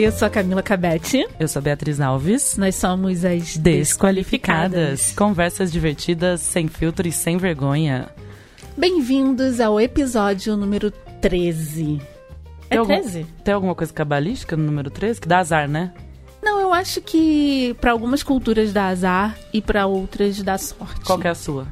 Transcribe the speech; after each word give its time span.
Oi, 0.00 0.06
eu 0.06 0.12
sou 0.12 0.24
a 0.24 0.30
Camila 0.30 0.62
Cabete. 0.62 1.28
Eu 1.38 1.46
sou 1.46 1.60
a 1.60 1.62
Beatriz 1.62 2.00
Alves. 2.00 2.56
Nós 2.56 2.74
somos 2.74 3.22
as 3.22 3.58
Desqualificadas. 3.58 4.70
Desqualificadas. 4.70 5.12
Conversas 5.12 5.70
divertidas, 5.70 6.40
sem 6.40 6.68
filtro 6.68 7.06
e 7.06 7.12
sem 7.12 7.36
vergonha. 7.36 8.08
Bem-vindos 8.78 9.60
ao 9.60 9.78
episódio 9.78 10.56
número 10.56 10.90
13. 11.20 12.00
É 12.64 12.68
Tem 12.70 12.78
algum- 12.78 12.94
13? 12.98 13.26
Tem 13.44 13.52
alguma 13.52 13.74
coisa 13.74 13.92
cabalística 13.92 14.56
no 14.56 14.64
número 14.64 14.88
13? 14.88 15.20
Que 15.20 15.28
dá 15.28 15.38
azar, 15.40 15.68
né? 15.68 15.92
Não, 16.42 16.58
eu 16.62 16.72
acho 16.72 17.02
que 17.02 17.76
pra 17.78 17.92
algumas 17.92 18.22
culturas 18.22 18.72
dá 18.72 18.86
azar 18.86 19.36
e 19.52 19.60
pra 19.60 19.84
outras 19.84 20.42
dá 20.42 20.56
sorte. 20.56 21.00
Qual 21.04 21.20
é 21.22 21.28
a 21.28 21.34
sua? 21.34 21.66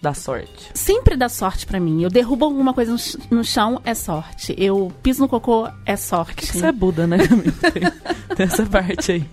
Da 0.00 0.12
sorte. 0.12 0.70
Sempre 0.74 1.16
dá 1.16 1.28
sorte 1.28 1.66
pra 1.66 1.80
mim. 1.80 2.02
Eu 2.02 2.10
derrubo 2.10 2.44
alguma 2.44 2.74
coisa 2.74 2.92
no 2.92 2.98
ch- 2.98 3.16
no 3.30 3.42
chão, 3.42 3.80
é 3.84 3.94
sorte. 3.94 4.54
Eu 4.58 4.92
piso 5.02 5.22
no 5.22 5.28
cocô, 5.28 5.68
é 5.86 5.96
sorte. 5.96 6.46
Você 6.46 6.66
é 6.66 6.70
Buda, 6.72 7.06
né? 7.06 7.16
Tem, 7.72 8.36
tem 8.36 8.46
essa 8.46 8.66
parte 8.66 9.12
aí. 9.12 9.24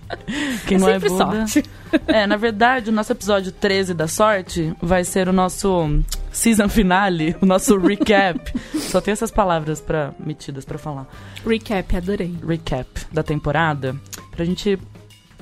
Quem 0.66 0.78
não 0.78 0.88
é 0.88 0.98
Buda... 0.98 1.46
sorte. 1.46 1.62
É, 2.08 2.26
na 2.26 2.36
verdade, 2.36 2.88
o 2.88 2.92
nosso 2.92 3.12
episódio 3.12 3.52
13 3.52 3.92
da 3.92 4.08
sorte 4.08 4.74
vai 4.80 5.04
ser 5.04 5.28
o 5.28 5.32
nosso 5.32 6.00
season 6.32 6.68
finale, 6.68 7.36
o 7.42 7.46
nosso 7.46 7.76
recap. 7.78 8.40
Só 8.90 9.00
tem 9.02 9.12
essas 9.12 9.30
palavras 9.30 9.80
pra, 9.82 10.12
metidas 10.18 10.64
pra 10.64 10.78
falar. 10.78 11.06
Recap, 11.46 11.94
adorei. 11.94 12.34
recap 12.46 12.88
da 13.12 13.22
temporada 13.22 13.94
pra 14.30 14.44
gente 14.46 14.78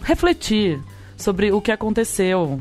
refletir 0.03 0.81
sobre 1.17 1.53
o 1.53 1.61
que 1.61 1.70
aconteceu 1.70 2.61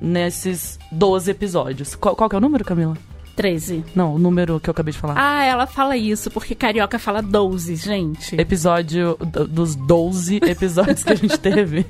nesses 0.00 0.78
12 0.92 1.30
episódios. 1.30 1.94
Qual, 1.94 2.14
qual 2.16 2.28
que 2.28 2.36
é 2.36 2.38
o 2.38 2.40
número, 2.40 2.64
Camila? 2.64 2.96
13. 3.36 3.84
Não, 3.96 4.14
o 4.14 4.18
número 4.18 4.60
que 4.60 4.70
eu 4.70 4.72
acabei 4.72 4.92
de 4.92 4.98
falar. 4.98 5.14
Ah, 5.18 5.44
ela 5.44 5.66
fala 5.66 5.96
isso 5.96 6.30
porque 6.30 6.54
carioca 6.54 7.00
fala 7.00 7.20
12, 7.20 7.74
gente. 7.74 8.40
Episódio 8.40 9.16
dos 9.48 9.74
12 9.74 10.36
episódios 10.46 11.02
que 11.02 11.12
a 11.12 11.16
gente 11.16 11.36
teve. 11.40 11.84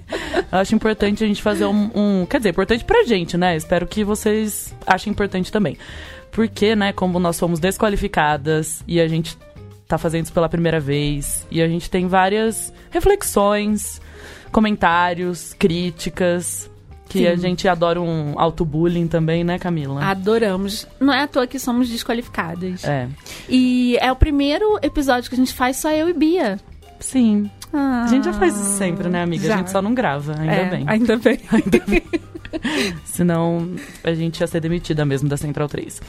Eu 0.50 0.58
acho 0.58 0.74
importante 0.74 1.22
a 1.22 1.26
gente 1.26 1.42
fazer 1.42 1.66
um, 1.66 1.90
um- 1.94 2.26
Quer 2.26 2.38
dizer, 2.38 2.48
importante 2.50 2.82
pra 2.84 3.04
gente, 3.04 3.36
né? 3.36 3.56
Espero 3.56 3.86
que 3.86 4.02
vocês 4.02 4.74
achem 4.86 5.10
importante 5.10 5.52
também. 5.52 5.76
Porque, 6.32 6.74
né, 6.74 6.92
como 6.94 7.18
nós 7.20 7.36
somos 7.36 7.60
desqualificadas 7.60 8.82
e 8.88 8.98
a 8.98 9.06
gente 9.06 9.36
tá 9.86 9.98
fazendo 9.98 10.24
isso 10.24 10.32
pela 10.32 10.48
primeira 10.48 10.80
vez, 10.80 11.46
e 11.50 11.60
a 11.60 11.68
gente 11.68 11.90
tem 11.90 12.08
várias 12.08 12.72
reflexões, 12.90 14.00
comentários, 14.50 15.52
críticas, 15.58 16.70
que 17.08 17.18
Sim. 17.20 17.26
a 17.26 17.36
gente 17.36 17.68
adora 17.68 18.00
um 18.00 18.34
auto-bullying 18.38 19.06
também, 19.06 19.44
né, 19.44 19.58
Camila? 19.58 20.02
Adoramos. 20.04 20.86
Não 20.98 21.12
é 21.12 21.22
à 21.22 21.26
toa 21.28 21.46
que 21.46 21.58
somos 21.58 21.88
desqualificadas. 21.88 22.82
É. 22.84 23.08
E 23.48 23.96
é 24.00 24.10
o 24.10 24.16
primeiro 24.16 24.78
episódio 24.82 25.28
que 25.28 25.34
a 25.34 25.38
gente 25.38 25.52
faz 25.52 25.76
só 25.76 25.90
eu 25.90 26.08
e 26.08 26.12
Bia. 26.12 26.58
Sim. 27.00 27.50
Ah, 27.72 28.04
A 28.04 28.06
gente 28.08 28.24
já 28.24 28.32
faz 28.32 28.54
isso 28.54 28.78
sempre, 28.78 29.08
né, 29.08 29.22
amiga? 29.22 29.46
já. 29.46 29.54
A 29.54 29.58
gente 29.58 29.70
só 29.70 29.82
não 29.82 29.92
grava, 29.94 30.32
ainda 30.38 30.52
É, 30.54 30.64
bem. 30.70 30.84
Ainda 30.88 31.16
bem. 31.18 32.02
Senão 33.04 33.68
a 34.02 34.12
gente 34.14 34.40
ia 34.40 34.46
ser 34.46 34.60
demitida 34.60 35.04
mesmo 35.04 35.28
da 35.28 35.36
Central 35.36 35.68
3. 35.68 36.00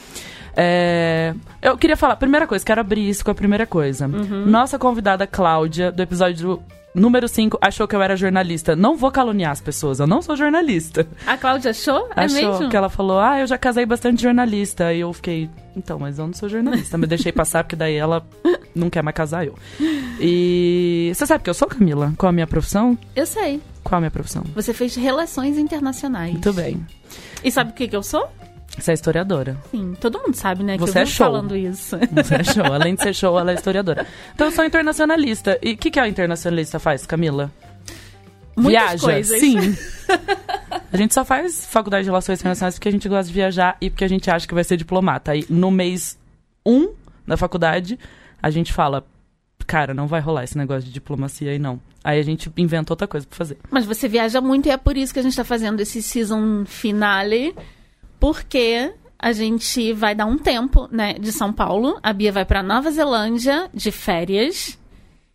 É, 0.56 1.34
eu 1.60 1.76
queria 1.76 1.96
falar, 1.96 2.16
primeira 2.16 2.46
coisa, 2.46 2.64
quero 2.64 2.80
abrir 2.80 3.08
isso 3.08 3.24
com 3.24 3.30
a 3.30 3.34
primeira 3.34 3.66
coisa. 3.66 4.06
Uhum. 4.06 4.46
Nossa 4.46 4.78
convidada 4.78 5.26
Cláudia, 5.26 5.92
do 5.92 6.00
episódio 6.02 6.62
número 7.00 7.28
5, 7.28 7.58
achou 7.60 7.86
que 7.86 7.94
eu 7.94 8.02
era 8.02 8.16
jornalista. 8.16 8.74
Não 8.74 8.96
vou 8.96 9.10
caluniar 9.10 9.52
as 9.52 9.60
pessoas, 9.60 10.00
eu 10.00 10.06
não 10.06 10.22
sou 10.22 10.36
jornalista. 10.36 11.06
A 11.26 11.36
Cláudia 11.36 11.70
achou? 11.70 12.08
É 12.16 12.24
achou 12.24 12.52
mesmo? 12.52 12.68
que 12.70 12.76
ela 12.76 12.88
falou, 12.88 13.18
ah, 13.18 13.38
eu 13.38 13.46
já 13.46 13.58
casei 13.58 13.84
bastante 13.86 14.22
jornalista. 14.22 14.92
E 14.92 15.00
eu 15.00 15.12
fiquei, 15.12 15.50
então, 15.76 15.98
mas 15.98 16.18
eu 16.18 16.26
não 16.26 16.34
sou 16.34 16.48
jornalista. 16.48 16.96
Me 16.96 17.06
deixei 17.06 17.32
passar, 17.32 17.62
porque 17.64 17.76
daí 17.76 17.94
ela 17.94 18.26
não 18.74 18.88
quer 18.90 19.02
mais 19.02 19.14
casar 19.14 19.46
eu. 19.46 19.54
E 20.20 21.12
você 21.14 21.26
sabe 21.26 21.44
que 21.44 21.50
eu 21.50 21.54
sou, 21.54 21.68
Camila? 21.68 22.12
Qual 22.16 22.30
a 22.30 22.32
minha 22.32 22.46
profissão? 22.46 22.98
Eu 23.14 23.26
sei. 23.26 23.60
Qual 23.84 23.98
a 23.98 24.00
minha 24.00 24.10
profissão? 24.10 24.42
Você 24.54 24.72
fez 24.72 24.96
relações 24.96 25.58
internacionais. 25.58 26.32
Muito 26.32 26.52
bem. 26.52 26.84
E 27.44 27.50
sabe 27.50 27.70
o 27.70 27.74
que, 27.74 27.86
que 27.86 27.94
eu 27.96 28.02
sou? 28.02 28.28
Você 28.78 28.90
é 28.90 28.94
historiadora. 28.94 29.56
Sim, 29.70 29.94
todo 30.00 30.18
mundo 30.20 30.34
sabe, 30.34 30.62
né? 30.62 30.74
Que 30.74 30.80
Você 30.80 30.98
eu 30.98 31.02
é 31.02 31.06
show. 31.06 31.26
falando 31.26 31.56
isso. 31.56 31.96
Você 32.12 32.34
é 32.34 32.44
show. 32.44 32.64
Além 32.64 32.94
de 32.94 33.02
ser 33.02 33.14
show, 33.14 33.38
ela 33.38 33.52
é 33.52 33.54
historiadora. 33.54 34.06
Então 34.34 34.48
eu 34.48 34.50
sou 34.52 34.64
internacionalista. 34.64 35.58
E 35.62 35.72
o 35.72 35.76
que, 35.76 35.90
que 35.90 35.98
a 35.98 36.06
internacionalista 36.06 36.78
faz, 36.78 37.06
Camila? 37.06 37.50
Muitas 38.56 38.72
Viaja? 38.72 39.02
coisas. 39.02 39.40
Sim. 39.40 39.76
A 40.92 40.96
gente 40.96 41.12
só 41.12 41.24
faz 41.24 41.66
faculdade 41.66 42.04
de 42.04 42.10
relações 42.10 42.38
internacionais 42.40 42.74
porque 42.74 42.88
a 42.88 42.92
gente 42.92 43.08
gosta 43.08 43.26
de 43.26 43.32
viajar 43.32 43.76
e 43.80 43.90
porque 43.90 44.04
a 44.04 44.08
gente 44.08 44.30
acha 44.30 44.46
que 44.46 44.54
vai 44.54 44.64
ser 44.64 44.76
diplomata. 44.76 45.32
Aí 45.32 45.44
no 45.48 45.70
mês 45.70 46.18
1 46.64 46.74
um 46.74 46.92
da 47.26 47.36
faculdade, 47.36 47.98
a 48.42 48.50
gente 48.50 48.72
fala. 48.72 49.04
Cara, 49.66 49.92
não 49.92 50.06
vai 50.06 50.20
rolar 50.20 50.44
esse 50.44 50.56
negócio 50.56 50.84
de 50.84 50.92
diplomacia 50.92 51.50
aí, 51.50 51.58
não. 51.58 51.80
Aí 52.04 52.20
a 52.20 52.22
gente 52.22 52.52
inventa 52.56 52.92
outra 52.92 53.08
coisa 53.08 53.26
pra 53.26 53.36
fazer. 53.36 53.58
Mas 53.68 53.84
você 53.84 54.06
viaja 54.06 54.40
muito 54.40 54.66
e 54.66 54.70
é 54.70 54.76
por 54.76 54.96
isso 54.96 55.12
que 55.12 55.18
a 55.18 55.22
gente 55.22 55.34
tá 55.34 55.42
fazendo 55.42 55.80
esse 55.80 56.00
season 56.00 56.64
finale. 56.64 57.52
Porque 58.20 58.92
a 59.18 59.32
gente 59.32 59.92
vai 59.92 60.14
dar 60.14 60.26
um 60.26 60.38
tempo, 60.38 60.88
né, 60.90 61.14
de 61.14 61.32
São 61.32 61.52
Paulo. 61.52 61.98
A 62.02 62.12
Bia 62.12 62.32
vai 62.32 62.44
pra 62.44 62.62
Nova 62.62 62.90
Zelândia 62.90 63.68
de 63.72 63.90
férias. 63.90 64.78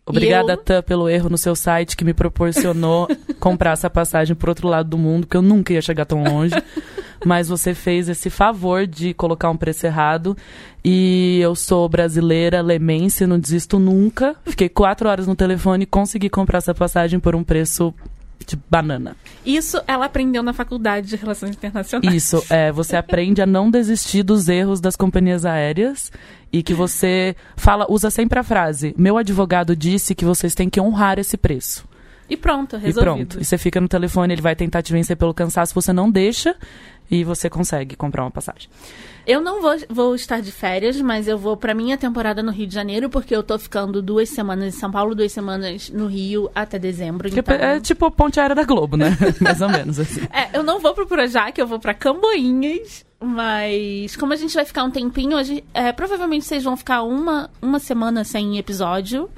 Obrigada, 0.04 0.54
eu- 0.54 0.56
Tan, 0.56 0.82
pelo 0.82 1.08
erro 1.08 1.28
no 1.30 1.38
seu 1.38 1.54
site 1.54 1.96
que 1.96 2.04
me 2.04 2.12
proporcionou 2.12 3.08
comprar 3.38 3.72
essa 3.72 3.88
passagem 3.88 4.34
pro 4.34 4.50
outro 4.50 4.66
lado 4.68 4.88
do 4.90 4.98
mundo, 4.98 5.26
porque 5.26 5.36
eu 5.36 5.42
nunca 5.42 5.72
ia 5.72 5.80
chegar 5.82 6.04
tão 6.04 6.22
longe. 6.24 6.54
Mas 7.24 7.48
você 7.48 7.72
fez 7.72 8.08
esse 8.08 8.28
favor 8.28 8.84
de 8.84 9.14
colocar 9.14 9.48
um 9.48 9.56
preço 9.56 9.86
errado. 9.86 10.36
E 10.84 11.38
eu 11.40 11.54
sou 11.54 11.88
brasileira, 11.88 12.60
lemense, 12.60 13.24
não 13.28 13.38
desisto 13.38 13.78
nunca. 13.78 14.34
Fiquei 14.44 14.68
quatro 14.68 15.08
horas 15.08 15.28
no 15.28 15.36
telefone 15.36 15.84
e 15.84 15.86
consegui 15.86 16.28
comprar 16.28 16.58
essa 16.58 16.74
passagem 16.74 17.20
por 17.20 17.36
um 17.36 17.44
preço 17.44 17.94
de 18.44 18.56
banana. 18.70 19.16
Isso 19.44 19.80
ela 19.86 20.06
aprendeu 20.06 20.42
na 20.42 20.52
faculdade 20.52 21.08
de 21.08 21.16
Relações 21.16 21.56
Internacionais. 21.56 22.14
Isso, 22.14 22.42
é, 22.50 22.70
você 22.72 22.96
aprende 22.96 23.40
a 23.42 23.46
não 23.46 23.70
desistir 23.70 24.22
dos 24.22 24.48
erros 24.48 24.80
das 24.80 24.96
companhias 24.96 25.44
aéreas 25.44 26.10
e 26.52 26.62
que 26.62 26.74
você 26.74 27.34
fala, 27.56 27.86
usa 27.88 28.10
sempre 28.10 28.38
a 28.38 28.42
frase: 28.42 28.94
"Meu 28.98 29.16
advogado 29.16 29.74
disse 29.76 30.14
que 30.14 30.24
vocês 30.24 30.54
têm 30.54 30.68
que 30.68 30.80
honrar 30.80 31.18
esse 31.18 31.36
preço". 31.36 31.84
E 32.30 32.36
pronto, 32.36 32.76
E 32.76 32.78
resolvido. 32.78 33.02
pronto. 33.26 33.40
E 33.40 33.44
você 33.44 33.58
fica 33.58 33.78
no 33.80 33.88
telefone, 33.88 34.32
ele 34.32 34.40
vai 34.40 34.56
tentar 34.56 34.80
te 34.80 34.90
vencer 34.92 35.16
pelo 35.16 35.34
cansaço, 35.34 35.74
você 35.74 35.92
não 35.92 36.10
deixa 36.10 36.56
e 37.10 37.24
você 37.24 37.50
consegue 37.50 37.96
comprar 37.96 38.24
uma 38.24 38.30
passagem. 38.30 38.68
Eu 39.24 39.40
não 39.40 39.60
vou, 39.62 39.76
vou 39.88 40.14
estar 40.14 40.40
de 40.40 40.50
férias, 40.50 41.00
mas 41.00 41.28
eu 41.28 41.38
vou 41.38 41.56
pra 41.56 41.74
minha 41.74 41.96
temporada 41.96 42.42
no 42.42 42.50
Rio 42.50 42.66
de 42.66 42.74
Janeiro, 42.74 43.08
porque 43.08 43.34
eu 43.34 43.42
tô 43.42 43.56
ficando 43.58 44.02
duas 44.02 44.28
semanas 44.28 44.74
em 44.74 44.78
São 44.78 44.90
Paulo, 44.90 45.14
duas 45.14 45.30
semanas 45.30 45.90
no 45.90 46.06
Rio 46.06 46.50
até 46.54 46.78
dezembro. 46.78 47.28
Então... 47.28 47.54
É 47.54 47.78
tipo 47.78 48.04
a 48.06 48.10
ponte 48.10 48.40
aérea 48.40 48.56
da 48.56 48.64
Globo, 48.64 48.96
né? 48.96 49.16
Mais 49.40 49.60
ou 49.60 49.68
menos 49.68 50.00
assim. 50.00 50.22
É, 50.32 50.58
eu 50.58 50.62
não 50.64 50.80
vou 50.80 50.92
pro 50.94 51.06
Projac, 51.06 51.56
eu 51.58 51.66
vou 51.66 51.78
pra 51.78 51.94
Camboinhas, 51.94 53.04
mas 53.20 54.16
como 54.16 54.32
a 54.32 54.36
gente 54.36 54.54
vai 54.54 54.64
ficar 54.64 54.82
um 54.82 54.90
tempinho, 54.90 55.36
a 55.36 55.42
gente- 55.44 55.64
é, 55.72 55.92
provavelmente 55.92 56.44
vocês 56.44 56.64
vão 56.64 56.76
ficar 56.76 57.02
uma, 57.02 57.48
uma 57.60 57.78
semana 57.78 58.24
sem 58.24 58.58
episódio, 58.58 59.30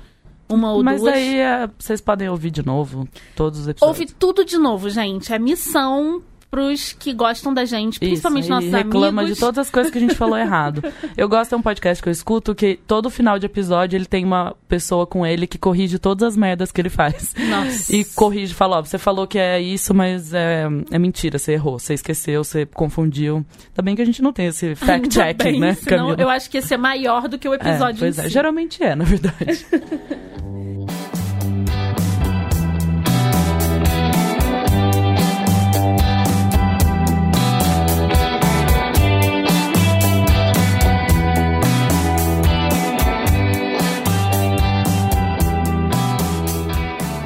uma 0.49 0.73
ou 0.73 0.83
Mas 0.83 1.01
duas. 1.01 1.15
aí 1.15 1.39
é, 1.41 1.69
vocês 1.79 2.01
podem 2.01 2.29
ouvir 2.29 2.51
de 2.51 2.65
novo 2.65 3.09
todos 3.37 3.61
os 3.61 3.69
episódios. 3.69 4.01
Ouve 4.01 4.13
tudo 4.15 4.45
de 4.45 4.57
novo, 4.59 4.89
gente. 4.89 5.33
É 5.33 5.39
missão 5.39 6.23
pros 6.55 6.93
que 6.93 7.13
gostam 7.13 7.53
da 7.53 7.65
gente, 7.65 7.99
principalmente 7.99 8.45
Isso, 8.45 8.53
nossos 8.53 8.71
reclama 8.71 9.23
amigos. 9.23 9.35
de 9.37 9.41
todas 9.41 9.59
as 9.67 9.71
coisas 9.71 9.91
que 9.91 9.99
a 9.99 10.01
gente 10.01 10.15
falou 10.15 10.39
errado. 10.39 10.83
Eu 11.17 11.29
gosto 11.29 11.51
de 11.51 11.57
um 11.57 11.63
podcast 11.63 12.01
que 12.03 12.09
eu 12.09 12.13
escuto 12.13 12.55
que 12.55 12.79
todo 12.87 13.11
final 13.11 13.39
de 13.41 13.47
episódio 13.47 13.97
ele 13.97 14.05
tem 14.07 14.25
uma 14.25 14.55
pessoa 14.69 15.05
com 15.07 15.27
ele 15.27 15.47
que 15.49 15.59
corrige 15.59 15.99
todas 15.99 16.29
as 16.29 16.37
merdas 16.37 16.71
que 16.71 16.81
ele 16.81 16.89
faz. 16.89 17.35
Nossa. 17.49 17.95
E 17.95 18.05
corrige, 18.05 18.55
fala, 18.55 18.79
ó, 18.79 18.83
você 18.85 18.99
falou 18.99 19.27
que 19.27 19.39
é 19.39 19.61
isso, 19.61 19.93
mas 19.93 20.33
é, 20.33 20.67
é 20.91 20.99
mentira, 20.99 21.39
você 21.39 21.53
errou, 21.55 21.79
você 21.79 21.95
esqueceu, 21.95 22.45
você 22.45 22.65
confundiu. 22.67 23.37
Ainda 23.71 23.83
bem 23.83 23.97
que 23.97 24.03
a 24.03 24.07
gente 24.07 24.23
não 24.23 24.33
tem 24.33 24.47
esse 24.47 24.67
Ainda 24.81 24.87
fact-checking, 24.87 25.59
né, 25.59 25.75
senão 25.75 26.09
Camila? 26.09 26.17
eu 26.23 26.29
acho 26.29 26.49
que 26.51 26.57
ia 26.59 26.63
ser 26.63 26.77
maior 26.77 27.27
do 27.29 27.39
que 27.39 27.49
o 27.49 27.53
É, 27.53 27.57
episódio 27.57 27.99
pois 28.01 28.17
em 28.19 28.21
é, 28.21 28.25
si. 28.25 28.31
geralmente 28.31 28.83
é, 28.83 28.95
na 28.95 29.05
verdade. 29.05 29.67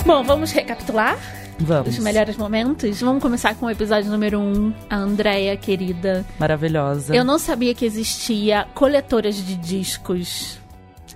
Bom, 0.08 0.24
vamos 0.24 0.52
recapitular 0.52 1.18
Vamos. 1.58 1.98
os 1.98 2.02
melhores 2.02 2.34
momentos? 2.38 2.98
Vamos 2.98 3.22
começar 3.22 3.54
com 3.56 3.66
o 3.66 3.70
episódio 3.70 4.10
número 4.10 4.40
1, 4.40 4.42
um, 4.42 4.74
a 4.88 4.96
Andrea, 4.96 5.54
querida. 5.54 6.24
Maravilhosa. 6.40 7.14
Eu 7.14 7.22
não 7.22 7.38
sabia 7.38 7.74
que 7.74 7.84
existia 7.84 8.66
coletoras 8.74 9.36
de 9.36 9.54
discos. 9.54 10.58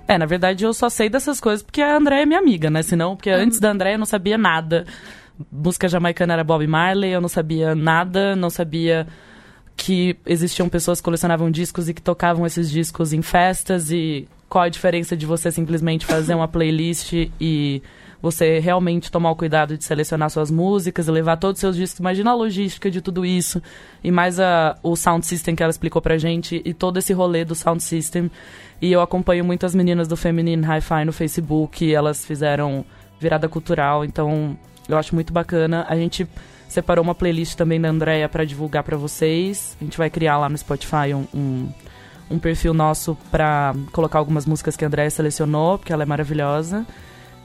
É, 0.06 0.18
na 0.18 0.26
verdade 0.26 0.66
eu 0.66 0.74
só 0.74 0.90
sei 0.90 1.08
dessas 1.08 1.40
coisas 1.40 1.62
porque 1.62 1.80
a 1.80 1.96
Andréia 1.96 2.24
é 2.24 2.26
minha 2.26 2.38
amiga, 2.38 2.68
né? 2.68 2.82
Senão, 2.82 3.16
porque 3.16 3.30
antes 3.30 3.58
da 3.58 3.70
Andréia 3.70 3.94
eu 3.94 3.98
não 3.98 4.04
sabia 4.04 4.36
nada. 4.36 4.84
Música 5.50 5.88
jamaicana 5.88 6.34
era 6.34 6.44
Bob 6.44 6.66
Marley, 6.66 7.12
eu 7.12 7.20
não 7.22 7.30
sabia 7.30 7.74
nada, 7.74 8.36
não 8.36 8.50
sabia 8.50 9.06
que 9.74 10.18
existiam 10.26 10.68
pessoas 10.68 11.00
que 11.00 11.04
colecionavam 11.04 11.50
discos 11.50 11.88
e 11.88 11.94
que 11.94 12.02
tocavam 12.02 12.44
esses 12.44 12.70
discos 12.70 13.14
em 13.14 13.22
festas 13.22 13.90
e 13.90 14.28
qual 14.50 14.64
a 14.64 14.68
diferença 14.68 15.16
de 15.16 15.24
você 15.24 15.50
simplesmente 15.50 16.04
fazer 16.04 16.34
uma 16.34 16.46
playlist 16.46 17.14
e 17.40 17.82
você 18.22 18.60
realmente 18.60 19.10
tomar 19.10 19.32
o 19.32 19.36
cuidado 19.36 19.76
de 19.76 19.82
selecionar 19.82 20.30
suas 20.30 20.48
músicas 20.48 21.08
levar 21.08 21.36
todos 21.36 21.58
os 21.58 21.60
seus 21.60 21.76
discos. 21.76 21.98
Imagina 21.98 22.30
a 22.30 22.34
logística 22.34 22.88
de 22.88 23.02
tudo 23.02 23.26
isso. 23.26 23.60
E 24.02 24.12
mais 24.12 24.38
a, 24.38 24.78
o 24.80 24.94
sound 24.94 25.26
system 25.26 25.56
que 25.56 25.62
ela 25.62 25.70
explicou 25.70 26.00
pra 26.00 26.16
gente 26.16 26.62
e 26.64 26.72
todo 26.72 26.98
esse 26.98 27.12
rolê 27.12 27.44
do 27.44 27.56
sound 27.56 27.82
system. 27.82 28.30
E 28.80 28.92
eu 28.92 29.00
acompanho 29.00 29.44
muitas 29.44 29.74
meninas 29.74 30.06
do 30.06 30.16
Feminine 30.16 30.64
Hi-Fi 30.64 31.04
no 31.04 31.12
Facebook, 31.12 31.92
elas 31.92 32.24
fizeram 32.24 32.84
virada 33.18 33.48
cultural, 33.48 34.04
então 34.04 34.56
eu 34.88 34.96
acho 34.96 35.14
muito 35.14 35.32
bacana. 35.32 35.84
A 35.88 35.96
gente 35.96 36.26
separou 36.68 37.04
uma 37.04 37.14
playlist 37.14 37.56
também 37.56 37.80
da 37.80 37.88
Andrea 37.88 38.28
para 38.28 38.44
divulgar 38.44 38.82
para 38.82 38.96
vocês. 38.96 39.76
A 39.80 39.84
gente 39.84 39.98
vai 39.98 40.08
criar 40.08 40.38
lá 40.38 40.48
no 40.48 40.56
Spotify 40.56 41.14
um, 41.14 41.26
um, 41.34 41.68
um 42.30 42.38
perfil 42.38 42.72
nosso 42.72 43.16
para 43.30 43.74
colocar 43.92 44.18
algumas 44.18 44.46
músicas 44.46 44.76
que 44.76 44.84
a 44.84 44.88
Andrea 44.88 45.10
selecionou, 45.10 45.78
porque 45.78 45.92
ela 45.92 46.02
é 46.02 46.06
maravilhosa. 46.06 46.86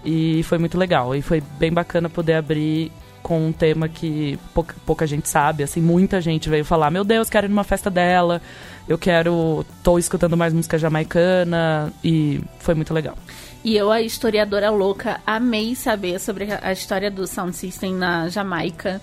E 0.05 0.43
foi 0.43 0.57
muito 0.57 0.77
legal. 0.77 1.15
E 1.15 1.21
foi 1.21 1.41
bem 1.59 1.71
bacana 1.71 2.09
poder 2.09 2.33
abrir 2.33 2.91
com 3.21 3.47
um 3.47 3.51
tema 3.51 3.89
que 3.89 4.39
pouca, 4.53 4.75
pouca 4.85 5.05
gente 5.05 5.27
sabe. 5.27 5.63
Assim, 5.63 5.81
muita 5.81 6.21
gente 6.21 6.49
veio 6.49 6.63
falar: 6.63 6.89
Meu 6.89 7.03
Deus, 7.03 7.29
quero 7.29 7.47
ir 7.47 7.49
numa 7.49 7.63
festa 7.63 7.89
dela. 7.89 8.41
Eu 8.87 8.97
quero. 8.97 9.65
tô 9.83 9.99
escutando 9.99 10.37
mais 10.37 10.53
música 10.53 10.77
jamaicana. 10.77 11.91
E 12.03 12.41
foi 12.59 12.73
muito 12.73 12.93
legal. 12.93 13.17
E 13.63 13.75
eu, 13.75 13.91
a 13.91 14.01
historiadora 14.01 14.69
louca, 14.69 15.19
amei 15.25 15.75
saber 15.75 16.19
sobre 16.19 16.47
a 16.61 16.71
história 16.71 17.11
do 17.11 17.27
Sound 17.27 17.55
System 17.55 17.95
na 17.95 18.29
Jamaica 18.29 19.01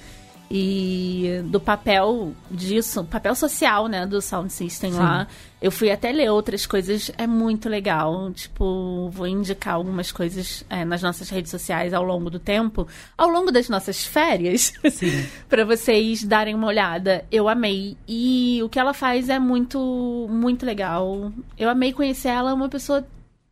e 0.56 1.42
do 1.46 1.58
papel 1.58 2.32
disso, 2.48 3.02
papel 3.02 3.34
social, 3.34 3.88
né, 3.88 4.06
do 4.06 4.22
Sound 4.22 4.52
System 4.52 4.92
Sim. 4.92 4.98
lá. 5.00 5.26
Eu 5.60 5.72
fui 5.72 5.90
até 5.90 6.12
ler 6.12 6.30
outras 6.30 6.64
coisas, 6.64 7.10
é 7.18 7.26
muito 7.26 7.68
legal. 7.68 8.30
Tipo, 8.30 9.08
vou 9.10 9.26
indicar 9.26 9.74
algumas 9.74 10.12
coisas 10.12 10.64
é, 10.70 10.84
nas 10.84 11.02
nossas 11.02 11.28
redes 11.28 11.50
sociais 11.50 11.92
ao 11.92 12.04
longo 12.04 12.30
do 12.30 12.38
tempo, 12.38 12.86
ao 13.18 13.28
longo 13.28 13.50
das 13.50 13.68
nossas 13.68 14.06
férias, 14.06 14.72
para 15.50 15.64
vocês 15.64 16.22
darem 16.22 16.54
uma 16.54 16.68
olhada. 16.68 17.24
Eu 17.32 17.48
amei. 17.48 17.96
E 18.06 18.60
o 18.62 18.68
que 18.68 18.78
ela 18.78 18.94
faz 18.94 19.28
é 19.28 19.40
muito, 19.40 20.28
muito 20.30 20.64
legal. 20.64 21.32
Eu 21.58 21.68
amei 21.68 21.92
conhecer 21.92 22.28
ela, 22.28 22.52
é 22.52 22.54
uma 22.54 22.68
pessoa 22.68 23.04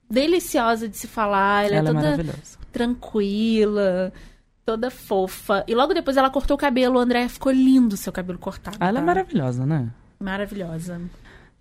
deliciosa 0.08 0.88
de 0.88 0.96
se 0.96 1.08
falar. 1.08 1.64
Ela, 1.64 1.74
é 1.74 1.78
ela 1.78 1.90
é 1.90 1.92
toda 1.92 2.22
é 2.22 2.34
tranquila, 2.70 4.12
toda 4.64 4.90
fofa. 4.90 5.64
E 5.66 5.74
logo 5.74 5.94
depois 5.94 6.16
ela 6.16 6.30
cortou 6.30 6.54
o 6.54 6.58
cabelo. 6.58 6.96
O 6.96 7.00
André 7.00 7.28
ficou 7.28 7.52
lindo 7.52 7.96
seu 7.96 8.12
cabelo 8.12 8.38
cortado. 8.38 8.76
Ela 8.80 8.90
é 8.90 8.92
tá? 8.94 8.98
é 9.00 9.02
maravilhosa, 9.02 9.66
né? 9.66 9.90
Maravilhosa. 10.20 11.00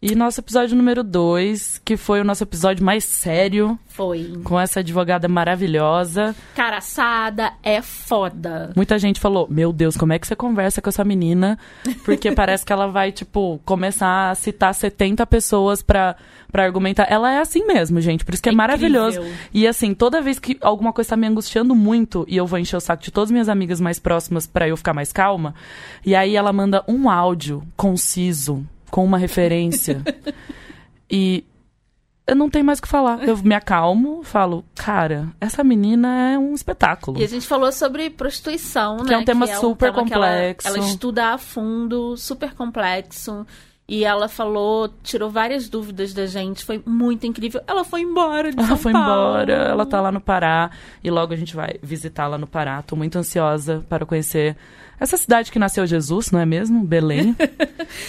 E 0.04 0.16
nosso 0.16 0.40
episódio 0.40 0.76
número 0.76 1.04
2, 1.04 1.80
que 1.86 1.96
foi 1.96 2.22
o 2.22 2.24
nosso 2.24 2.44
episódio 2.44 2.84
mais 2.84 3.04
sério. 3.04 3.78
Foi. 3.86 4.34
Com 4.44 4.60
essa 4.60 4.80
advogada 4.80 5.28
maravilhosa. 5.28 6.36
Cara, 6.56 6.78
assada 6.78 7.54
é 7.62 7.84
foda. 7.84 8.74
Muita 8.76 8.98
gente 8.98 9.20
falou: 9.20 9.46
Meu 9.48 9.72
Deus, 9.72 9.96
como 9.96 10.12
é 10.12 10.18
que 10.18 10.26
você 10.26 10.36
conversa 10.36 10.82
com 10.82 10.90
essa 10.90 11.04
menina? 11.04 11.56
Porque 12.04 12.32
parece 12.34 12.66
que 12.66 12.74
ela 12.74 12.88
vai, 12.88 13.12
tipo, 13.12 13.62
começar 13.64 14.32
a 14.32 14.34
citar 14.34 14.74
70 14.74 15.24
pessoas 15.28 15.84
pra, 15.84 16.16
pra 16.52 16.64
argumentar. 16.64 17.06
Ela 17.08 17.34
é 17.34 17.38
assim 17.38 17.64
mesmo, 17.68 18.02
gente. 18.02 18.26
Por 18.26 18.34
isso 18.34 18.42
que 18.42 18.50
é, 18.50 18.54
é 18.54 18.56
maravilhoso. 18.56 19.22
E 19.54 19.68
assim, 19.68 19.94
toda 19.94 20.20
vez 20.20 20.40
que 20.40 20.58
alguma 20.62 20.92
coisa 20.92 21.12
tá 21.12 21.16
me 21.16 21.28
angustiando 21.28 21.76
muito 21.76 22.26
e 22.28 22.38
eu 22.38 22.48
vou 22.48 22.58
encher 22.58 22.78
o 22.78 22.82
saco 22.82 23.04
de 23.04 23.12
todas 23.12 23.28
as 23.28 23.32
minhas 23.32 23.50
amigas 23.50 23.80
mais 23.80 24.00
próximas 24.00 24.48
para 24.48 24.68
eu 24.68 24.76
ficar 24.76 24.96
mais 24.96 25.14
calma, 25.14 25.54
e 26.04 26.16
aí 26.16 26.36
ela 26.36 26.52
manda 26.52 26.84
um 26.88 27.08
áudio 27.08 27.62
conciso 27.78 28.66
com 28.92 29.04
uma 29.04 29.18
referência. 29.18 30.04
e 31.10 31.44
eu 32.28 32.36
não 32.36 32.50
tenho 32.50 32.64
mais 32.64 32.80
o 32.80 32.82
que 32.82 32.88
falar. 32.88 33.28
Eu 33.28 33.36
me 33.38 33.56
acalmo, 33.56 34.24
falo, 34.24 34.64
cara, 34.76 35.30
essa 35.40 35.64
menina 35.64 36.32
é 36.32 36.38
um 36.38 36.54
espetáculo. 36.54 37.20
E 37.20 37.24
a 37.24 37.28
gente 37.28 37.48
falou 37.48 37.72
sobre 37.72 38.10
prostituição, 38.10 38.98
que 38.98 39.10
né? 39.10 39.16
É 39.16 39.18
um 39.18 39.26
tema 39.26 39.48
que 39.48 39.56
super 39.56 39.88
é 39.88 39.92
um 39.92 39.94
tema 39.96 40.10
complexo. 40.10 40.68
Ela, 40.68 40.78
ela, 40.78 40.88
estuda 40.88 41.34
a 41.34 41.38
fundo, 41.38 42.16
super 42.16 42.54
complexo. 42.54 43.46
E 43.92 44.06
ela 44.06 44.30
falou, 44.30 44.90
tirou 45.04 45.30
várias 45.30 45.68
dúvidas 45.68 46.14
da 46.14 46.26
gente, 46.26 46.64
foi 46.64 46.82
muito 46.86 47.28
incrível. 47.28 47.60
Ela 47.68 47.84
foi 47.84 48.00
embora 48.00 48.50
de 48.50 48.58
Ela 48.58 48.68
São 48.70 48.78
foi 48.78 48.94
Paulo. 48.94 49.34
embora, 49.34 49.52
ela 49.52 49.86
tá 49.86 50.00
lá 50.00 50.10
no 50.14 50.22
Pará 50.22 50.72
e 51.04 51.12
logo 51.12 51.34
a 51.34 51.36
gente 51.36 51.54
vai 51.54 51.76
visitá-la 51.84 52.38
no 52.38 52.48
Pará. 52.48 52.82
Tô 52.84 52.96
muito 52.96 53.18
ansiosa 53.20 53.84
para 53.90 54.06
conhecer 54.06 54.56
essa 54.98 55.18
cidade 55.18 55.52
que 55.52 55.60
nasceu 55.60 55.86
Jesus, 55.86 56.32
não 56.32 56.40
é 56.40 56.46
mesmo? 56.46 56.86
Belém. 56.86 57.36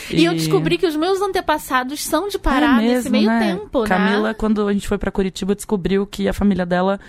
e... 0.08 0.20
e, 0.23 0.25
eu 0.25 0.34
descobri 0.34 0.79
que 0.79 0.87
os 0.87 0.94
meus 0.94 1.20
antepassados 1.20 2.05
são 2.05 2.29
de 2.29 2.38
Pará 2.38 2.75
é 2.75 2.82
mesmo, 2.82 2.94
nesse 2.94 3.11
meio 3.11 3.26
né? 3.26 3.40
tempo, 3.40 3.82
né? 3.82 3.88
Camila, 3.88 4.34
quando 4.34 4.69
a 4.69 4.73
gente 4.73 4.87
foi 4.87 4.99
para 4.99 5.11
Curitiba, 5.11 5.52
descobriu 5.52 6.06
que 6.06 6.29
a 6.29 6.32
família 6.32 6.64
dela 6.64 7.00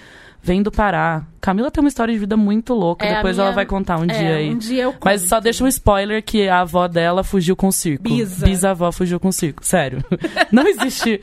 vem 0.43 0.61
do 0.61 0.69
Pará. 0.69 1.25
Camila 1.39 1.71
tem 1.71 1.81
uma 1.81 1.87
história 1.87 2.13
de 2.13 2.19
vida 2.19 2.35
muito 2.35 2.73
louca, 2.73 3.05
é, 3.05 3.15
depois 3.15 3.37
minha... 3.37 3.47
ela 3.47 3.55
vai 3.55 3.65
contar 3.65 3.97
um 3.97 4.03
é, 4.03 4.07
dia 4.07 4.35
aí. 4.35 4.49
Um 4.49 4.57
dia 4.57 4.83
eu 4.83 4.91
conto. 4.91 5.05
Mas 5.05 5.21
só 5.21 5.39
deixa 5.39 5.63
um 5.63 5.67
spoiler 5.67 6.21
que 6.21 6.49
a 6.49 6.59
avó 6.59 6.85
dela 6.87 7.23
fugiu 7.23 7.55
com 7.55 7.69
o 7.69 7.71
circo. 7.71 8.03
Bisa. 8.03 8.45
Bisavó 8.45 8.91
fugiu 8.91 9.19
com 9.21 9.29
o 9.29 9.33
circo, 9.33 9.65
sério. 9.65 10.03
Não 10.51 10.67
existe. 10.67 11.19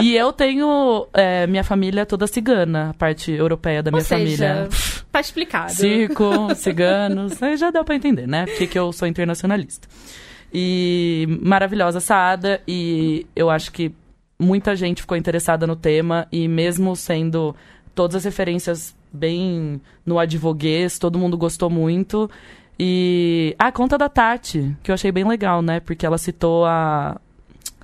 e 0.00 0.16
eu 0.16 0.32
tenho 0.32 1.06
é, 1.12 1.46
minha 1.46 1.62
família 1.62 2.06
toda 2.06 2.26
cigana, 2.26 2.90
a 2.90 2.94
parte 2.94 3.30
europeia 3.30 3.82
da 3.82 3.90
minha 3.90 4.00
Ou 4.00 4.06
seja, 4.06 4.46
família. 4.46 4.68
Tá 5.12 5.20
explicado. 5.20 5.72
Circo, 5.72 6.54
ciganos, 6.54 7.42
aí 7.42 7.58
já 7.58 7.70
deu 7.70 7.84
pra 7.84 7.94
entender, 7.94 8.26
né? 8.26 8.46
Porque 8.46 8.66
que 8.66 8.78
eu 8.78 8.90
sou 8.90 9.06
internacionalista. 9.06 9.86
E 10.52 11.26
maravilhosa 11.42 12.00
Saada, 12.00 12.60
e 12.66 13.26
eu 13.36 13.50
acho 13.50 13.70
que 13.70 13.92
muita 14.38 14.74
gente 14.74 15.02
ficou 15.02 15.16
interessada 15.16 15.66
no 15.66 15.76
tema, 15.76 16.26
e 16.32 16.48
mesmo 16.48 16.96
sendo 16.96 17.54
todas 17.94 18.16
as 18.16 18.24
referências 18.24 18.94
bem 19.12 19.80
no 20.04 20.18
advoguês, 20.18 20.98
todo 20.98 21.18
mundo 21.18 21.36
gostou 21.36 21.68
muito. 21.68 22.30
E 22.78 23.54
a 23.58 23.70
conta 23.70 23.96
da 23.98 24.08
Tati, 24.08 24.76
que 24.82 24.90
eu 24.90 24.94
achei 24.94 25.12
bem 25.12 25.24
legal, 25.24 25.62
né? 25.62 25.80
Porque 25.80 26.04
ela 26.04 26.18
citou 26.18 26.64
a 26.64 27.20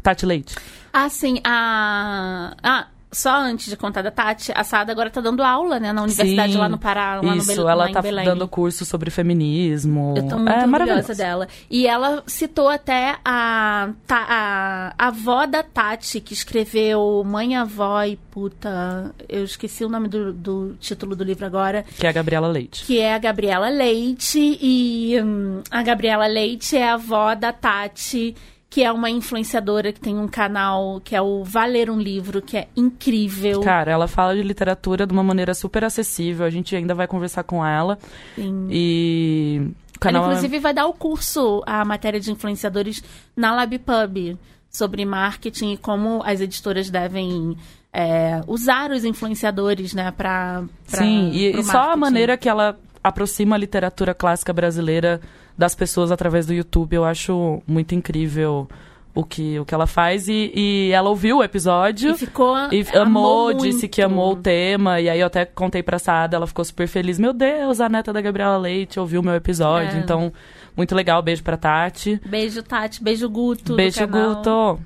Tati 0.02 0.26
Leite. 0.26 0.56
Ah, 0.92 1.08
sim. 1.08 1.38
A. 1.44 2.56
Ah, 2.62 2.86
só 3.10 3.40
antes 3.40 3.68
de 3.68 3.76
contar 3.76 4.02
da 4.02 4.10
Tati, 4.10 4.52
a 4.54 4.62
Sada 4.62 4.92
agora 4.92 5.10
tá 5.10 5.20
dando 5.20 5.42
aula, 5.42 5.80
né, 5.80 5.92
na 5.92 6.02
universidade 6.02 6.52
Sim, 6.52 6.58
lá 6.58 6.68
no 6.68 6.78
Pará, 6.78 7.20
lá 7.22 7.36
isso, 7.36 7.54
no 7.56 7.68
ela 7.68 7.90
tá 7.90 8.02
Belém. 8.02 8.24
dando 8.24 8.46
curso 8.46 8.84
sobre 8.84 9.10
feminismo. 9.10 10.14
Eu 10.16 10.28
tô 10.28 10.38
muito 10.38 10.50
é, 10.50 10.66
orgulhosa 10.66 11.14
dela. 11.14 11.48
E 11.70 11.86
ela 11.86 12.22
citou 12.26 12.68
até 12.68 13.16
a, 13.24 13.90
a, 14.08 14.94
a 14.98 15.06
avó 15.08 15.46
da 15.46 15.62
Tati, 15.62 16.20
que 16.20 16.34
escreveu 16.34 17.22
Mãe, 17.24 17.56
Avó 17.56 18.02
e 18.02 18.16
Puta. 18.16 19.14
Eu 19.28 19.44
esqueci 19.44 19.84
o 19.84 19.88
nome 19.88 20.08
do, 20.08 20.32
do 20.32 20.76
título 20.78 21.16
do 21.16 21.24
livro 21.24 21.46
agora. 21.46 21.84
Que 21.96 22.06
é 22.06 22.10
a 22.10 22.12
Gabriela 22.12 22.48
Leite. 22.48 22.84
Que 22.84 22.98
é 23.00 23.14
a 23.14 23.18
Gabriela 23.18 23.68
Leite. 23.68 24.58
E 24.60 25.20
hum, 25.20 25.62
a 25.70 25.82
Gabriela 25.82 26.26
Leite 26.26 26.76
é 26.76 26.88
a 26.88 26.94
avó 26.94 27.34
da 27.34 27.52
Tati 27.52 28.34
que 28.78 28.84
é 28.84 28.92
uma 28.92 29.10
influenciadora 29.10 29.92
que 29.92 29.98
tem 29.98 30.16
um 30.16 30.28
canal 30.28 31.00
que 31.02 31.16
é 31.16 31.20
o 31.20 31.42
Valer 31.42 31.90
um 31.90 31.98
Livro, 31.98 32.40
que 32.40 32.56
é 32.56 32.68
incrível. 32.76 33.60
Cara, 33.60 33.90
ela 33.90 34.06
fala 34.06 34.36
de 34.36 34.42
literatura 34.44 35.04
de 35.04 35.12
uma 35.12 35.24
maneira 35.24 35.52
super 35.52 35.82
acessível. 35.82 36.46
A 36.46 36.50
gente 36.50 36.76
ainda 36.76 36.94
vai 36.94 37.08
conversar 37.08 37.42
com 37.42 37.66
ela. 37.66 37.98
Sim. 38.36 38.68
E. 38.70 39.72
O 39.96 39.98
canal 39.98 40.22
ela, 40.22 40.32
inclusive, 40.32 40.58
é... 40.58 40.60
vai 40.60 40.72
dar 40.72 40.86
o 40.86 40.92
curso, 40.92 41.60
a 41.66 41.84
matéria 41.84 42.20
de 42.20 42.30
influenciadores, 42.30 43.02
na 43.34 43.52
LabPub, 43.52 44.38
sobre 44.70 45.04
marketing 45.04 45.72
e 45.72 45.76
como 45.76 46.22
as 46.24 46.40
editoras 46.40 46.88
devem. 46.88 47.56
É, 47.90 48.42
usar 48.46 48.92
os 48.92 49.02
influenciadores, 49.02 49.94
né, 49.94 50.12
para 50.12 50.62
Sim, 50.84 51.30
e, 51.32 51.58
e 51.58 51.64
só 51.64 51.92
a 51.92 51.96
maneira 51.96 52.36
que 52.36 52.46
ela 52.46 52.78
aproxima 53.02 53.56
a 53.56 53.58
literatura 53.58 54.14
clássica 54.14 54.52
brasileira 54.52 55.20
das 55.58 55.74
pessoas 55.74 56.12
através 56.12 56.46
do 56.46 56.54
YouTube. 56.54 56.94
Eu 56.94 57.04
acho 57.04 57.60
muito 57.66 57.92
incrível 57.92 58.68
o 59.12 59.24
que, 59.24 59.58
o 59.58 59.64
que 59.64 59.74
ela 59.74 59.88
faz. 59.88 60.28
E, 60.28 60.52
e 60.54 60.90
ela 60.92 61.10
ouviu 61.10 61.38
o 61.38 61.42
episódio. 61.42 62.12
E 62.12 62.16
ficou. 62.16 62.56
E 62.72 62.86
amou, 62.96 63.48
amou 63.50 63.54
disse 63.54 63.88
que 63.88 64.00
amou 64.00 64.34
o 64.34 64.36
tema. 64.36 65.00
E 65.00 65.08
aí 65.08 65.18
eu 65.18 65.26
até 65.26 65.44
contei 65.44 65.82
pra 65.82 65.98
Sada, 65.98 66.36
ela 66.36 66.46
ficou 66.46 66.64
super 66.64 66.86
feliz. 66.86 67.18
Meu 67.18 67.32
Deus, 67.32 67.80
a 67.80 67.88
neta 67.88 68.12
da 68.12 68.20
Gabriela 68.20 68.56
Leite 68.56 69.00
ouviu 69.00 69.20
o 69.20 69.24
meu 69.24 69.34
episódio. 69.34 69.98
É. 69.98 70.00
Então, 70.00 70.32
muito 70.76 70.94
legal. 70.94 71.20
Beijo 71.20 71.42
pra 71.42 71.56
Tati. 71.56 72.20
Beijo, 72.24 72.62
Tati. 72.62 73.02
Beijo, 73.02 73.28
Guto. 73.28 73.74
Beijo, 73.74 74.06
Guto. 74.06 74.78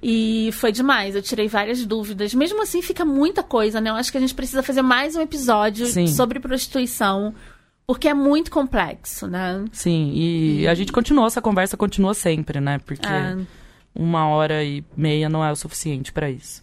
E 0.00 0.50
foi 0.52 0.70
demais, 0.70 1.16
eu 1.16 1.22
tirei 1.22 1.48
várias 1.48 1.84
dúvidas. 1.84 2.32
Mesmo 2.32 2.62
assim, 2.62 2.80
fica 2.80 3.04
muita 3.04 3.42
coisa, 3.42 3.80
né? 3.80 3.90
Eu 3.90 3.94
acho 3.94 4.12
que 4.12 4.18
a 4.18 4.20
gente 4.20 4.34
precisa 4.34 4.62
fazer 4.62 4.82
mais 4.82 5.16
um 5.16 5.20
episódio 5.20 5.86
Sim. 5.86 6.06
sobre 6.06 6.38
prostituição. 6.38 7.34
Porque 7.88 8.06
é 8.06 8.12
muito 8.12 8.50
complexo, 8.50 9.26
né? 9.26 9.64
Sim, 9.72 10.12
e, 10.14 10.60
e... 10.60 10.68
a 10.68 10.74
gente 10.74 10.92
continuou, 10.92 11.26
essa 11.26 11.40
conversa 11.40 11.74
continua 11.74 12.12
sempre, 12.12 12.60
né? 12.60 12.78
Porque 12.84 13.08
é. 13.08 13.38
uma 13.94 14.28
hora 14.28 14.62
e 14.62 14.84
meia 14.94 15.26
não 15.26 15.42
é 15.42 15.50
o 15.50 15.56
suficiente 15.56 16.12
para 16.12 16.30
isso. 16.30 16.62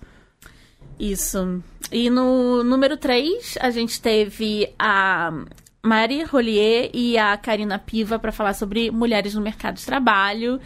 Isso. 1.00 1.64
E 1.92 2.12
no 2.12 2.64
número 2.64 2.96
3, 2.96 3.58
a 3.60 3.72
gente 3.72 4.00
teve 4.00 4.72
a 4.78 5.34
Marie 5.82 6.24
Rollier 6.24 6.92
e 6.94 7.18
a 7.18 7.36
Karina 7.38 7.80
Piva 7.80 8.20
para 8.20 8.32
falar 8.32 8.54
sobre 8.54 8.92
mulheres 8.92 9.34
no 9.34 9.42
mercado 9.42 9.78
de 9.78 9.86
trabalho 9.86 10.62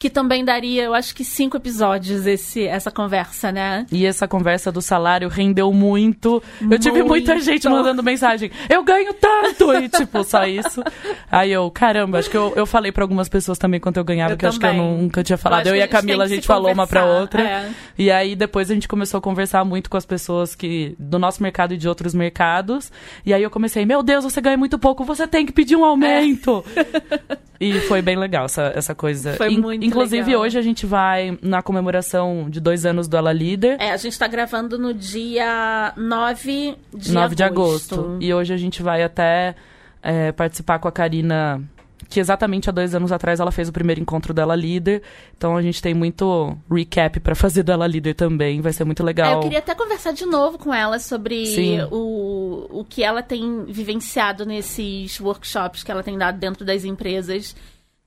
que 0.00 0.08
também 0.08 0.42
daria, 0.42 0.84
eu 0.84 0.94
acho 0.94 1.14
que 1.14 1.22
cinco 1.22 1.58
episódios 1.58 2.26
esse, 2.26 2.66
essa 2.66 2.90
conversa, 2.90 3.52
né? 3.52 3.84
E 3.92 4.06
essa 4.06 4.26
conversa 4.26 4.72
do 4.72 4.80
salário 4.80 5.28
rendeu 5.28 5.70
muito. 5.74 6.42
Eu 6.70 6.78
tive 6.78 7.02
muita 7.02 7.38
gente 7.38 7.68
mandando 7.68 8.02
mensagem. 8.02 8.50
Eu 8.66 8.82
ganho 8.82 9.12
tanto! 9.12 9.74
E 9.74 9.90
tipo, 9.90 10.24
só 10.24 10.46
isso. 10.46 10.82
Aí 11.30 11.52
eu, 11.52 11.70
caramba, 11.70 12.18
acho 12.18 12.30
que 12.30 12.36
eu, 12.36 12.50
eu 12.56 12.64
falei 12.64 12.90
para 12.90 13.04
algumas 13.04 13.28
pessoas 13.28 13.58
também 13.58 13.78
quanto 13.78 13.98
eu 13.98 14.04
ganhava, 14.04 14.32
eu 14.32 14.38
que 14.38 14.46
eu 14.46 14.48
acho 14.48 14.58
que 14.58 14.64
eu 14.64 14.72
nunca 14.72 15.22
tinha 15.22 15.36
falado. 15.36 15.66
Eu, 15.66 15.74
eu 15.74 15.80
e 15.80 15.82
a 15.82 15.88
Camila, 15.88 16.24
a 16.24 16.26
gente, 16.26 16.32
a 16.32 16.36
gente 16.36 16.46
falou 16.46 16.72
uma 16.72 16.86
pra 16.86 17.04
outra. 17.04 17.42
É. 17.42 17.70
E 17.98 18.10
aí 18.10 18.34
depois 18.34 18.70
a 18.70 18.74
gente 18.74 18.88
começou 18.88 19.18
a 19.18 19.20
conversar 19.20 19.66
muito 19.66 19.90
com 19.90 19.98
as 19.98 20.06
pessoas 20.06 20.54
que 20.54 20.96
do 20.98 21.18
nosso 21.18 21.42
mercado 21.42 21.74
e 21.74 21.76
de 21.76 21.86
outros 21.86 22.14
mercados. 22.14 22.90
E 23.26 23.34
aí 23.34 23.42
eu 23.42 23.50
comecei, 23.50 23.84
meu 23.84 24.02
Deus, 24.02 24.24
você 24.24 24.40
ganha 24.40 24.56
muito 24.56 24.78
pouco, 24.78 25.04
você 25.04 25.26
tem 25.26 25.44
que 25.44 25.52
pedir 25.52 25.76
um 25.76 25.84
aumento. 25.84 26.64
É. 26.74 27.36
e 27.60 27.78
foi 27.80 28.00
bem 28.00 28.16
legal 28.16 28.46
essa, 28.46 28.72
essa 28.74 28.94
coisa. 28.94 29.34
Foi 29.34 29.50
muito 29.50 29.84
Inclusive, 29.84 30.24
legal. 30.24 30.40
hoje 30.40 30.58
a 30.58 30.62
gente 30.62 30.86
vai 30.86 31.38
na 31.42 31.60
comemoração 31.60 32.48
de 32.48 32.58
dois 32.58 32.86
anos 32.86 33.06
do 33.06 33.16
Ela 33.18 33.32
Líder. 33.32 33.76
É, 33.78 33.90
a 33.90 33.96
gente 33.98 34.18
tá 34.18 34.26
gravando 34.26 34.78
no 34.78 34.94
dia 34.94 35.92
9 35.94 36.76
de 36.94 37.12
9 37.12 37.26
agosto. 37.26 37.36
de 37.36 37.42
agosto. 37.42 38.16
E 38.18 38.32
hoje 38.32 38.54
a 38.54 38.56
gente 38.56 38.82
vai 38.82 39.02
até 39.02 39.54
é, 40.02 40.32
participar 40.32 40.78
com 40.78 40.88
a 40.88 40.92
Karina 40.92 41.62
que 42.10 42.18
exatamente 42.18 42.68
há 42.68 42.72
dois 42.72 42.92
anos 42.92 43.12
atrás 43.12 43.38
ela 43.38 43.52
fez 43.52 43.68
o 43.68 43.72
primeiro 43.72 44.00
encontro 44.00 44.34
dela 44.34 44.56
líder. 44.56 45.00
Então 45.36 45.56
a 45.56 45.62
gente 45.62 45.80
tem 45.80 45.94
muito 45.94 46.58
recap 46.68 47.20
para 47.20 47.36
fazer 47.36 47.62
dela 47.62 47.86
líder 47.86 48.14
também. 48.14 48.60
Vai 48.60 48.72
ser 48.72 48.84
muito 48.84 49.04
legal. 49.04 49.34
É, 49.34 49.34
eu 49.36 49.40
queria 49.40 49.60
até 49.60 49.74
conversar 49.76 50.12
de 50.12 50.26
novo 50.26 50.58
com 50.58 50.74
ela 50.74 50.98
sobre 50.98 51.44
o, 51.92 52.80
o 52.80 52.84
que 52.84 53.04
ela 53.04 53.22
tem 53.22 53.64
vivenciado 53.64 54.44
nesses 54.44 55.20
workshops 55.20 55.84
que 55.84 55.90
ela 55.90 56.02
tem 56.02 56.18
dado 56.18 56.36
dentro 56.38 56.64
das 56.64 56.84
empresas 56.84 57.54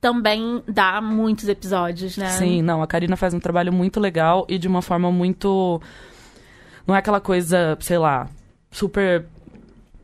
também 0.00 0.62
dá 0.68 1.00
muitos 1.00 1.48
episódios, 1.48 2.18
né? 2.18 2.28
Sim, 2.28 2.60
não, 2.60 2.82
a 2.82 2.86
Karina 2.86 3.16
faz 3.16 3.32
um 3.32 3.40
trabalho 3.40 3.72
muito 3.72 3.98
legal 3.98 4.44
e 4.50 4.58
de 4.58 4.68
uma 4.68 4.82
forma 4.82 5.10
muito. 5.10 5.80
Não 6.86 6.94
é 6.94 6.98
aquela 6.98 7.22
coisa, 7.22 7.74
sei 7.80 7.96
lá, 7.96 8.28
super 8.70 9.24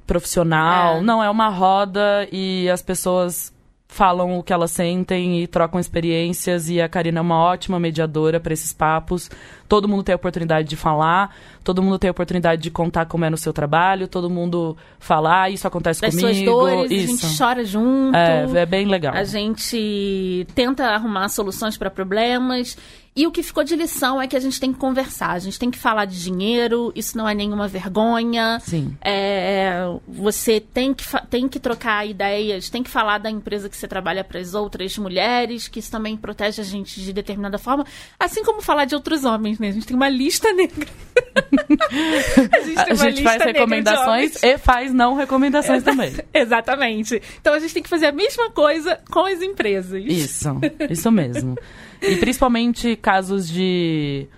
profissional. 0.07 0.97
É. 0.97 1.01
Não, 1.03 1.23
é 1.23 1.29
uma 1.29 1.51
roda 1.51 2.27
e 2.33 2.67
as 2.71 2.81
pessoas 2.81 3.53
falam 3.91 4.39
o 4.39 4.43
que 4.43 4.53
elas 4.53 4.71
sentem 4.71 5.43
e 5.43 5.47
trocam 5.47 5.81
experiências 5.81 6.69
e 6.71 6.81
a 6.81 6.89
Karina 6.89 7.19
é 7.19 7.23
uma 7.23 7.39
ótima 7.39 7.79
mediadora 7.81 8.39
para 8.39 8.53
esses 8.53 8.73
papos 8.73 9.29
todo 9.71 9.87
mundo 9.87 10.03
tem 10.03 10.13
a 10.13 10.17
oportunidade 10.17 10.69
de 10.69 10.75
falar, 10.75 11.33
todo 11.63 11.81
mundo 11.81 11.97
tem 11.97 12.09
a 12.09 12.11
oportunidade 12.11 12.61
de 12.61 12.73
contar 12.73 13.07
como 13.07 13.25
é 13.25 13.31
no 13.31 13.37
seu 13.37 13.53
trabalho, 13.53 14.09
todo 14.09 14.29
mundo 14.29 14.77
falar, 14.99 15.43
ah, 15.43 15.51
isso 15.51 15.65
acontece 15.65 16.01
das 16.01 16.11
comigo. 16.11 16.35
Suas 16.35 16.45
dores, 16.45 16.91
isso. 16.91 17.25
A 17.25 17.29
gente 17.29 17.39
chora 17.39 17.65
junto. 17.65 18.17
É, 18.17 18.63
é 18.63 18.67
bem 18.67 18.85
legal. 18.87 19.15
A 19.15 19.23
gente 19.23 20.45
tenta 20.57 20.87
arrumar 20.87 21.29
soluções 21.29 21.79
para 21.79 21.89
problemas. 21.89 22.77
E 23.15 23.27
o 23.27 23.33
que 23.33 23.43
ficou 23.43 23.65
de 23.65 23.75
lição 23.75 24.23
é 24.23 24.29
que 24.29 24.37
a 24.37 24.41
gente 24.41 24.61
tem 24.61 24.73
que 24.73 24.79
conversar, 24.79 25.33
a 25.33 25.39
gente 25.41 25.59
tem 25.59 25.69
que 25.69 25.79
falar 25.79 26.05
de 26.05 26.23
dinheiro, 26.23 26.93
isso 26.95 27.19
não 27.19 27.29
é 27.29 27.35
nenhuma 27.35 27.67
vergonha. 27.67 28.61
Sim. 28.61 28.97
É, 29.01 29.83
você 30.07 30.61
tem 30.61 30.95
que, 30.95 31.05
tem 31.29 31.49
que 31.49 31.59
trocar 31.59 32.07
ideias, 32.07 32.71
tem 32.71 32.85
que 32.85 32.91
falar 32.91 33.19
da 33.19 33.29
empresa 33.29 33.69
que 33.69 33.77
você 33.77 33.89
trabalha 33.89 34.23
para 34.23 34.39
as 34.39 34.55
outras 34.55 34.97
mulheres, 34.97 35.67
que 35.67 35.81
isso 35.81 35.91
também 35.91 36.17
protege 36.17 36.63
a 36.63 36.65
gente 36.65 37.01
de 37.01 37.13
determinada 37.13 37.59
forma. 37.59 37.85
Assim 38.19 38.45
como 38.45 38.63
falar 38.63 38.85
de 38.85 38.95
outros 38.95 39.25
homens, 39.25 39.59
né? 39.59 39.69
A 39.69 39.73
gente 39.73 39.89
tem 39.89 39.97
uma 39.97 40.09
lista 40.09 40.53
negra. 40.53 40.87
a 42.53 42.61
gente, 42.61 42.79
a 42.79 42.95
gente 42.95 43.23
faz 43.25 43.43
recomendações 43.43 44.41
e 44.41 44.57
faz 44.57 44.95
não 44.95 45.17
recomendações 45.17 45.83
também. 45.83 46.15
Exatamente. 46.33 47.21
Então 47.41 47.55
a 47.55 47.59
gente 47.59 47.75
tem 47.75 47.83
que 47.83 47.89
fazer 47.89 48.07
a 48.07 48.13
mesma 48.13 48.51
coisa 48.51 49.01
com 49.11 49.27
as 49.27 49.43
empresas. 49.43 50.01
Isso, 50.07 50.49
isso 50.89 51.11
mesmo. 51.11 51.59
E 52.03 52.17
principalmente 52.17 52.97
casos 52.97 53.49
de 53.49 54.29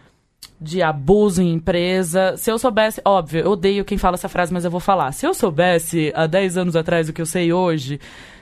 de 0.63 0.81
abuso 0.81 1.43
em 1.43 1.55
empresa. 1.55 2.37
Se 2.37 2.51
eu 2.51 2.59
soubesse, 2.59 3.03
óbvio, 3.05 3.41
eu 3.41 3.51
odeio 3.51 3.85
quem 3.85 3.99
fala 3.99 4.15
essa 4.15 4.29
frase, 4.29 4.53
mas 4.53 4.65
eu 4.65 4.71
vou 4.71 4.79
falar. 4.79 5.11
Se 5.11 5.27
eu 5.27 5.35
soubesse 5.35 6.13
há 6.15 6.27
10 6.27 6.57
anos 6.57 6.77
atrás 6.77 7.09
o 7.09 7.13
que 7.13 7.21
eu 7.21 7.27
sei 7.27 7.53
hoje, 7.53 7.99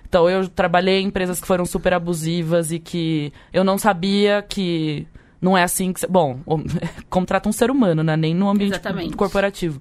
então 0.07 0.29
eu 0.29 0.47
trabalhei 0.47 1.01
em 1.01 1.07
empresas 1.07 1.41
que 1.41 1.47
foram 1.47 1.65
super 1.65 1.95
abusivas 1.95 2.73
e 2.73 2.79
que 2.79 3.33
eu 3.53 3.65
não 3.65 3.79
sabia 3.79 4.45
que 4.47 5.07
não 5.41 5.57
é 5.57 5.63
assim 5.63 5.93
que. 5.93 6.07
Bom, 6.07 6.41
contrata 7.09 7.49
um 7.49 7.53
ser 7.53 7.71
humano, 7.71 8.03
né? 8.03 8.17
Nem 8.17 8.35
no 8.35 8.51
ambiente 8.51 8.73
Exatamente. 8.73 9.17
corporativo. 9.17 9.81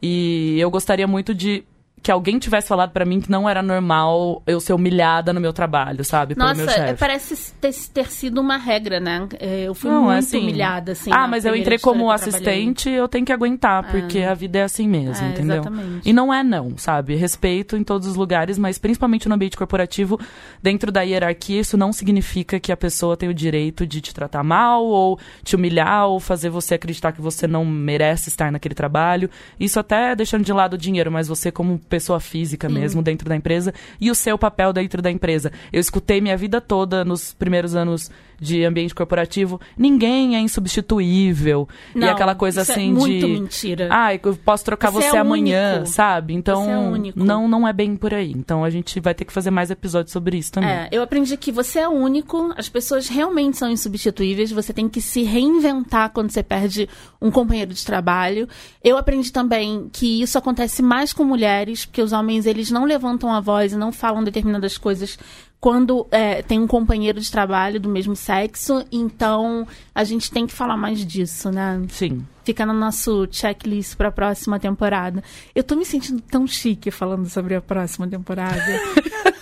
E 0.00 0.56
eu 0.58 0.70
gostaria 0.70 1.06
muito 1.06 1.34
de 1.34 1.64
que 2.02 2.10
alguém 2.10 2.38
tivesse 2.38 2.66
falado 2.66 2.90
para 2.90 3.04
mim 3.04 3.20
que 3.20 3.30
não 3.30 3.48
era 3.48 3.62
normal 3.62 4.42
eu 4.46 4.60
ser 4.60 4.72
humilhada 4.72 5.32
no 5.32 5.40
meu 5.40 5.52
trabalho, 5.52 6.04
sabe? 6.04 6.34
Nossa, 6.36 6.96
parece 6.98 7.54
ter, 7.54 7.72
ter, 7.92 8.10
sido 8.10 8.40
uma 8.40 8.56
regra, 8.56 8.98
né? 8.98 9.28
É, 9.38 9.62
eu 9.62 9.74
fui 9.74 9.90
não, 9.90 10.04
muito 10.04 10.18
assim, 10.18 10.40
humilhada, 10.40 10.92
assim. 10.92 11.10
Ah, 11.12 11.28
mas 11.28 11.44
eu 11.44 11.54
entrei 11.54 11.78
como 11.78 12.10
assistente, 12.10 12.90
eu 12.90 13.06
tenho 13.06 13.24
que 13.24 13.32
aguentar, 13.32 13.90
porque 13.90 14.18
ah. 14.20 14.32
a 14.32 14.34
vida 14.34 14.58
é 14.58 14.62
assim 14.64 14.88
mesmo, 14.88 15.24
é, 15.24 15.30
entendeu? 15.30 15.60
Exatamente. 15.60 16.08
E 16.08 16.12
não 16.12 16.34
é 16.34 16.42
não, 16.42 16.76
sabe? 16.76 17.14
Respeito 17.14 17.76
em 17.76 17.84
todos 17.84 18.08
os 18.08 18.16
lugares, 18.16 18.58
mas 18.58 18.78
principalmente 18.78 19.28
no 19.28 19.34
ambiente 19.36 19.56
corporativo, 19.56 20.18
dentro 20.60 20.90
da 20.90 21.02
hierarquia, 21.02 21.60
isso 21.60 21.76
não 21.76 21.92
significa 21.92 22.58
que 22.58 22.72
a 22.72 22.76
pessoa 22.76 23.16
tem 23.16 23.28
o 23.28 23.34
direito 23.34 23.86
de 23.86 24.00
te 24.00 24.12
tratar 24.12 24.42
mal, 24.42 24.84
ou 24.84 25.18
te 25.44 25.54
humilhar, 25.54 26.06
ou 26.06 26.18
fazer 26.18 26.50
você 26.50 26.74
acreditar 26.74 27.12
que 27.12 27.20
você 27.20 27.46
não 27.46 27.64
merece 27.64 28.28
estar 28.28 28.50
naquele 28.50 28.74
trabalho. 28.74 29.30
Isso 29.60 29.78
até 29.78 30.16
deixando 30.16 30.44
de 30.44 30.52
lado 30.52 30.74
o 30.74 30.78
dinheiro, 30.78 31.12
mas 31.12 31.28
você 31.28 31.52
como 31.52 31.78
pessoa 31.92 32.18
física 32.18 32.70
mesmo 32.70 33.02
dentro 33.02 33.28
da 33.28 33.36
empresa 33.36 33.74
e 34.00 34.10
o 34.10 34.14
seu 34.14 34.38
papel 34.38 34.72
dentro 34.72 35.02
da 35.02 35.10
empresa. 35.10 35.52
Eu 35.70 35.78
escutei 35.78 36.22
minha 36.22 36.38
vida 36.38 36.58
toda 36.58 37.04
nos 37.04 37.34
primeiros 37.34 37.74
anos 37.74 38.10
de 38.42 38.64
ambiente 38.64 38.92
corporativo, 38.92 39.60
ninguém 39.78 40.34
é 40.34 40.40
insubstituível. 40.40 41.68
Não, 41.94 42.08
e 42.08 42.10
aquela 42.10 42.34
coisa 42.34 42.60
é 42.60 42.62
assim 42.62 42.90
é 42.90 42.92
muito 42.92 43.26
de. 43.26 43.32
mentira. 43.32 43.88
Ah, 43.90 44.12
eu 44.12 44.36
posso 44.36 44.64
trocar 44.64 44.90
você, 44.90 45.10
você 45.10 45.16
é 45.16 45.20
amanhã, 45.20 45.74
único. 45.76 45.86
sabe? 45.86 46.34
Então, 46.34 46.96
é 46.96 47.12
não, 47.14 47.46
não 47.46 47.68
é 47.68 47.72
bem 47.72 47.94
por 47.94 48.12
aí. 48.12 48.32
Então 48.32 48.64
a 48.64 48.70
gente 48.70 48.98
vai 48.98 49.14
ter 49.14 49.24
que 49.24 49.32
fazer 49.32 49.52
mais 49.52 49.70
episódios 49.70 50.12
sobre 50.12 50.36
isso 50.36 50.50
também. 50.50 50.68
É, 50.68 50.88
eu 50.90 51.02
aprendi 51.02 51.36
que 51.36 51.52
você 51.52 51.78
é 51.78 51.88
único, 51.88 52.52
as 52.56 52.68
pessoas 52.68 53.08
realmente 53.08 53.56
são 53.56 53.70
insubstituíveis, 53.70 54.50
você 54.50 54.72
tem 54.72 54.88
que 54.88 55.00
se 55.00 55.22
reinventar 55.22 56.10
quando 56.10 56.30
você 56.30 56.42
perde 56.42 56.88
um 57.20 57.30
companheiro 57.30 57.72
de 57.72 57.84
trabalho. 57.86 58.48
Eu 58.82 58.96
aprendi 58.98 59.30
também 59.30 59.88
que 59.92 60.20
isso 60.20 60.36
acontece 60.36 60.82
mais 60.82 61.12
com 61.12 61.22
mulheres, 61.22 61.86
porque 61.86 62.02
os 62.02 62.12
homens 62.12 62.44
eles 62.44 62.72
não 62.72 62.84
levantam 62.84 63.32
a 63.32 63.40
voz 63.40 63.72
e 63.72 63.76
não 63.76 63.92
falam 63.92 64.24
determinadas 64.24 64.76
coisas 64.76 65.16
quando 65.62 66.08
é, 66.10 66.42
tem 66.42 66.58
um 66.58 66.66
companheiro 66.66 67.20
de 67.20 67.30
trabalho 67.30 67.78
do 67.78 67.88
mesmo 67.88 68.16
sexo, 68.16 68.84
então 68.90 69.64
a 69.94 70.02
gente 70.02 70.28
tem 70.28 70.44
que 70.44 70.52
falar 70.52 70.76
mais 70.76 71.06
disso, 71.06 71.52
né? 71.52 71.80
Sim. 71.88 72.26
Fica 72.44 72.66
no 72.66 72.72
nosso 72.72 73.28
checklist 73.30 73.94
para 73.96 74.08
a 74.08 74.10
próxima 74.10 74.58
temporada. 74.58 75.22
Eu 75.54 75.62
tô 75.62 75.76
me 75.76 75.84
sentindo 75.84 76.20
tão 76.20 76.48
chique 76.48 76.90
falando 76.90 77.28
sobre 77.28 77.54
a 77.54 77.60
próxima 77.60 78.08
temporada. 78.08 78.60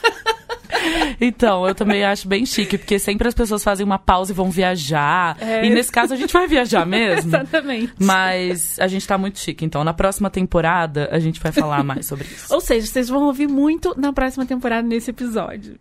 Então, 1.20 1.68
eu 1.68 1.74
também 1.74 2.02
acho 2.02 2.26
bem 2.26 2.46
chique, 2.46 2.78
porque 2.78 2.98
sempre 2.98 3.28
as 3.28 3.34
pessoas 3.34 3.62
fazem 3.62 3.84
uma 3.84 3.98
pausa 3.98 4.32
e 4.32 4.34
vão 4.34 4.50
viajar. 4.50 5.36
É. 5.38 5.66
E 5.66 5.68
nesse 5.68 5.92
caso 5.92 6.14
a 6.14 6.16
gente 6.16 6.32
vai 6.32 6.48
viajar 6.48 6.86
mesmo. 6.86 7.28
Exatamente. 7.36 7.92
Mas 7.98 8.78
a 8.80 8.86
gente 8.86 9.06
tá 9.06 9.18
muito 9.18 9.38
chique. 9.38 9.62
Então, 9.62 9.84
na 9.84 9.92
próxima 9.92 10.30
temporada, 10.30 11.08
a 11.12 11.18
gente 11.18 11.38
vai 11.38 11.52
falar 11.52 11.84
mais 11.84 12.06
sobre 12.06 12.24
isso. 12.24 12.52
Ou 12.52 12.60
seja, 12.60 12.86
vocês 12.86 13.08
vão 13.10 13.24
ouvir 13.24 13.46
muito 13.46 13.94
na 13.98 14.12
próxima 14.12 14.46
temporada 14.46 14.88
nesse 14.88 15.10
episódio. 15.10 15.78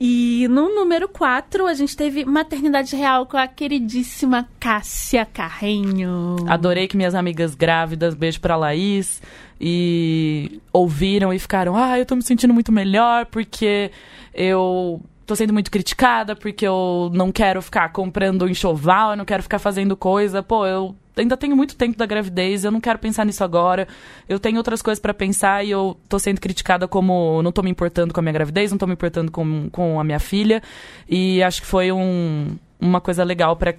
E 0.00 0.48
no 0.48 0.74
número 0.74 1.08
4, 1.08 1.66
a 1.66 1.74
gente 1.74 1.96
teve 1.96 2.24
Maternidade 2.24 2.96
Real 2.96 3.26
com 3.26 3.36
a 3.36 3.46
queridíssima 3.46 4.48
Cássia 4.58 5.24
Carrenho. 5.24 6.36
Adorei 6.48 6.88
que 6.88 6.96
minhas 6.96 7.14
amigas 7.14 7.54
grávidas, 7.54 8.14
beijo 8.14 8.40
pra 8.40 8.56
Laís, 8.56 9.22
e 9.60 10.60
ouviram 10.72 11.32
e 11.32 11.38
ficaram, 11.38 11.76
ah, 11.76 11.98
eu 11.98 12.04
tô 12.04 12.16
me 12.16 12.22
sentindo 12.22 12.52
muito 12.52 12.72
melhor 12.72 13.26
porque 13.26 13.92
eu 14.34 15.00
tô 15.26 15.34
sendo 15.34 15.52
muito 15.52 15.70
criticada, 15.70 16.36
porque 16.36 16.66
eu 16.66 17.10
não 17.14 17.32
quero 17.32 17.60
ficar 17.62 17.90
comprando 17.90 18.48
enxoval, 18.48 19.12
eu 19.12 19.16
não 19.16 19.24
quero 19.24 19.42
ficar 19.42 19.58
fazendo 19.58 19.96
coisa. 19.96 20.42
Pô, 20.42 20.66
eu 20.66 20.94
ainda 21.16 21.36
tenho 21.36 21.56
muito 21.56 21.76
tempo 21.76 21.96
da 21.96 22.06
gravidez, 22.06 22.64
eu 22.64 22.70
não 22.70 22.80
quero 22.80 22.98
pensar 22.98 23.24
nisso 23.24 23.42
agora. 23.42 23.88
Eu 24.28 24.38
tenho 24.38 24.56
outras 24.58 24.82
coisas 24.82 25.00
para 25.00 25.14
pensar 25.14 25.64
e 25.64 25.70
eu 25.70 25.96
tô 26.08 26.18
sendo 26.18 26.40
criticada 26.40 26.86
como 26.86 27.42
não 27.42 27.52
tô 27.52 27.62
me 27.62 27.70
importando 27.70 28.12
com 28.12 28.20
a 28.20 28.22
minha 28.22 28.32
gravidez, 28.32 28.70
não 28.70 28.78
tô 28.78 28.86
me 28.86 28.92
importando 28.92 29.30
com, 29.30 29.68
com 29.70 29.98
a 29.98 30.04
minha 30.04 30.20
filha. 30.20 30.62
E 31.08 31.42
acho 31.42 31.62
que 31.62 31.66
foi 31.66 31.90
um, 31.90 32.56
uma 32.80 33.00
coisa 33.00 33.24
legal 33.24 33.56
para, 33.56 33.74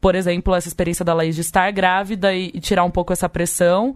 por 0.00 0.14
exemplo, 0.14 0.54
essa 0.54 0.68
experiência 0.68 1.04
da 1.04 1.14
Laís 1.14 1.34
de 1.34 1.40
estar 1.40 1.70
grávida 1.70 2.34
e, 2.34 2.50
e 2.54 2.60
tirar 2.60 2.84
um 2.84 2.90
pouco 2.90 3.12
essa 3.12 3.28
pressão. 3.28 3.94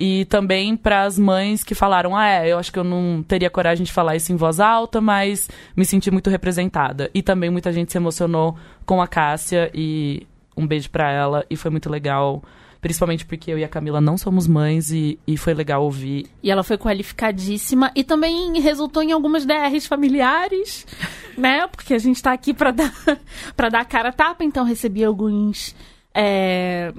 E 0.00 0.24
também 0.24 0.76
para 0.76 1.02
as 1.02 1.18
mães 1.18 1.62
que 1.62 1.74
falaram: 1.74 2.16
ah, 2.16 2.26
é, 2.26 2.52
eu 2.52 2.58
acho 2.58 2.72
que 2.72 2.78
eu 2.78 2.84
não 2.84 3.22
teria 3.22 3.50
coragem 3.50 3.84
de 3.84 3.92
falar 3.92 4.16
isso 4.16 4.32
em 4.32 4.36
voz 4.36 4.58
alta, 4.58 5.00
mas 5.00 5.48
me 5.76 5.84
senti 5.84 6.10
muito 6.10 6.30
representada. 6.30 7.10
E 7.12 7.22
também 7.22 7.50
muita 7.50 7.70
gente 7.70 7.92
se 7.92 7.98
emocionou 7.98 8.56
com 8.86 9.02
a 9.02 9.06
Cássia 9.06 9.70
e 9.74 10.26
um 10.56 10.66
beijo 10.66 10.90
para 10.90 11.12
ela 11.12 11.44
e 11.50 11.56
foi 11.56 11.70
muito 11.70 11.90
legal 11.90 12.42
Principalmente 12.80 13.26
porque 13.26 13.50
eu 13.52 13.58
e 13.58 13.64
a 13.64 13.68
Camila 13.68 14.00
não 14.00 14.16
somos 14.16 14.46
mães 14.46 14.90
e, 14.90 15.18
e 15.26 15.36
foi 15.36 15.52
legal 15.52 15.84
ouvir. 15.84 16.26
E 16.42 16.50
ela 16.50 16.64
foi 16.64 16.78
qualificadíssima 16.78 17.92
e 17.94 18.02
também 18.02 18.58
resultou 18.58 19.02
em 19.02 19.12
algumas 19.12 19.44
DRs 19.44 19.86
familiares, 19.86 20.86
né? 21.36 21.66
Porque 21.66 21.92
a 21.92 21.98
gente 21.98 22.22
tá 22.22 22.32
aqui 22.32 22.54
pra 22.54 22.70
dar, 22.70 22.92
pra 23.54 23.68
dar 23.68 23.84
cara 23.84 24.10
tapa, 24.10 24.42
então 24.44 24.64
recebi 24.64 25.04
alguns. 25.04 25.74
É, 26.14 26.92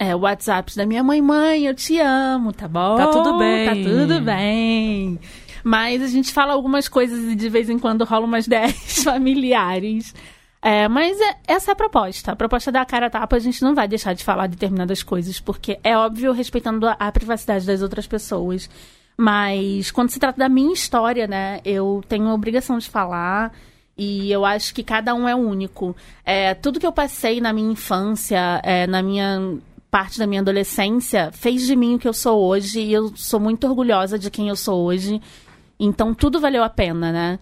é, 0.00 0.16
WhatsApps 0.16 0.76
da 0.76 0.86
minha 0.86 1.04
mãe, 1.04 1.20
mãe, 1.20 1.66
eu 1.66 1.74
te 1.74 2.00
amo, 2.00 2.54
tá 2.54 2.66
bom? 2.66 2.96
Tá 2.96 3.08
tudo 3.08 3.36
bem. 3.36 3.66
Tá 3.66 3.90
tudo 3.90 4.20
bem. 4.22 5.20
Mas 5.62 6.02
a 6.02 6.06
gente 6.06 6.32
fala 6.32 6.54
algumas 6.54 6.88
coisas 6.88 7.30
e 7.30 7.34
de 7.34 7.50
vez 7.50 7.68
em 7.68 7.78
quando 7.78 8.02
rola 8.06 8.24
umas 8.24 8.48
DRs 8.48 9.04
familiares. 9.04 10.14
É, 10.62 10.88
mas 10.88 11.20
é, 11.20 11.36
essa 11.46 11.70
é 11.70 11.72
a 11.72 11.76
proposta. 11.76 12.32
A 12.32 12.36
proposta 12.36 12.72
da 12.72 12.82
cara 12.86 13.08
a 13.08 13.10
tapa, 13.10 13.36
a 13.36 13.38
gente 13.38 13.60
não 13.60 13.74
vai 13.74 13.86
deixar 13.86 14.14
de 14.14 14.24
falar 14.24 14.46
determinadas 14.46 15.02
coisas, 15.02 15.38
porque 15.38 15.78
é 15.84 15.94
óbvio 15.94 16.32
respeitando 16.32 16.88
a, 16.88 16.92
a, 16.92 17.12
privacidade 17.12 17.66
das 17.66 17.82
outras 17.82 18.06
pessoas. 18.06 18.70
Mas 19.18 19.90
quando 19.90 20.08
se 20.08 20.18
trata 20.18 20.38
da 20.38 20.48
minha 20.48 20.72
história, 20.72 21.26
né, 21.26 21.60
eu 21.62 22.02
tenho 22.08 22.26
a 22.26 22.32
obrigação 22.32 22.78
de 22.78 22.88
falar. 22.88 23.52
E 23.98 24.32
eu 24.32 24.46
acho 24.46 24.72
que 24.72 24.82
cada 24.82 25.14
um 25.14 25.28
é 25.28 25.34
único. 25.34 25.94
É, 26.24 26.54
tudo 26.54 26.80
que 26.80 26.86
eu 26.86 26.92
passei 26.92 27.38
na 27.38 27.52
minha 27.52 27.70
infância, 27.70 28.58
é, 28.64 28.86
na 28.86 29.02
minha 29.02 29.58
parte 29.90 30.18
da 30.18 30.26
minha 30.26 30.40
adolescência, 30.40 31.30
fez 31.32 31.66
de 31.66 31.74
mim 31.74 31.96
o 31.96 31.98
que 31.98 32.08
eu 32.08 32.12
sou 32.12 32.40
hoje. 32.42 32.80
E 32.80 32.92
eu 32.92 33.12
sou 33.16 33.40
muito 33.40 33.66
orgulhosa 33.66 34.18
de 34.18 34.30
quem 34.30 34.48
eu 34.48 34.56
sou 34.56 34.84
hoje. 34.84 35.20
Então 35.78 36.14
tudo 36.14 36.40
valeu 36.40 36.62
a 36.62 36.68
pena, 36.68 37.10
né? 37.10 37.38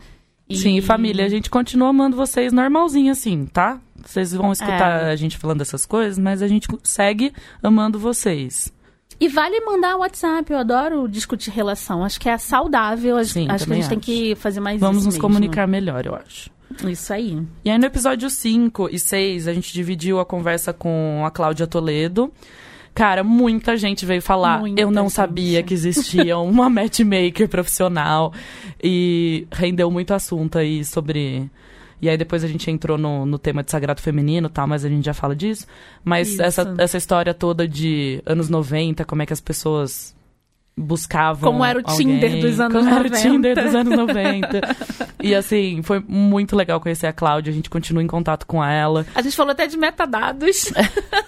E... 0.48 0.56
Sim, 0.56 0.80
família, 0.80 1.26
a 1.26 1.28
gente 1.28 1.50
continua 1.50 1.88
amando 1.88 2.16
vocês 2.16 2.52
normalzinho 2.52 3.12
assim, 3.12 3.44
tá? 3.46 3.78
Vocês 3.96 4.32
vão 4.32 4.52
escutar 4.52 5.02
é. 5.02 5.10
a 5.10 5.16
gente 5.16 5.36
falando 5.36 5.58
dessas 5.58 5.84
coisas, 5.84 6.18
mas 6.18 6.40
a 6.40 6.48
gente 6.48 6.66
segue 6.82 7.32
amando 7.62 7.98
vocês. 7.98 8.72
E 9.20 9.28
vale 9.28 9.60
mandar 9.60 9.96
WhatsApp, 9.96 10.50
eu 10.52 10.58
adoro 10.58 11.08
discutir 11.08 11.50
relação. 11.50 12.04
Acho 12.04 12.20
que 12.20 12.28
é 12.28 12.38
saudável, 12.38 13.22
Sim, 13.24 13.48
acho 13.50 13.66
que 13.66 13.72
a 13.72 13.74
gente 13.74 13.84
acho. 13.84 13.90
tem 13.90 14.00
que 14.00 14.34
fazer 14.36 14.60
mais 14.60 14.80
Vamos 14.80 14.98
isso 14.98 15.06
nos 15.06 15.14
mesmo. 15.16 15.28
comunicar 15.28 15.66
melhor, 15.66 16.06
eu 16.06 16.14
acho. 16.14 16.50
Isso 16.86 17.12
aí. 17.12 17.42
E 17.64 17.70
aí 17.70 17.78
no 17.78 17.86
episódio 17.86 18.28
5 18.28 18.88
e 18.92 18.98
6, 18.98 19.48
a 19.48 19.54
gente 19.54 19.72
dividiu 19.72 20.20
a 20.20 20.24
conversa 20.24 20.72
com 20.72 21.22
a 21.24 21.30
Cláudia 21.30 21.66
Toledo. 21.66 22.32
Cara, 22.94 23.22
muita 23.22 23.76
gente 23.76 24.04
veio 24.04 24.20
falar. 24.20 24.58
Muita 24.58 24.80
eu 24.80 24.90
não 24.90 25.04
gente. 25.04 25.12
sabia 25.12 25.62
que 25.62 25.72
existia 25.72 26.36
uma 26.38 26.68
matchmaker 26.68 27.48
profissional. 27.48 28.32
E 28.82 29.46
rendeu 29.52 29.90
muito 29.90 30.12
assunto 30.12 30.58
aí 30.58 30.84
sobre. 30.84 31.48
E 32.02 32.08
aí 32.08 32.16
depois 32.16 32.42
a 32.42 32.48
gente 32.48 32.68
entrou 32.70 32.98
no, 32.98 33.24
no 33.24 33.38
tema 33.38 33.62
de 33.62 33.70
sagrado 33.70 34.00
feminino, 34.00 34.48
tá? 34.48 34.66
Mas 34.66 34.84
a 34.84 34.88
gente 34.88 35.04
já 35.04 35.14
fala 35.14 35.34
disso. 35.34 35.66
Mas 36.04 36.38
essa, 36.40 36.74
essa 36.76 36.96
história 36.96 37.32
toda 37.32 37.68
de 37.68 38.20
anos 38.26 38.48
90, 38.48 39.04
como 39.04 39.22
é 39.22 39.26
que 39.26 39.32
as 39.32 39.40
pessoas 39.40 40.16
buscavam. 40.78 41.50
Como 41.50 41.64
era 41.64 41.78
o 41.78 41.82
Tinder 41.82 42.40
dos 42.40 42.60
anos 42.60 42.78
Como 42.78 42.90
90. 42.90 43.06
era 43.06 43.08
o 43.08 43.20
Tinder 43.20 43.64
dos 43.64 43.74
anos 43.74 43.96
90. 43.96 44.60
e 45.22 45.34
assim, 45.34 45.82
foi 45.82 46.02
muito 46.06 46.54
legal 46.54 46.80
conhecer 46.80 47.06
a 47.06 47.12
Cláudia, 47.12 47.50
a 47.50 47.54
gente 47.54 47.68
continua 47.68 48.02
em 48.02 48.06
contato 48.06 48.46
com 48.46 48.64
ela. 48.64 49.04
A 49.14 49.22
gente 49.22 49.36
falou 49.36 49.52
até 49.52 49.66
de 49.66 49.76
metadados. 49.76 50.72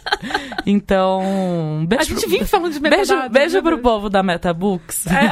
então, 0.64 1.84
beijo. 1.86 2.02
A 2.02 2.04
gente 2.04 2.28
vive 2.28 2.44
falando 2.44 2.72
de 2.72 2.80
metadados. 2.80 3.08
Beijo, 3.10 3.30
beijo 3.30 3.56
né? 3.56 3.62
pro 3.62 3.78
povo 3.78 4.08
da 4.08 4.22
Metabooks. 4.22 5.06
É. 5.06 5.30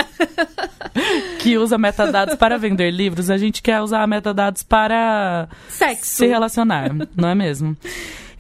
que 1.39 1.57
usa 1.57 1.79
metadados 1.79 2.35
para 2.35 2.59
vender 2.59 2.91
livros. 2.91 3.31
A 3.31 3.39
gente 3.39 3.63
quer 3.63 3.81
usar 3.81 4.07
metadados 4.07 4.63
para 4.63 5.49
Sexo. 5.69 6.17
se 6.17 6.27
relacionar, 6.27 6.91
não 7.17 7.29
é 7.29 7.35
mesmo? 7.35 7.77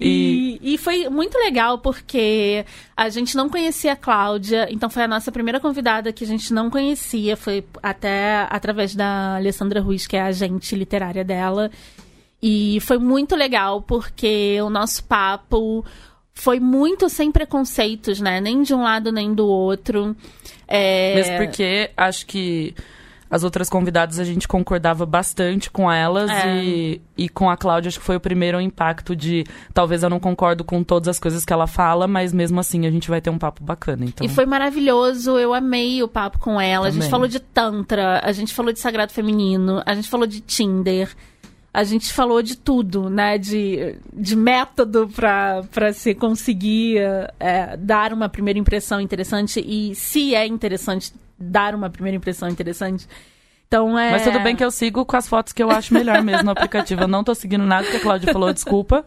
E... 0.00 0.58
e... 0.62 0.74
E, 0.74 0.78
foi 0.78 1.08
muito 1.08 1.36
legal 1.38 1.78
porque 1.78 2.64
a 2.96 3.08
gente 3.08 3.36
não 3.36 3.48
conhecia 3.48 3.92
a 3.92 3.96
Cláudia, 3.96 4.68
então 4.70 4.88
foi 4.88 5.02
a 5.02 5.08
nossa 5.08 5.32
primeira 5.32 5.58
convidada 5.58 6.12
que 6.12 6.24
a 6.24 6.26
gente 6.26 6.52
não 6.52 6.70
conhecia, 6.70 7.36
foi 7.36 7.64
até 7.82 8.46
através 8.50 8.94
da 8.94 9.36
Alessandra 9.36 9.80
Ruiz, 9.80 10.06
que 10.06 10.16
é 10.16 10.20
a 10.20 10.26
agente 10.26 10.74
literária 10.76 11.24
dela. 11.24 11.70
E 12.42 12.78
foi 12.80 12.98
muito 12.98 13.34
legal 13.34 13.82
porque 13.82 14.58
o 14.62 14.70
nosso 14.70 15.02
papo 15.04 15.84
foi 16.32 16.60
muito 16.60 17.08
sem 17.08 17.32
preconceitos, 17.32 18.20
né? 18.20 18.40
Nem 18.40 18.62
de 18.62 18.72
um 18.72 18.82
lado 18.82 19.10
nem 19.10 19.34
do 19.34 19.46
outro. 19.46 20.16
É... 20.68 21.16
Mesmo 21.16 21.36
porque 21.38 21.90
acho 21.96 22.24
que 22.26 22.74
as 23.30 23.44
outras 23.44 23.68
convidadas 23.68 24.18
a 24.18 24.24
gente 24.24 24.48
concordava 24.48 25.04
bastante 25.04 25.70
com 25.70 25.90
elas 25.90 26.30
é. 26.30 26.56
e, 26.56 27.02
e 27.16 27.28
com 27.28 27.50
a 27.50 27.56
Cláudia 27.56 27.88
acho 27.88 27.98
que 27.98 28.04
foi 28.04 28.16
o 28.16 28.20
primeiro 28.20 28.60
impacto 28.60 29.14
de 29.14 29.44
talvez 29.74 30.02
eu 30.02 30.10
não 30.10 30.20
concordo 30.20 30.64
com 30.64 30.82
todas 30.82 31.08
as 31.08 31.18
coisas 31.18 31.44
que 31.44 31.52
ela 31.52 31.66
fala, 31.66 32.06
mas 32.06 32.32
mesmo 32.32 32.58
assim 32.60 32.86
a 32.86 32.90
gente 32.90 33.08
vai 33.08 33.20
ter 33.20 33.30
um 33.30 33.38
papo 33.38 33.62
bacana. 33.62 34.04
Então. 34.04 34.24
E 34.24 34.28
foi 34.28 34.46
maravilhoso, 34.46 35.38
eu 35.38 35.52
amei 35.52 36.02
o 36.02 36.08
papo 36.08 36.38
com 36.38 36.60
ela. 36.60 36.86
Também. 36.86 37.00
A 37.00 37.02
gente 37.02 37.10
falou 37.10 37.28
de 37.28 37.40
Tantra, 37.40 38.20
a 38.24 38.32
gente 38.32 38.54
falou 38.54 38.72
de 38.72 38.80
Sagrado 38.80 39.12
Feminino, 39.12 39.82
a 39.84 39.94
gente 39.94 40.08
falou 40.08 40.26
de 40.26 40.40
Tinder. 40.40 41.14
A 41.78 41.84
gente 41.84 42.12
falou 42.12 42.42
de 42.42 42.56
tudo, 42.56 43.08
né? 43.08 43.38
De, 43.38 43.94
de 44.12 44.34
método 44.34 45.08
para 45.14 45.92
se 45.92 46.12
conseguir 46.12 46.98
é, 47.38 47.76
dar 47.76 48.12
uma 48.12 48.28
primeira 48.28 48.58
impressão 48.58 49.00
interessante 49.00 49.64
e 49.64 49.94
se 49.94 50.34
é 50.34 50.44
interessante 50.44 51.12
dar 51.38 51.76
uma 51.76 51.88
primeira 51.88 52.16
impressão 52.16 52.48
interessante. 52.48 53.06
Então 53.68 53.98
é. 53.98 54.12
Mas 54.12 54.24
tudo 54.24 54.40
bem 54.40 54.56
que 54.56 54.64
eu 54.64 54.70
sigo 54.70 55.04
com 55.04 55.14
as 55.14 55.28
fotos 55.28 55.52
que 55.52 55.62
eu 55.62 55.70
acho 55.70 55.92
melhor 55.92 56.22
mesmo 56.22 56.44
no 56.44 56.50
aplicativo. 56.50 57.02
Eu 57.02 57.08
não 57.08 57.22
tô 57.22 57.34
seguindo 57.34 57.64
nada 57.64 57.86
que 57.86 57.98
a 57.98 58.00
Cláudia 58.00 58.32
falou, 58.32 58.50
desculpa. 58.50 59.04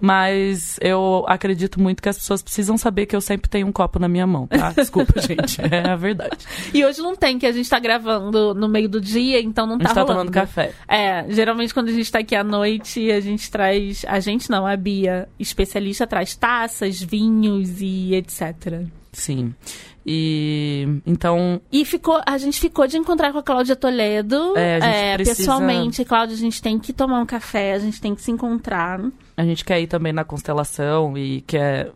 Mas 0.00 0.78
eu 0.80 1.24
acredito 1.28 1.80
muito 1.80 2.02
que 2.02 2.08
as 2.08 2.18
pessoas 2.18 2.42
precisam 2.42 2.76
saber 2.76 3.06
que 3.06 3.14
eu 3.14 3.20
sempre 3.20 3.48
tenho 3.48 3.68
um 3.68 3.72
copo 3.72 4.00
na 4.00 4.08
minha 4.08 4.26
mão, 4.26 4.48
tá? 4.48 4.72
Desculpa, 4.72 5.14
gente. 5.22 5.60
É 5.62 5.88
a 5.88 5.94
verdade. 5.94 6.38
E 6.74 6.84
hoje 6.84 7.00
não 7.00 7.14
tem, 7.14 7.38
que 7.38 7.46
a 7.46 7.52
gente 7.52 7.70
tá 7.70 7.78
gravando 7.78 8.52
no 8.52 8.68
meio 8.68 8.88
do 8.88 9.00
dia, 9.00 9.40
então 9.40 9.64
não 9.64 9.78
tá 9.78 9.84
A 9.84 9.86
gente 9.88 9.94
tá 9.94 10.04
tomando 10.04 10.32
café. 10.32 10.72
É, 10.88 11.24
geralmente 11.28 11.72
quando 11.72 11.90
a 11.90 11.92
gente 11.92 12.10
tá 12.10 12.18
aqui 12.18 12.34
à 12.34 12.42
noite, 12.42 13.12
a 13.12 13.20
gente 13.20 13.48
traz. 13.48 14.04
A 14.08 14.18
gente 14.18 14.50
não, 14.50 14.66
a 14.66 14.76
Bia, 14.76 15.28
especialista, 15.38 16.04
traz 16.04 16.34
taças, 16.34 17.00
vinhos 17.00 17.80
e 17.80 18.14
etc. 18.16 18.86
Sim. 19.12 19.54
E 20.04 21.00
então. 21.06 21.60
E 21.70 21.84
ficou, 21.84 22.20
a 22.26 22.38
gente 22.38 22.58
ficou 22.58 22.86
de 22.86 22.96
encontrar 22.96 23.32
com 23.32 23.38
a 23.38 23.42
Cláudia 23.42 23.76
Toledo. 23.76 24.56
É, 24.56 24.76
a 24.76 24.80
gente 24.80 24.94
é, 24.94 25.16
precisa... 25.16 25.36
Pessoalmente, 25.36 26.04
Cláudia, 26.04 26.34
a 26.34 26.38
gente 26.38 26.62
tem 26.62 26.78
que 26.78 26.92
tomar 26.92 27.20
um 27.20 27.26
café, 27.26 27.74
a 27.74 27.78
gente 27.78 28.00
tem 28.00 28.14
que 28.14 28.22
se 28.22 28.30
encontrar. 28.30 29.00
A 29.36 29.44
gente 29.44 29.64
quer 29.64 29.80
ir 29.80 29.86
também 29.86 30.12
na 30.12 30.24
constelação 30.24 31.16
e 31.18 31.42
quer 31.42 31.92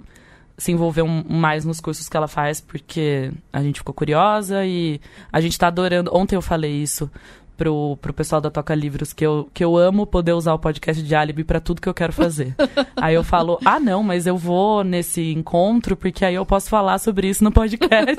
se 0.57 0.71
envolver 0.71 1.03
um, 1.03 1.25
mais 1.29 1.65
nos 1.65 1.81
cursos 1.81 2.09
que 2.09 2.17
ela 2.17 2.29
faz, 2.29 2.61
porque 2.61 3.33
a 3.53 3.63
gente 3.63 3.81
ficou 3.81 3.95
curiosa 3.95 4.65
e 4.65 5.01
a 5.33 5.41
gente 5.41 5.59
tá 5.59 5.67
adorando. 5.67 6.11
Ontem 6.15 6.37
eu 6.37 6.43
falei 6.43 6.73
isso 6.73 7.11
pro, 7.57 7.97
pro 8.01 8.13
pessoal 8.13 8.41
da 8.41 8.51
Toca 8.51 8.75
Livros 8.75 9.13
que 9.13 9.25
eu, 9.25 9.49
que 9.53 9.65
eu 9.65 9.77
amo 9.77 10.07
poder 10.07 10.33
usar 10.33 10.55
o 10.55 10.59
podcast 10.59 11.03
de 11.03 11.15
Alibi 11.15 11.45
para 11.45 11.61
tudo 11.61 11.81
que 11.81 11.89
eu 11.89 11.95
quero 11.95 12.13
fazer. 12.13 12.55
aí 12.97 13.15
eu 13.15 13.25
falo, 13.25 13.59
ah, 13.65 13.81
não, 13.81 14.03
mas 14.03 14.27
eu 14.27 14.37
vou 14.37 14.85
nesse 14.85 15.33
encontro 15.33 15.97
porque 15.97 16.25
aí 16.25 16.35
eu 16.35 16.45
posso 16.45 16.69
falar 16.69 16.99
sobre 16.99 17.29
isso 17.29 17.43
no 17.43 17.53
podcast. 17.53 18.17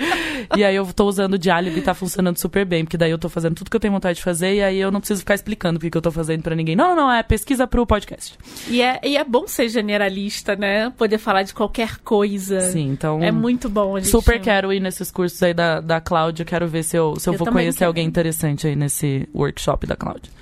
e 0.56 0.64
aí 0.64 0.76
eu 0.76 0.86
tô 0.92 1.06
usando 1.06 1.38
de 1.38 1.50
Alibi 1.50 1.78
e 1.78 1.82
tá 1.82 1.94
funcionando 1.94 2.38
super 2.38 2.64
bem, 2.64 2.84
porque 2.84 2.96
daí 2.96 3.10
eu 3.10 3.18
tô 3.18 3.28
fazendo 3.28 3.54
tudo 3.54 3.70
que 3.70 3.76
eu 3.76 3.80
tenho 3.80 3.92
vontade 3.92 4.16
de 4.16 4.24
fazer 4.24 4.54
e 4.54 4.62
aí 4.62 4.78
eu 4.78 4.90
não 4.90 5.00
preciso 5.00 5.20
ficar 5.20 5.34
explicando 5.34 5.78
o 5.78 5.80
que 5.80 5.96
eu 5.96 6.02
tô 6.02 6.10
fazendo 6.10 6.42
para 6.42 6.54
ninguém. 6.54 6.76
Não, 6.76 6.94
não, 6.94 6.96
não, 6.96 7.12
é 7.12 7.22
pesquisa 7.22 7.66
pro 7.66 7.86
podcast. 7.86 8.38
E 8.68 8.80
é, 8.80 9.00
e 9.02 9.16
é 9.16 9.24
bom 9.24 9.46
ser 9.46 9.68
generalista, 9.68 10.56
né? 10.56 10.90
Poder 10.90 11.18
falar 11.18 11.42
de 11.42 11.54
qualquer 11.54 11.98
coisa. 11.98 12.60
Sim, 12.60 12.88
então. 12.88 13.22
É 13.22 13.30
muito 13.30 13.68
bom. 13.68 14.00
Super 14.02 14.40
quero 14.40 14.72
ir 14.72 14.80
nesses 14.80 15.10
cursos 15.10 15.42
aí 15.42 15.54
da, 15.54 15.80
da 15.80 16.00
Cláudia, 16.00 16.44
quero 16.44 16.68
ver 16.68 16.82
se 16.82 16.96
eu, 16.96 17.14
se 17.18 17.28
eu, 17.28 17.34
eu 17.34 17.38
vou 17.38 17.50
conhecer 17.50 17.80
quero. 17.80 17.88
alguém 17.88 18.06
interessante 18.06 18.66
aí 18.66 18.73
nesse 18.74 19.28
workshop 19.34 19.86
da 19.86 19.96
Cláudia. 19.96 20.32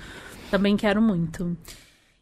Também 0.49 0.77
quero 0.77 1.01
muito. 1.01 1.57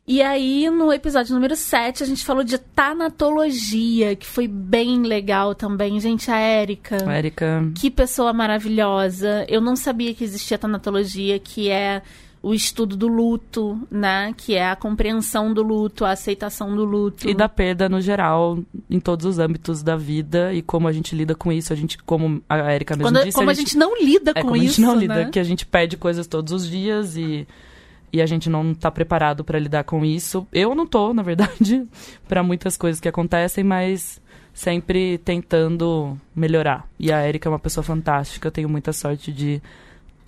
E 0.08 0.22
aí, 0.22 0.70
no 0.70 0.92
episódio 0.92 1.34
número 1.34 1.56
7, 1.56 2.04
a 2.04 2.06
gente 2.06 2.26
falou 2.26 2.44
de 2.44 2.58
tanatologia, 2.58 4.16
que 4.16 4.26
foi 4.26 4.48
bem 4.48 5.04
legal 5.04 5.54
também. 5.54 6.00
Gente, 6.00 6.30
a 6.32 6.38
Érica. 6.38 6.98
Érica. 7.10 7.72
Que 7.76 7.90
pessoa 7.92 8.34
maravilhosa. 8.34 9.46
Eu 9.48 9.62
não 9.62 9.76
sabia 9.76 10.14
que 10.14 10.24
existia 10.24 10.58
tanatologia, 10.58 11.40
que 11.40 11.70
é 11.70 12.02
o 12.44 12.54
estudo 12.54 12.98
do 12.98 13.08
luto, 13.08 13.80
né? 13.90 14.34
Que 14.36 14.56
é 14.56 14.70
a 14.70 14.76
compreensão 14.76 15.54
do 15.54 15.62
luto, 15.62 16.04
a 16.04 16.12
aceitação 16.12 16.76
do 16.76 16.84
luto. 16.84 17.30
E 17.30 17.34
da 17.34 17.48
perda 17.48 17.88
no 17.88 18.02
geral, 18.02 18.60
em 18.90 19.00
todos 19.00 19.26
os 19.26 19.38
âmbitos 19.38 19.84
da 19.84 19.96
vida 19.96 20.52
e 20.54 20.62
como 20.62 20.88
a 20.88 20.92
gente 20.92 21.16
lida 21.16 21.36
com 21.36 21.52
isso. 21.52 21.72
A 21.72 21.76
gente, 21.76 22.00
como 22.00 22.42
a 22.50 22.74
Erika 22.74 22.96
mesmo 22.96 23.12
Quando, 23.12 23.24
disse... 23.24 23.38
Como 23.38 23.50
a 23.50 23.54
gente, 23.54 23.66
a 23.66 23.70
gente 23.70 23.78
não 23.78 24.02
lida 24.02 24.32
é, 24.32 24.42
com 24.42 24.50
como 24.50 24.56
isso, 24.56 24.66
a 24.66 24.68
gente 24.68 24.82
não 24.82 24.96
né? 24.96 25.02
lida, 25.02 25.30
que 25.30 25.40
a 25.40 25.44
gente 25.44 25.66
perde 25.66 25.98
coisas 25.98 26.26
todos 26.28 26.52
os 26.52 26.68
dias 26.68 27.16
e... 27.16 27.48
E 28.14 28.22
a 28.22 28.26
gente 28.26 28.50
não 28.50 28.72
está 28.72 28.92
preparado 28.92 29.42
para 29.42 29.58
lidar 29.58 29.86
com 29.86 30.04
isso. 30.04 30.46
Eu 30.52 30.76
não 30.76 30.86
tô, 30.86 31.14
na 31.14 31.24
verdade, 31.24 31.88
para 32.28 32.44
muitas 32.44 32.76
coisas 32.76 33.00
que 33.00 33.08
acontecem, 33.08 33.64
mas 33.64 34.22
sempre 34.54 35.18
tentando 35.20 36.18
melhorar. 36.36 36.86
E 37.00 37.10
a 37.10 37.26
Erika 37.26 37.48
é 37.48 37.52
uma 37.52 37.60
pessoa 37.60 37.84
fantástica, 37.84 38.48
eu 38.48 38.52
tenho 38.52 38.68
muita 38.68 38.92
sorte 38.92 39.32
de 39.32 39.62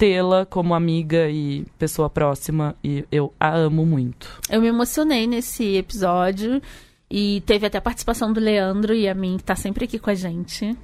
tê-la 0.04 0.46
como 0.46 0.74
amiga 0.74 1.30
e 1.30 1.64
pessoa 1.80 2.10
próxima 2.10 2.76
e 2.84 3.06
eu 3.10 3.34
a 3.40 3.56
amo 3.56 3.86
muito. 3.86 4.28
Eu 4.50 4.60
me 4.60 4.68
emocionei 4.68 5.26
nesse 5.26 5.78
episódio 5.78 6.62
E 7.10 7.42
teve 7.46 7.66
até 7.66 7.78
a 7.78 7.82
participação 7.82 8.34
do 8.34 8.40
Leandro 8.40 8.94
e 8.94 9.08
a 9.08 9.14
mim, 9.14 9.38
que 9.38 9.46
tá 9.46 9.56
sempre 9.56 9.86
aqui 9.86 9.98
com 9.98 10.10
a 10.10 10.14
gente. 10.14 10.76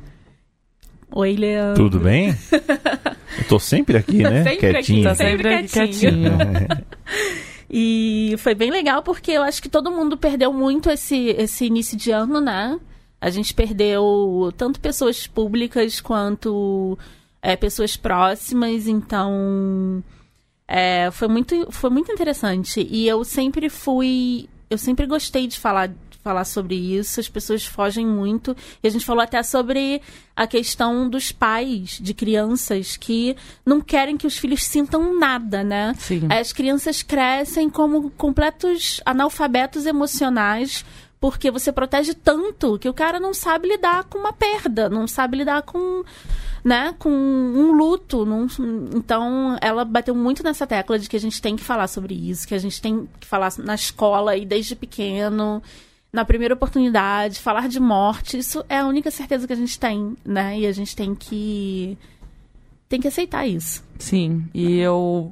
Oi, 1.11 1.35
Leandro. 1.35 1.83
Tudo 1.83 1.99
bem? 1.99 2.33
Eu 3.39 3.47
tô 3.49 3.59
sempre 3.59 3.97
aqui, 3.97 4.19
né? 4.23 4.43
Sempre 4.43 4.71
Quietinho. 4.71 4.99
aqui, 4.99 5.03
Tá 5.03 5.15
sempre 5.15 5.67
Sempre 5.67 5.87
quietinho. 5.87 6.37
E 7.71 8.35
foi 8.39 8.55
bem 8.55 8.71
legal 8.71 9.03
porque 9.03 9.31
eu 9.31 9.43
acho 9.43 9.61
que 9.61 9.69
todo 9.69 9.91
mundo 9.91 10.17
perdeu 10.17 10.51
muito 10.51 10.89
esse, 10.89 11.27
esse 11.37 11.65
início 11.65 11.95
de 11.95 12.09
ano, 12.09 12.41
né? 12.41 12.79
A 13.21 13.29
gente 13.29 13.53
perdeu 13.53 14.51
tanto 14.57 14.79
pessoas 14.79 15.27
públicas 15.27 16.01
quanto 16.01 16.97
é, 17.41 17.55
pessoas 17.55 17.95
próximas, 17.95 18.87
então 18.87 20.03
é, 20.67 21.09
foi, 21.11 21.27
muito, 21.27 21.71
foi 21.71 21.89
muito 21.89 22.11
interessante. 22.11 22.87
E 22.89 23.07
eu 23.07 23.23
sempre 23.23 23.69
fui. 23.69 24.47
Eu 24.69 24.77
sempre 24.77 25.07
gostei 25.07 25.47
de 25.47 25.57
falar, 25.57 25.89
falar 26.21 26.45
sobre 26.45 26.75
isso, 26.75 27.19
as 27.19 27.27
pessoas 27.27 27.65
fogem 27.65 28.05
muito. 28.05 28.55
E 28.83 28.87
a 28.87 28.91
gente 28.91 29.03
falou 29.03 29.23
até 29.23 29.41
sobre 29.41 29.99
a 30.35 30.45
questão 30.45 31.09
dos 31.09 31.31
pais 31.31 31.97
de 31.99 32.13
crianças 32.13 32.95
que 32.95 33.35
não 33.65 33.81
querem 33.81 34.15
que 34.15 34.27
os 34.27 34.37
filhos 34.37 34.63
sintam 34.63 35.17
nada, 35.17 35.63
né? 35.63 35.95
Sim. 35.97 36.27
As 36.29 36.53
crianças 36.53 37.01
crescem 37.01 37.67
como 37.67 38.11
completos 38.11 39.01
analfabetos 39.03 39.87
emocionais 39.87 40.85
porque 41.19 41.51
você 41.51 41.71
protege 41.71 42.13
tanto 42.13 42.79
que 42.79 42.87
o 42.87 42.93
cara 42.93 43.19
não 43.19 43.33
sabe 43.33 43.67
lidar 43.67 44.05
com 44.05 44.17
uma 44.19 44.31
perda, 44.33 44.87
não 44.89 45.05
sabe 45.07 45.37
lidar 45.37 45.61
com, 45.63 46.03
né, 46.63 46.95
com 46.97 47.09
um 47.09 47.73
luto. 47.73 48.25
não- 48.25 48.47
então, 48.95 49.57
ela 49.61 49.83
bateu 49.83 50.15
muito 50.15 50.43
nessa 50.43 50.65
tecla 50.65 50.97
de 50.97 51.09
que 51.09 51.17
a 51.17 51.19
gente 51.19 51.41
tem 51.41 51.55
que 51.55 51.63
falar 51.63 51.87
sobre 51.87 52.13
isso, 52.15 52.47
que 52.47 52.55
a 52.55 52.59
gente 52.59 52.81
tem 52.81 53.07
que 53.19 53.27
falar 53.27 53.51
na 53.59 53.75
escola 53.75 54.37
e 54.37 54.45
desde 54.45 54.75
pequeno, 54.75 55.61
na 56.11 56.23
primeira 56.23 56.53
oportunidade, 56.53 57.39
falar 57.39 57.67
de 57.67 57.79
morte. 57.79 58.37
Isso 58.37 58.63
é 58.69 58.77
a 58.79 58.87
única 58.87 59.11
certeza 59.11 59.45
que 59.45 59.53
a 59.53 59.57
gente 59.57 59.77
tem, 59.77 60.15
né? 60.25 60.57
E 60.59 60.65
a 60.65 60.71
gente 60.71 60.95
tem 60.95 61.13
que 61.13 61.97
tem 62.87 62.99
que 62.99 63.07
aceitar 63.07 63.45
isso. 63.45 63.83
Sim, 63.99 64.45
e 64.53 64.79
eu, 64.79 65.31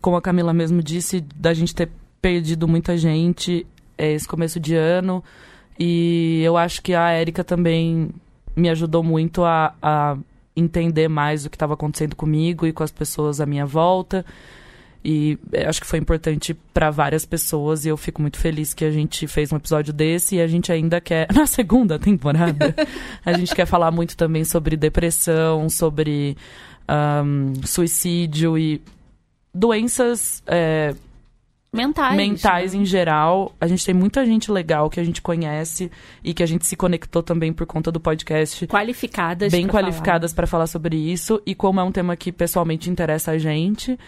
como 0.00 0.16
a 0.16 0.22
Camila 0.22 0.52
mesmo 0.52 0.80
disse, 0.82 1.20
da 1.34 1.52
gente 1.52 1.74
ter 1.74 1.90
perdido 2.20 2.68
muita 2.68 2.96
gente 2.96 3.66
é, 4.02 4.12
esse 4.12 4.26
começo 4.26 4.58
de 4.58 4.74
ano. 4.74 5.22
E 5.78 6.42
eu 6.42 6.56
acho 6.56 6.82
que 6.82 6.92
a 6.92 7.10
Érica 7.10 7.44
também 7.44 8.10
me 8.56 8.68
ajudou 8.68 9.02
muito 9.02 9.44
a, 9.44 9.74
a 9.80 10.16
entender 10.56 11.08
mais 11.08 11.46
o 11.46 11.50
que 11.50 11.56
estava 11.56 11.74
acontecendo 11.74 12.16
comigo 12.16 12.66
e 12.66 12.72
com 12.72 12.82
as 12.82 12.90
pessoas 12.90 13.40
à 13.40 13.46
minha 13.46 13.64
volta. 13.64 14.26
E 15.04 15.38
é, 15.52 15.66
acho 15.66 15.80
que 15.80 15.86
foi 15.86 16.00
importante 16.00 16.54
para 16.74 16.90
várias 16.90 17.24
pessoas 17.24 17.84
e 17.84 17.88
eu 17.88 17.96
fico 17.96 18.20
muito 18.20 18.38
feliz 18.38 18.74
que 18.74 18.84
a 18.84 18.90
gente 18.90 19.26
fez 19.26 19.52
um 19.52 19.56
episódio 19.56 19.92
desse 19.92 20.36
e 20.36 20.40
a 20.40 20.46
gente 20.46 20.72
ainda 20.72 21.00
quer, 21.00 21.28
na 21.34 21.46
segunda 21.46 21.98
temporada, 21.98 22.74
a 23.24 23.32
gente 23.32 23.54
quer 23.54 23.66
falar 23.66 23.90
muito 23.90 24.16
também 24.16 24.44
sobre 24.44 24.76
depressão, 24.76 25.68
sobre 25.68 26.36
ahn, 26.88 27.52
suicídio 27.64 28.58
e 28.58 28.80
doenças 29.54 30.42
é, 30.46 30.94
Mentais. 31.74 32.16
mentais 32.16 32.74
né? 32.74 32.80
em 32.80 32.84
geral. 32.84 33.54
A 33.58 33.66
gente 33.66 33.84
tem 33.84 33.94
muita 33.94 34.26
gente 34.26 34.52
legal 34.52 34.90
que 34.90 35.00
a 35.00 35.04
gente 35.04 35.22
conhece 35.22 35.90
e 36.22 36.34
que 36.34 36.42
a 36.42 36.46
gente 36.46 36.66
se 36.66 36.76
conectou 36.76 37.22
também 37.22 37.50
por 37.50 37.66
conta 37.66 37.90
do 37.90 37.98
podcast. 37.98 38.66
qualificadas. 38.66 39.50
Bem 39.50 39.66
qualificadas 39.66 40.34
para 40.34 40.46
falar 40.46 40.66
sobre 40.66 40.96
isso. 40.96 41.40
E 41.46 41.54
como 41.54 41.80
é 41.80 41.82
um 41.82 41.90
tema 41.90 42.14
que 42.14 42.30
pessoalmente 42.30 42.90
interessa 42.90 43.30
a 43.30 43.38
gente. 43.38 43.98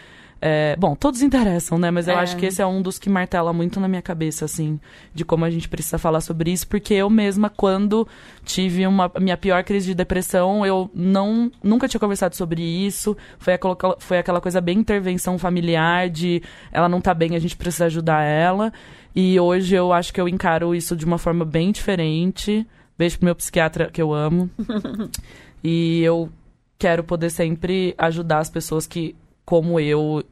É, 0.47 0.77
bom, 0.77 0.95
todos 0.95 1.23
interessam, 1.23 1.79
né? 1.79 1.91
Mas 1.91 2.07
eu 2.07 2.15
É. 2.15 2.19
acho 2.19 2.37
que 2.37 2.45
esse 2.45 2.61
é 2.61 2.67
um 2.67 2.83
dos 2.83 2.99
que 2.99 3.09
martela 3.09 3.51
muito 3.51 3.81
na 3.81 3.89
minha 3.89 4.03
cabeça, 4.03 4.45
assim, 4.45 4.79
de 5.15 5.25
como 5.25 5.43
a 5.47 5.51
gente 5.51 5.69
precisa 5.71 5.97
falar 5.97 6.21
sobre 6.21 6.53
isso, 6.53 6.69
porque 6.69 6.93
eu 6.93 7.09
mesma, 7.09 7.49
quando 7.49 8.07
tive 8.45 8.87
uma 8.87 9.11
a 9.15 9.19
minha 9.21 9.39
pior 9.39 9.65
crise 9.65 9.87
de 9.87 9.95
depressão, 9.95 10.67
eu 10.67 10.91
não 10.95 11.51
nunca 11.63 11.89
tinha 11.89 11.99
conversado 11.99 12.37
sobre 12.37 12.61
isso. 12.63 13.17
Foi 13.39 13.55
aquela, 13.55 13.97
foi 13.99 14.19
aquela 14.19 14.41
coisa 14.41 14.61
bem 14.61 14.79
intervenção 14.79 15.39
familiar, 15.39 16.11
de 16.11 16.43
ela 16.71 16.89
não 16.91 17.01
tá 17.01 17.15
bem, 17.15 17.35
a 17.35 17.39
gente 17.39 17.57
precisa 17.57 17.87
ajudar 17.87 18.23
ela. 18.23 18.71
E 19.17 19.41
hoje 19.41 19.75
eu 19.75 19.93
acho 19.93 20.13
que 20.13 20.21
eu 20.21 20.29
encaro 20.29 20.75
isso 20.75 20.95
de 20.95 21.05
uma 21.07 21.17
forma 21.17 21.45
bem 21.45 21.73
diferente. 21.73 22.67
Beijo 22.99 23.17
pro 23.19 23.25
meu 23.25 23.35
psiquiatra, 23.35 23.89
que 23.91 24.03
eu 24.03 24.13
amo. 24.13 24.51
E 25.67 26.03
eu 26.03 26.29
quero 26.79 27.03
poder 27.03 27.31
sempre 27.31 27.95
ajudar 27.97 28.41
as 28.41 28.51
pessoas 28.51 28.87
que, 28.87 29.17
como 29.47 29.81
eu, 29.81 30.23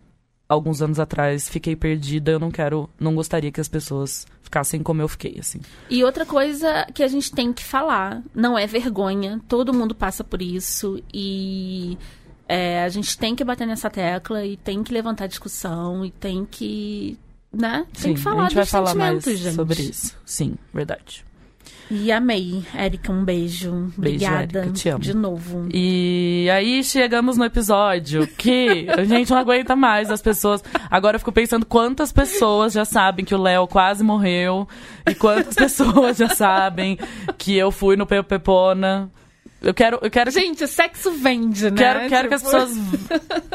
alguns 0.53 0.83
anos 0.83 0.99
atrás, 0.99 1.49
fiquei 1.49 1.75
perdida. 1.75 2.33
Eu 2.33 2.39
não 2.39 2.51
quero, 2.51 2.89
não 2.99 3.15
gostaria 3.15 3.51
que 3.51 3.61
as 3.61 3.69
pessoas 3.69 4.27
ficassem 4.43 4.83
como 4.83 5.01
eu 5.01 5.09
fiquei, 5.09 5.37
assim. 5.39 5.61
E 5.89 6.05
outra 6.05 6.27
coisa 6.27 6.87
que 6.95 7.03
a 7.03 7.09
gente 7.09 7.33
tem 7.33 7.53
que 7.53 7.65
falar, 7.65 8.23
não 8.35 8.59
é 8.59 8.67
vergonha, 8.67 9.41
todo 9.49 9.73
mundo 9.73 9.95
passa 9.95 10.23
por 10.23 10.43
isso 10.43 11.03
e 11.13 11.97
é, 12.49 12.83
a 12.85 12.89
gente 12.91 13.17
tem 13.17 13.35
que 13.35 13.43
bater 13.43 13.67
nessa 13.67 13.89
tecla 13.89 14.45
e 14.45 14.57
tem 14.59 14.83
que 14.83 14.93
levantar 14.93 15.27
discussão 15.27 16.05
e 16.05 16.11
tem 16.11 16.45
que, 16.45 17.19
né? 17.53 17.87
Tem 17.95 18.03
Sim, 18.03 18.15
que 18.15 18.21
falar 18.21 18.43
a 18.43 18.45
gente 18.45 18.55
vai 18.57 18.67
falar 18.67 18.95
mais 18.95 19.25
gente. 19.25 19.55
sobre 19.55 19.83
isso. 19.83 20.17
Sim, 20.25 20.57
verdade. 20.73 21.25
E 21.91 22.11
amei, 22.11 22.63
Érica, 22.75 23.13
um 23.13 23.23
beijo. 23.25 23.71
Beijo, 23.97 24.25
Obrigada 24.25 24.61
Érica, 24.61 24.73
te 24.73 24.89
amo. 24.89 24.99
de 25.01 25.15
novo. 25.15 25.69
E 25.73 26.49
aí 26.53 26.83
chegamos 26.83 27.37
no 27.37 27.45
episódio 27.45 28.27
que 28.27 28.87
a 28.89 29.05
gente 29.05 29.31
não 29.31 29.37
aguenta 29.39 29.77
mais 29.77 30.11
as 30.11 30.23
pessoas. 30.23 30.63
Agora 30.91 31.17
eu 31.17 31.19
fico 31.19 31.33
pensando 31.33 31.67
quantas 31.67 32.11
pessoas 32.13 32.73
já 32.73 32.85
sabem 32.85 33.25
que 33.25 33.35
o 33.35 33.41
Léo 33.41 33.67
quase 33.67 34.03
morreu 34.03 34.67
e 35.07 35.15
quantas 35.15 35.55
pessoas 35.55 36.17
já 36.17 36.29
sabem 36.29 36.99
que 37.37 37.57
eu 37.57 37.71
fui 37.71 37.97
no 37.97 38.07
Pepona. 38.07 39.11
Eu 39.61 39.73
quero, 39.75 39.99
eu 40.03 40.11
quero 40.11 40.33
que 40.33 40.41
Gente, 40.41 40.67
sexo 40.67 41.13
vende, 41.13 41.71
né? 41.71 41.77
Quero, 41.77 42.09
quero 42.09 42.29
que 42.29 42.35
as 42.35 42.43
Tipo, 42.43 42.53
pessoas, 42.53 42.79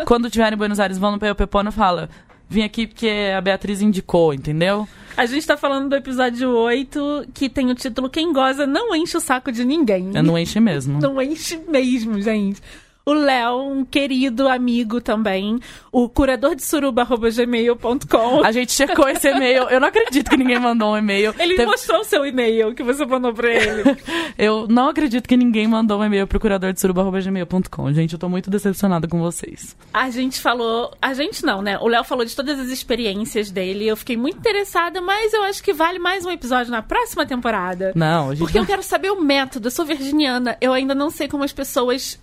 quando 0.05 0.27
estiverem 0.27 0.53
em 0.55 0.57
Buenos 0.57 0.79
Aires, 0.79 0.97
vão 0.97 1.11
no 1.11 1.19
Peu 1.19 1.33
Pepona 1.35 1.69
e 1.69 1.73
falam. 1.73 2.07
Vim 2.49 2.63
aqui 2.63 2.88
porque 2.88 3.10
a 3.36 3.41
Beatriz 3.41 3.81
indicou, 3.81 4.33
entendeu? 4.33 4.88
A 5.17 5.25
gente 5.25 5.45
tá 5.45 5.57
falando 5.57 5.89
do 5.89 5.95
episódio 5.95 6.49
8, 6.49 7.29
que 7.33 7.49
tem 7.49 7.69
o 7.69 7.75
título 7.75 8.10
Quem 8.10 8.31
Goza 8.31 8.67
Não 8.67 8.95
Enche 8.95 9.17
o 9.17 9.19
Saco 9.19 9.51
de 9.51 9.65
Ninguém. 9.65 10.12
Eu 10.13 10.23
não 10.23 10.38
enche 10.38 10.60
mesmo. 10.60 10.99
Não 11.01 11.21
enche 11.21 11.60
mesmo, 11.67 12.21
gente. 12.21 12.62
O 13.07 13.13
Léo, 13.13 13.59
um 13.61 13.85
querido 13.85 14.49
amigo 14.49 14.99
também, 14.99 15.61
o 15.93 16.09
curador 16.09 16.55
de 16.55 16.61
suruba.gmail.com. 16.65 18.43
A 18.43 18.51
gente 18.51 18.73
checou 18.73 19.07
esse 19.07 19.29
e-mail. 19.29 19.63
Eu 19.69 19.79
não 19.79 19.87
acredito 19.87 20.29
que 20.29 20.35
ninguém 20.35 20.59
mandou 20.59 20.91
um 20.91 20.97
e-mail. 20.97 21.33
Ele 21.39 21.55
Teve- 21.55 21.71
mostrou 21.71 22.01
o 22.01 22.03
seu 22.03 22.25
e-mail 22.25 22.75
que 22.75 22.83
você 22.83 23.05
mandou 23.05 23.33
pra 23.33 23.49
ele. 23.49 23.83
Eu 24.37 24.67
não 24.67 24.89
acredito 24.89 25.25
que 25.25 25.37
ninguém 25.37 25.67
mandou 25.67 26.01
um 26.01 26.03
e-mail 26.03 26.27
pro 26.27 26.37
curador 26.37 26.73
de 26.73 26.81
suruba.gmail.com. 26.81 27.93
Gente, 27.93 28.11
eu 28.13 28.19
tô 28.19 28.27
muito 28.27 28.49
decepcionada 28.49 29.07
com 29.07 29.19
vocês. 29.19 29.75
A 29.93 30.09
gente 30.09 30.41
falou. 30.41 30.91
A 31.01 31.13
gente 31.13 31.45
não, 31.45 31.61
né? 31.61 31.77
O 31.79 31.87
Léo 31.87 32.03
falou 32.03 32.25
de 32.25 32.35
todas 32.35 32.59
as 32.59 32.67
experiências 32.67 33.49
dele. 33.49 33.87
Eu 33.87 33.95
fiquei 33.95 34.17
muito 34.17 34.37
interessada, 34.37 34.99
mas 35.01 35.33
eu 35.33 35.43
acho 35.43 35.63
que 35.63 35.71
vale 35.73 35.97
mais 35.97 36.25
um 36.25 36.29
episódio 36.29 36.71
na 36.71 36.81
próxima 36.81 37.25
temporada. 37.25 37.93
Não, 37.95 38.29
gente 38.31 38.39
Porque 38.39 38.59
eu 38.59 38.65
quero 38.65 38.83
saber 38.83 39.11
o 39.11 39.21
método. 39.21 39.67
Eu 39.67 39.71
sou 39.71 39.85
virginiana. 39.85 40.57
Eu 40.59 40.73
ainda 40.73 40.93
não 40.93 41.09
sei 41.09 41.27
como 41.29 41.43
as 41.45 41.53
pessoas. 41.53 42.19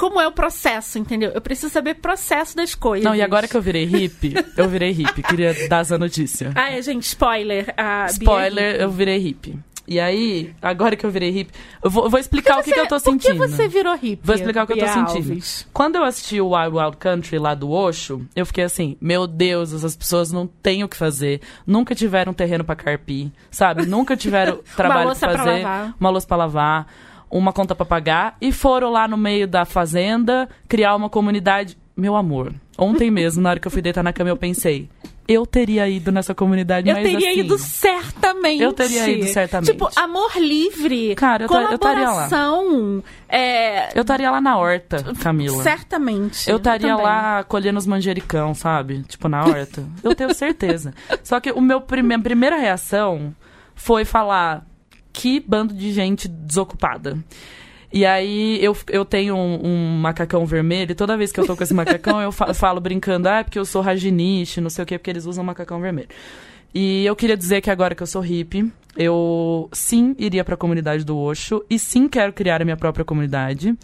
Como 0.00 0.18
é 0.18 0.26
o 0.26 0.32
processo, 0.32 0.98
entendeu? 0.98 1.30
Eu 1.34 1.42
preciso 1.42 1.70
saber 1.70 1.90
o 1.90 1.96
processo 1.96 2.56
das 2.56 2.74
coisas. 2.74 3.04
Não, 3.04 3.14
e 3.14 3.20
agora 3.20 3.46
que 3.46 3.54
eu 3.54 3.60
virei 3.60 3.84
hippie, 3.84 4.32
eu 4.56 4.66
virei 4.66 4.92
hippie. 4.92 5.22
Queria 5.22 5.54
dar 5.68 5.80
essa 5.82 5.98
notícia. 5.98 6.52
Ah, 6.54 6.72
é, 6.72 6.80
gente, 6.80 7.02
spoiler. 7.02 7.66
Bia 7.66 7.74
é 7.76 8.06
Spoiler, 8.06 8.70
hippie. 8.72 8.82
eu 8.82 8.90
virei 8.90 9.18
hippie. 9.18 9.58
E 9.86 10.00
aí, 10.00 10.54
agora 10.62 10.96
que 10.96 11.04
eu 11.04 11.10
virei 11.10 11.30
hippie, 11.30 11.52
eu 11.82 11.90
vou, 11.90 12.08
vou 12.08 12.18
explicar 12.18 12.60
o 12.60 12.62
que, 12.62 12.72
que 12.72 12.80
eu 12.80 12.86
tô 12.86 12.98
sentindo. 12.98 13.36
Por 13.36 13.46
que 13.46 13.52
você 13.56 13.68
virou 13.68 13.92
hippie? 13.94 14.20
Vou 14.24 14.34
explicar 14.34 14.64
o 14.64 14.66
que 14.66 14.72
eu 14.72 14.78
tô 14.78 14.84
Bia 14.84 14.92
sentindo. 14.94 15.28
Alves? 15.30 15.68
Quando 15.72 15.96
eu 15.96 16.04
assisti 16.04 16.40
o 16.40 16.54
Wild 16.54 16.78
Wild 16.78 16.96
Country 16.96 17.38
lá 17.38 17.54
do 17.54 17.70
Osho, 17.70 18.26
eu 18.34 18.46
fiquei 18.46 18.64
assim, 18.64 18.96
meu 19.02 19.26
Deus, 19.26 19.74
essas 19.74 19.94
pessoas 19.94 20.32
não 20.32 20.46
têm 20.46 20.82
o 20.82 20.88
que 20.88 20.96
fazer. 20.96 21.42
Nunca 21.66 21.94
tiveram 21.94 22.32
terreno 22.32 22.64
pra 22.64 22.74
carpir, 22.74 23.30
sabe? 23.50 23.84
Nunca 23.84 24.16
tiveram 24.16 24.60
trabalho 24.76 25.08
louça 25.08 25.26
pra 25.26 25.34
pra 25.34 25.44
fazer, 25.44 25.62
lavar. 25.62 25.94
uma 26.00 26.10
louça 26.10 26.26
pra 26.26 26.36
lavar, 26.36 26.86
uma 27.30 27.52
conta 27.52 27.74
pra 27.74 27.86
pagar 27.86 28.36
e 28.40 28.50
foram 28.52 28.90
lá 28.90 29.06
no 29.06 29.16
meio 29.16 29.46
da 29.46 29.64
fazenda 29.64 30.48
criar 30.68 30.94
uma 30.96 31.08
comunidade. 31.08 31.76
Meu 31.96 32.16
amor, 32.16 32.52
ontem 32.78 33.10
mesmo, 33.10 33.42
na 33.42 33.50
hora 33.50 33.60
que 33.60 33.66
eu 33.66 33.70
fui 33.70 33.82
deitar 33.82 34.02
na 34.02 34.12
cama, 34.12 34.30
eu 34.30 34.36
pensei, 34.36 34.88
eu 35.28 35.44
teria 35.44 35.86
ido 35.88 36.10
nessa 36.10 36.34
comunidade, 36.34 36.88
Eu 36.88 36.94
teria 36.96 37.30
assim, 37.30 37.40
ido 37.40 37.58
certamente. 37.58 38.62
Eu 38.62 38.72
teria 38.72 39.08
ido 39.10 39.26
certamente. 39.26 39.70
Tipo, 39.70 39.88
amor 39.94 40.32
livre. 40.38 41.14
Cara, 41.14 41.44
eu 41.44 41.48
ta- 41.48 41.62
eu 41.62 41.74
estaria 41.74 42.06
lá. 42.10 42.28
colaboração. 42.28 43.04
É, 43.28 43.96
Eu 43.96 44.00
estaria 44.00 44.30
lá 44.30 44.40
na 44.40 44.56
horta, 44.56 45.04
Camila. 45.20 45.62
certamente. 45.62 46.48
Eu 46.50 46.56
estaria 46.56 46.96
lá 46.96 47.44
colhendo 47.44 47.78
os 47.78 47.86
manjericão, 47.86 48.54
sabe? 48.54 49.02
Tipo, 49.02 49.28
na 49.28 49.44
horta. 49.44 49.84
Eu 50.02 50.14
tenho 50.14 50.34
certeza. 50.34 50.94
Só 51.22 51.38
que 51.38 51.52
o 51.52 51.60
meu 51.60 51.80
prime 51.82 52.14
a 52.14 52.18
primeira 52.18 52.56
reação 52.56 53.34
foi 53.74 54.04
falar 54.04 54.64
que 55.12 55.40
bando 55.40 55.72
de 55.74 55.92
gente 55.92 56.28
desocupada. 56.28 57.18
E 57.92 58.06
aí 58.06 58.62
eu, 58.64 58.76
eu 58.88 59.04
tenho 59.04 59.34
um, 59.34 59.60
um 59.66 59.98
macacão 59.98 60.46
vermelho, 60.46 60.92
e 60.92 60.94
toda 60.94 61.16
vez 61.16 61.32
que 61.32 61.40
eu 61.40 61.46
tô 61.46 61.56
com 61.56 61.62
esse 61.64 61.74
macacão, 61.74 62.20
eu 62.20 62.30
fa- 62.30 62.54
falo 62.54 62.80
brincando, 62.80 63.28
ah, 63.28 63.38
é 63.40 63.42
porque 63.44 63.58
eu 63.58 63.64
sou 63.64 63.82
rajiniche, 63.82 64.60
não 64.60 64.70
sei 64.70 64.84
o 64.84 64.86
quê, 64.86 64.96
porque 64.96 65.10
eles 65.10 65.26
usam 65.26 65.42
macacão 65.42 65.80
vermelho. 65.80 66.08
E 66.72 67.04
eu 67.04 67.16
queria 67.16 67.36
dizer 67.36 67.60
que 67.60 67.68
agora 67.68 67.96
que 67.96 68.02
eu 68.02 68.06
sou 68.06 68.22
hippie, 68.22 68.70
eu 68.96 69.68
sim 69.72 70.14
iria 70.18 70.44
pra 70.44 70.56
comunidade 70.56 71.04
do 71.04 71.16
Osho 71.18 71.64
e 71.68 71.80
sim 71.80 72.06
quero 72.08 72.32
criar 72.32 72.62
a 72.62 72.64
minha 72.64 72.76
própria 72.76 73.04
comunidade. 73.04 73.74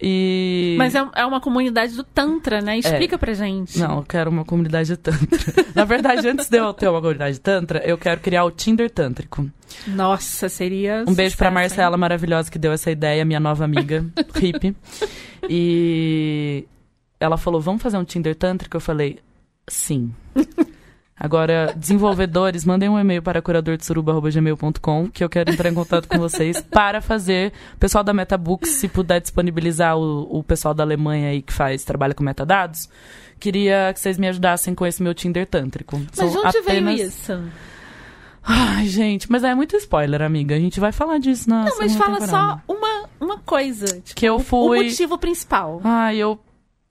E. 0.00 0.74
Mas 0.78 0.94
é, 0.94 1.04
é 1.14 1.24
uma 1.24 1.40
comunidade 1.40 1.94
do 1.94 2.04
Tantra, 2.04 2.60
né? 2.60 2.78
Explica 2.78 3.18
pra 3.18 3.32
gente. 3.32 3.78
Não, 3.78 3.98
eu 3.98 4.02
quero 4.02 4.30
uma 4.30 4.44
comunidade 4.44 4.88
de 4.88 4.96
Tantra. 4.96 5.64
Na 5.74 5.84
verdade, 5.84 6.28
antes 6.28 6.48
de 6.48 6.58
eu 6.58 6.72
ter 6.74 6.88
uma 6.88 7.00
comunidade 7.00 7.34
de 7.34 7.40
Tantra, 7.40 7.78
eu 7.84 7.96
quero 7.96 8.20
criar 8.20 8.44
o 8.44 8.50
Tinder 8.50 8.90
Tântrico. 8.90 9.48
Nossa, 9.86 10.48
seria. 10.48 11.04
Um 11.06 11.14
beijo 11.14 11.36
pra 11.36 11.50
Marcela 11.50 11.96
hein? 11.96 12.00
maravilhosa 12.00 12.50
que 12.50 12.58
deu 12.58 12.72
essa 12.72 12.90
ideia, 12.90 13.24
minha 13.24 13.40
nova 13.40 13.64
amiga, 13.64 14.04
hippie. 14.36 14.76
E 15.48 16.66
ela 17.18 17.36
falou: 17.36 17.60
vamos 17.60 17.82
fazer 17.82 17.96
um 17.96 18.04
Tinder 18.04 18.34
Tântrico? 18.34 18.76
Eu 18.76 18.80
falei, 18.80 19.18
sim. 19.66 20.14
Agora, 21.18 21.72
desenvolvedores, 21.76 22.64
mandem 22.66 22.88
um 22.88 22.98
e-mail 22.98 23.22
para 23.22 23.40
curadordesuruba.gmail.com 23.40 25.08
que 25.10 25.24
eu 25.24 25.28
quero 25.28 25.50
entrar 25.50 25.70
em 25.70 25.74
contato 25.74 26.06
com 26.08 26.18
vocês 26.18 26.60
para 26.60 27.00
fazer. 27.00 27.52
O 27.74 27.78
pessoal 27.78 28.04
da 28.04 28.12
MetaBooks, 28.12 28.70
se 28.70 28.88
puder 28.88 29.20
disponibilizar 29.20 29.96
o, 29.96 30.38
o 30.38 30.42
pessoal 30.42 30.74
da 30.74 30.82
Alemanha 30.82 31.30
aí 31.30 31.42
que 31.42 31.52
faz, 31.52 31.84
trabalha 31.84 32.14
com 32.14 32.22
metadados, 32.22 32.88
queria 33.40 33.90
que 33.94 34.00
vocês 34.00 34.18
me 34.18 34.28
ajudassem 34.28 34.74
com 34.74 34.84
esse 34.86 35.02
meu 35.02 35.14
Tinder 35.14 35.46
tântrico. 35.46 35.98
Mas 35.98 36.10
São 36.16 36.28
de 36.30 36.36
onde 36.38 36.58
apenas- 36.58 36.94
veio 36.96 37.08
isso? 37.08 37.42
Ai, 38.48 38.86
gente, 38.86 39.28
mas 39.30 39.42
é 39.42 39.54
muito 39.56 39.74
spoiler, 39.76 40.22
amiga. 40.22 40.54
A 40.54 40.58
gente 40.58 40.78
vai 40.78 40.92
falar 40.92 41.18
disso 41.18 41.50
na 41.50 41.64
Não, 41.64 41.78
mas 41.78 41.96
fala 41.96 42.20
temporada. 42.20 42.60
só 42.68 42.72
uma, 42.72 43.08
uma 43.20 43.38
coisa. 43.38 43.86
Tipo, 44.00 44.14
Que 44.20 44.26
eu 44.26 44.36
o 44.36 44.38
fui... 44.38 44.84
motivo 44.84 45.18
principal. 45.18 45.80
Ai, 45.82 46.18
eu 46.18 46.38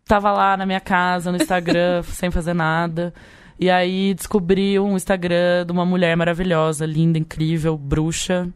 tava 0.06 0.32
lá 0.34 0.58
na 0.58 0.66
minha 0.66 0.82
casa, 0.82 1.32
no 1.32 1.38
Instagram, 1.38 2.04
sem 2.12 2.30
fazer 2.30 2.54
nada. 2.54 3.14
E 3.60 3.70
aí 3.70 4.14
descobri 4.14 4.78
um 4.80 4.96
Instagram 4.96 5.66
de 5.66 5.72
uma 5.72 5.86
mulher 5.86 6.16
maravilhosa, 6.18 6.86
linda, 6.86 7.18
incrível, 7.18 7.78
bruxa, 7.78 8.50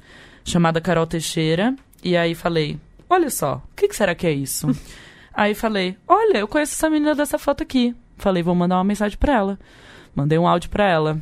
chamada 0.44 0.82
Carol 0.82 1.08
Teixeira. 1.08 1.74
E 2.04 2.18
aí 2.18 2.36
falei, 2.36 2.78
olha 3.10 3.30
só, 3.30 3.64
o 3.72 3.76
que, 3.76 3.88
que 3.88 3.96
será 3.96 4.14
que 4.14 4.28
é 4.28 4.32
isso? 4.32 4.68
aí 5.34 5.54
falei, 5.56 5.98
olha, 6.08 6.40
eu 6.40 6.48
conheço 6.48 6.74
essa 6.74 6.90
menina 6.90 7.16
dessa 7.16 7.38
foto 7.38 7.64
aqui. 7.64 7.96
Falei, 8.18 8.44
vou 8.44 8.54
mandar 8.54 8.78
uma 8.78 8.84
mensagem 8.84 9.18
pra 9.18 9.34
ela. 9.34 9.60
Mandei 10.14 10.38
um 10.38 10.48
áudio 10.48 10.70
pra 10.70 10.86
ela. 10.86 11.22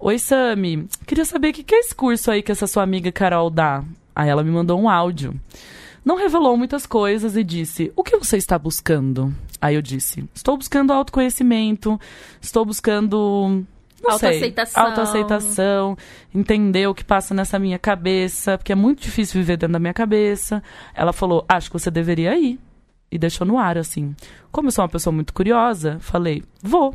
Oi, 0.00 0.18
Sami, 0.18 0.88
queria 1.06 1.24
saber 1.24 1.50
o 1.50 1.52
que, 1.52 1.62
que 1.62 1.76
é 1.76 1.78
esse 1.78 1.94
curso 1.94 2.28
aí 2.28 2.42
que 2.42 2.50
essa 2.50 2.66
sua 2.66 2.82
amiga 2.82 3.12
Carol 3.12 3.48
dá. 3.48 3.84
Aí 4.16 4.28
ela 4.28 4.42
me 4.42 4.50
mandou 4.50 4.80
um 4.80 4.88
áudio. 4.88 5.40
Não 6.04 6.16
revelou 6.16 6.56
muitas 6.56 6.86
coisas 6.86 7.36
e 7.36 7.44
disse: 7.44 7.92
O 7.94 8.02
que 8.02 8.16
você 8.16 8.36
está 8.36 8.58
buscando? 8.58 9.34
Aí 9.60 9.74
eu 9.74 9.82
disse: 9.82 10.28
Estou 10.34 10.56
buscando 10.56 10.92
autoconhecimento, 10.92 12.00
estou 12.40 12.64
buscando. 12.64 13.64
Não 14.02 14.18
sei, 14.18 14.30
Autoaceitação. 14.30 14.84
autoaceitação, 14.84 15.96
entender 16.34 16.88
o 16.88 16.94
que 16.94 17.04
passa 17.04 17.32
nessa 17.32 17.56
minha 17.56 17.78
cabeça, 17.78 18.58
porque 18.58 18.72
é 18.72 18.74
muito 18.74 19.00
difícil 19.00 19.40
viver 19.40 19.56
dentro 19.56 19.74
da 19.74 19.78
minha 19.78 19.94
cabeça. 19.94 20.60
Ela 20.92 21.12
falou: 21.12 21.44
Acho 21.48 21.70
que 21.70 21.78
você 21.78 21.90
deveria 21.90 22.36
ir. 22.36 22.58
E 23.10 23.18
deixou 23.18 23.46
no 23.46 23.58
ar, 23.58 23.76
assim. 23.76 24.16
Como 24.50 24.68
eu 24.68 24.72
sou 24.72 24.82
uma 24.82 24.88
pessoa 24.88 25.12
muito 25.12 25.32
curiosa, 25.32 25.98
falei: 26.00 26.42
Vou. 26.62 26.94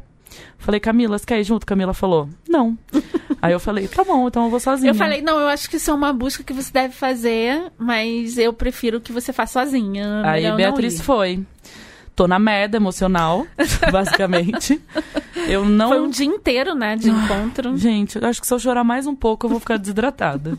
Falei, 0.58 0.80
Camila, 0.80 1.18
você 1.18 1.26
quer 1.26 1.40
ir 1.40 1.44
junto? 1.44 1.66
Camila 1.66 1.94
falou: 1.94 2.30
Não. 2.48 2.78
Aí 3.42 3.54
eu 3.54 3.60
falei: 3.60 3.88
Tá 3.88 4.04
bom, 4.04 4.28
então 4.28 4.46
eu 4.46 4.50
vou 4.50 4.60
sozinha. 4.60 4.92
Eu 4.92 4.96
falei, 4.96 5.22
não, 5.22 5.40
eu 5.40 5.48
acho 5.48 5.70
que 5.70 5.78
isso 5.78 5.92
é 5.92 5.94
uma 5.94 6.12
busca 6.12 6.44
que 6.44 6.52
você 6.54 6.72
deve 6.72 6.94
fazer, 6.94 7.72
mas 7.78 8.38
eu 8.38 8.52
prefiro 8.52 9.00
que 9.00 9.12
você 9.12 9.32
faça 9.32 9.64
sozinha. 9.64 10.22
Aí 10.26 10.42
melhor 10.44 10.50
não 10.50 10.58
Beatriz 10.58 11.00
foi. 11.02 11.44
Tô 12.16 12.28
na 12.28 12.40
merda 12.40 12.78
emocional, 12.78 13.46
basicamente. 13.92 14.82
Eu 15.48 15.64
não. 15.66 15.90
Foi 15.90 16.02
um 16.02 16.10
dia 16.10 16.26
inteiro, 16.26 16.74
né, 16.74 16.96
de 16.96 17.10
encontro. 17.12 17.78
Gente, 17.78 18.18
eu 18.20 18.28
acho 18.28 18.42
que 18.42 18.48
se 18.48 18.54
eu 18.54 18.60
chorar 18.60 18.84
mais 18.84 19.06
um 19.06 19.16
pouco, 19.16 19.46
eu 19.46 19.52
vou 19.52 19.60
ficar 19.60 19.78
desidratada. 19.78 20.58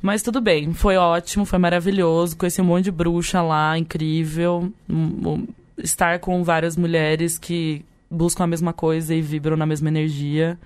Mas 0.00 0.22
tudo 0.22 0.40
bem, 0.40 0.72
foi 0.72 0.96
ótimo, 0.96 1.44
foi 1.44 1.60
maravilhoso. 1.60 2.36
Conheci 2.36 2.60
um 2.60 2.64
monte 2.64 2.84
de 2.84 2.90
bruxa 2.90 3.40
lá, 3.40 3.78
incrível. 3.78 4.72
Um- 4.90 5.28
um- 5.28 5.46
Estar 5.78 6.18
com 6.18 6.42
várias 6.44 6.76
mulheres 6.76 7.38
que 7.38 7.82
buscam 8.12 8.44
a 8.44 8.46
mesma 8.46 8.72
coisa 8.72 9.14
e 9.14 9.22
vibram 9.22 9.56
na 9.56 9.66
mesma 9.66 9.88
energia. 9.88 10.58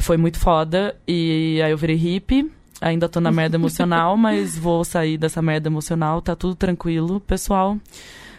Foi 0.00 0.16
muito 0.16 0.38
foda. 0.38 0.96
E 1.06 1.60
aí 1.62 1.70
eu 1.70 1.76
virei 1.76 1.96
hippie. 1.96 2.50
Ainda 2.80 3.08
tô 3.08 3.20
na 3.20 3.30
merda 3.32 3.56
emocional, 3.56 4.16
mas 4.16 4.56
vou 4.56 4.84
sair 4.84 5.18
dessa 5.18 5.42
merda 5.42 5.68
emocional. 5.68 6.22
Tá 6.22 6.36
tudo 6.36 6.54
tranquilo, 6.54 7.20
pessoal. 7.20 7.78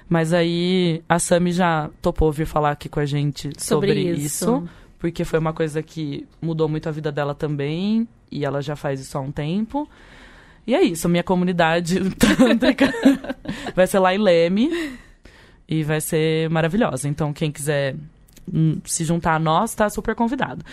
Mas 0.08 0.34
aí 0.34 1.04
a 1.10 1.19
Sami 1.19 1.51
já 1.51 1.89
topou 2.01 2.32
vir 2.32 2.45
falar 2.45 2.71
aqui 2.71 2.88
com 2.88 2.99
a 2.99 3.06
gente 3.06 3.49
sobre, 3.58 3.89
Sobre 3.89 4.01
isso. 4.12 4.25
isso 4.25 4.69
porque 5.06 5.23
foi 5.23 5.38
uma 5.38 5.54
coisa 5.54 5.84
que 5.84 6.25
mudou 6.41 6.67
muito 6.67 6.89
a 6.89 6.91
vida 6.91 7.12
dela 7.12 7.36
também, 7.36 8.08
e 8.32 8.43
ela 8.43 8.60
já 8.60 8.75
faz 8.75 8.99
isso 8.99 9.15
há 9.15 9.21
um 9.21 9.32
tempo. 9.32 9.88
E 10.65 10.73
é 10.73 10.82
isso, 10.82 11.08
minha 11.08 11.21
comunidade 11.21 11.99
tântrica 12.17 12.91
vai 13.75 13.86
ser 13.86 13.99
lá 13.99 14.15
em 14.15 14.17
Leme 14.17 14.97
e 15.67 15.84
vai 15.84 16.01
ser 16.01 16.49
maravilhosa. 16.49 17.08
Então, 17.08 17.34
quem 17.34 17.51
quiser 17.51 17.95
hum, 18.51 18.80
se 18.86 19.04
juntar 19.04 19.36
a 19.36 19.39
nós, 19.39 19.73
tá 19.73 19.89
super 19.89 20.15
convidado. 20.15 20.63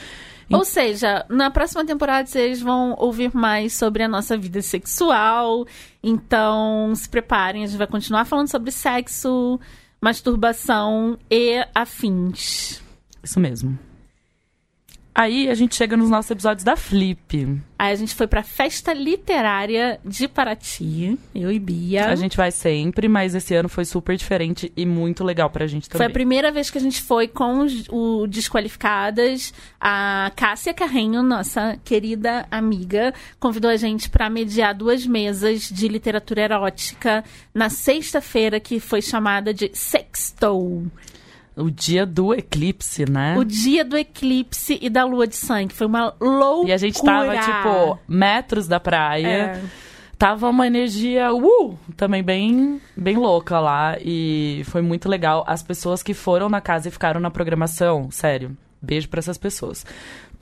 Ou 0.50 0.64
seja, 0.64 1.24
na 1.30 1.50
próxima 1.50 1.84
temporada 1.84 2.26
vocês 2.26 2.60
vão 2.60 2.94
ouvir 2.98 3.34
mais 3.34 3.72
sobre 3.72 4.02
a 4.02 4.08
nossa 4.08 4.36
vida 4.36 4.60
sexual. 4.60 5.66
Então, 6.02 6.94
se 6.94 7.08
preparem, 7.08 7.64
a 7.64 7.66
gente 7.66 7.78
vai 7.78 7.86
continuar 7.86 8.26
falando 8.26 8.50
sobre 8.50 8.70
sexo, 8.70 9.58
masturbação 10.00 11.18
e 11.30 11.64
afins. 11.74 12.82
Isso 13.22 13.40
mesmo. 13.40 13.78
Aí 15.14 15.50
a 15.50 15.54
gente 15.54 15.74
chega 15.76 15.94
nos 15.94 16.08
nossos 16.08 16.30
episódios 16.30 16.64
da 16.64 16.74
Flip. 16.74 17.60
Aí 17.78 17.92
a 17.92 17.94
gente 17.94 18.14
foi 18.14 18.26
pra 18.26 18.42
festa 18.42 18.94
literária 18.94 20.00
de 20.02 20.26
Paraty, 20.26 21.18
eu 21.34 21.52
e 21.52 21.58
Bia. 21.58 22.06
A 22.08 22.14
gente 22.14 22.34
vai 22.36 22.50
sempre, 22.50 23.08
mas 23.08 23.34
esse 23.34 23.54
ano 23.54 23.68
foi 23.68 23.84
super 23.84 24.16
diferente 24.16 24.72
e 24.74 24.86
muito 24.86 25.22
legal 25.22 25.50
pra 25.50 25.66
gente 25.66 25.82
Foi 25.88 25.92
também. 25.92 26.06
a 26.06 26.10
primeira 26.10 26.50
vez 26.50 26.70
que 26.70 26.78
a 26.78 26.80
gente 26.80 27.02
foi 27.02 27.28
com 27.28 27.58
os- 27.60 27.84
o 27.90 28.26
Desqualificadas. 28.26 29.52
A 29.78 30.32
Cássia 30.34 30.72
Carrenho, 30.72 31.22
nossa 31.22 31.78
querida 31.84 32.46
amiga, 32.50 33.12
convidou 33.38 33.70
a 33.70 33.76
gente 33.76 34.08
para 34.08 34.30
mediar 34.30 34.74
duas 34.74 35.06
mesas 35.06 35.68
de 35.68 35.88
literatura 35.88 36.40
erótica 36.42 37.22
na 37.54 37.68
sexta-feira, 37.68 38.58
que 38.58 38.80
foi 38.80 39.02
chamada 39.02 39.52
de 39.52 39.70
Sextou. 39.74 40.86
O 41.56 41.70
dia 41.70 42.06
do 42.06 42.32
eclipse, 42.32 43.04
né? 43.10 43.36
O 43.36 43.44
dia 43.44 43.84
do 43.84 43.96
eclipse 43.96 44.78
e 44.80 44.88
da 44.88 45.04
lua 45.04 45.26
de 45.26 45.36
sangue. 45.36 45.74
Foi 45.74 45.86
uma 45.86 46.14
loucura. 46.20 46.70
E 46.70 46.72
a 46.72 46.76
gente 46.76 47.02
tava, 47.02 47.36
tipo, 47.36 47.98
metros 48.08 48.66
da 48.66 48.80
praia. 48.80 49.26
É. 49.28 49.62
Tava 50.16 50.48
uma 50.48 50.66
energia, 50.66 51.34
uh, 51.34 51.76
também 51.96 52.22
bem, 52.22 52.80
bem 52.96 53.16
louca 53.16 53.58
lá. 53.58 53.96
E 54.00 54.62
foi 54.66 54.80
muito 54.80 55.08
legal. 55.08 55.44
As 55.46 55.62
pessoas 55.62 56.02
que 56.02 56.14
foram 56.14 56.48
na 56.48 56.60
casa 56.60 56.88
e 56.88 56.90
ficaram 56.90 57.20
na 57.20 57.30
programação, 57.30 58.10
sério, 58.10 58.56
beijo 58.80 59.08
pra 59.08 59.18
essas 59.18 59.36
pessoas. 59.36 59.84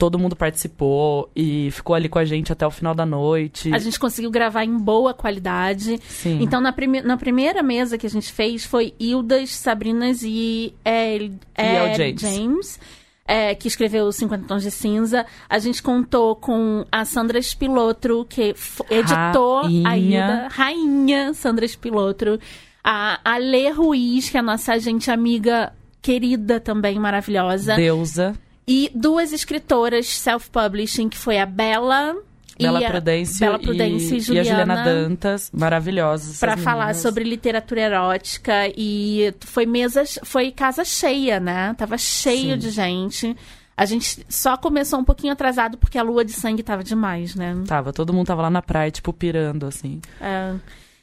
Todo 0.01 0.17
mundo 0.17 0.35
participou 0.35 1.29
e 1.35 1.69
ficou 1.69 1.95
ali 1.95 2.09
com 2.09 2.17
a 2.17 2.25
gente 2.25 2.51
até 2.51 2.65
o 2.65 2.71
final 2.71 2.95
da 2.95 3.05
noite. 3.05 3.71
A 3.71 3.77
gente 3.77 3.99
conseguiu 3.99 4.31
gravar 4.31 4.65
em 4.65 4.75
boa 4.75 5.13
qualidade. 5.13 5.99
Sim. 6.07 6.39
Então, 6.41 6.59
na, 6.59 6.73
prime 6.73 7.03
na 7.03 7.17
primeira 7.17 7.61
mesa 7.61 7.99
que 7.99 8.07
a 8.07 8.09
gente 8.09 8.33
fez 8.33 8.65
foi 8.65 8.95
Hildas, 8.99 9.51
Sabrinas 9.51 10.23
e 10.23 10.73
El, 10.83 11.33
El 11.55 11.85
El 11.85 11.95
James. 11.95 12.19
James. 12.19 12.79
é, 13.27 13.53
que 13.53 13.67
escreveu 13.67 14.11
50 14.11 14.47
Tons 14.47 14.63
de 14.63 14.71
Cinza. 14.71 15.23
A 15.47 15.59
gente 15.59 15.83
contou 15.83 16.35
com 16.35 16.83
a 16.91 17.05
Sandra 17.05 17.39
Spilotro, 17.39 18.25
que 18.25 18.55
editou 18.89 19.59
a 19.59 19.61
Rainha. 19.61 19.95
Hilda. 19.95 20.47
Rainha 20.49 21.33
Sandra 21.35 21.67
Spilotro. 21.67 22.39
A 22.83 23.19
Ale 23.23 23.69
Ruiz, 23.69 24.31
que 24.31 24.35
é 24.37 24.39
a 24.39 24.43
nossa 24.43 24.73
agente 24.73 25.11
amiga 25.11 25.71
querida 26.01 26.59
também, 26.59 26.97
maravilhosa. 26.97 27.75
Deusa, 27.75 28.35
E 28.67 28.91
duas 28.93 29.33
escritoras 29.33 30.07
self-publishing, 30.07 31.09
que 31.09 31.17
foi 31.17 31.39
a 31.39 31.45
Bela... 31.45 32.15
Bela 32.59 32.79
a 32.79 32.91
Prudêncio, 32.91 33.39
Bela 33.39 33.57
Prudência 33.57 34.13
e, 34.13 34.17
e, 34.17 34.35
e 34.35 34.39
a 34.39 34.43
Juliana 34.43 34.43
Juliana 34.43 34.83
Dantas, 34.83 35.49
maravilhosas. 35.51 36.39
Pra 36.39 36.51
essas 36.51 36.63
falar 36.63 36.93
sobre 36.93 37.23
literatura 37.23 37.81
erótica 37.81 38.67
e 38.77 39.33
foi 39.39 39.65
mesa, 39.65 40.03
foi 40.23 40.51
casa 40.51 40.85
cheia, 40.85 41.39
né? 41.39 41.73
Tava 41.75 41.97
cheio 41.97 42.53
Sim. 42.53 42.57
de 42.59 42.69
gente. 42.69 43.37
A 43.75 43.85
gente 43.85 44.23
só 44.29 44.55
começou 44.57 44.99
um 44.99 45.03
pouquinho 45.03 45.33
atrasado 45.33 45.75
porque 45.75 45.97
a 45.97 46.03
lua 46.03 46.23
de 46.23 46.33
sangue 46.33 46.61
tava 46.61 46.83
demais, 46.83 47.33
né? 47.33 47.57
Tava, 47.65 47.91
todo 47.91 48.13
mundo 48.13 48.27
tava 48.27 48.43
lá 48.43 48.49
na 48.51 48.61
praia, 48.61 48.91
tipo, 48.91 49.11
pirando, 49.11 49.65
assim. 49.65 49.99
É, 50.19 50.53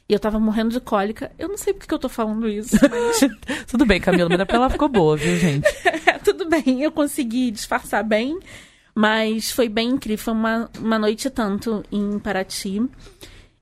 e 0.09 0.13
eu 0.13 0.19
tava 0.19 0.39
morrendo 0.39 0.71
de 0.71 0.79
cólica. 0.79 1.31
Eu 1.37 1.47
não 1.47 1.57
sei 1.57 1.71
porque 1.71 1.87
que 1.87 1.93
eu 1.93 1.99
tô 1.99 2.09
falando 2.09 2.49
isso, 2.49 2.75
mas 2.89 3.19
Tudo 3.67 3.85
bem, 3.85 4.01
Camila, 4.01 4.27
mas 4.27 4.39
ela 4.49 4.69
ficou 4.69 4.89
boa, 4.89 5.15
viu, 5.15 5.37
gente? 5.37 5.67
tudo 6.25 6.49
bem, 6.49 6.81
eu 6.81 6.91
consegui 6.91 7.51
disfarçar 7.51 8.03
bem. 8.03 8.39
Mas 8.95 9.51
foi 9.51 9.69
bem 9.69 9.91
incrível, 9.91 10.25
foi 10.25 10.33
uma, 10.33 10.69
uma 10.79 10.97
noite 10.97 11.29
tanto 11.29 11.83
em 11.91 12.17
Paraty. 12.17 12.81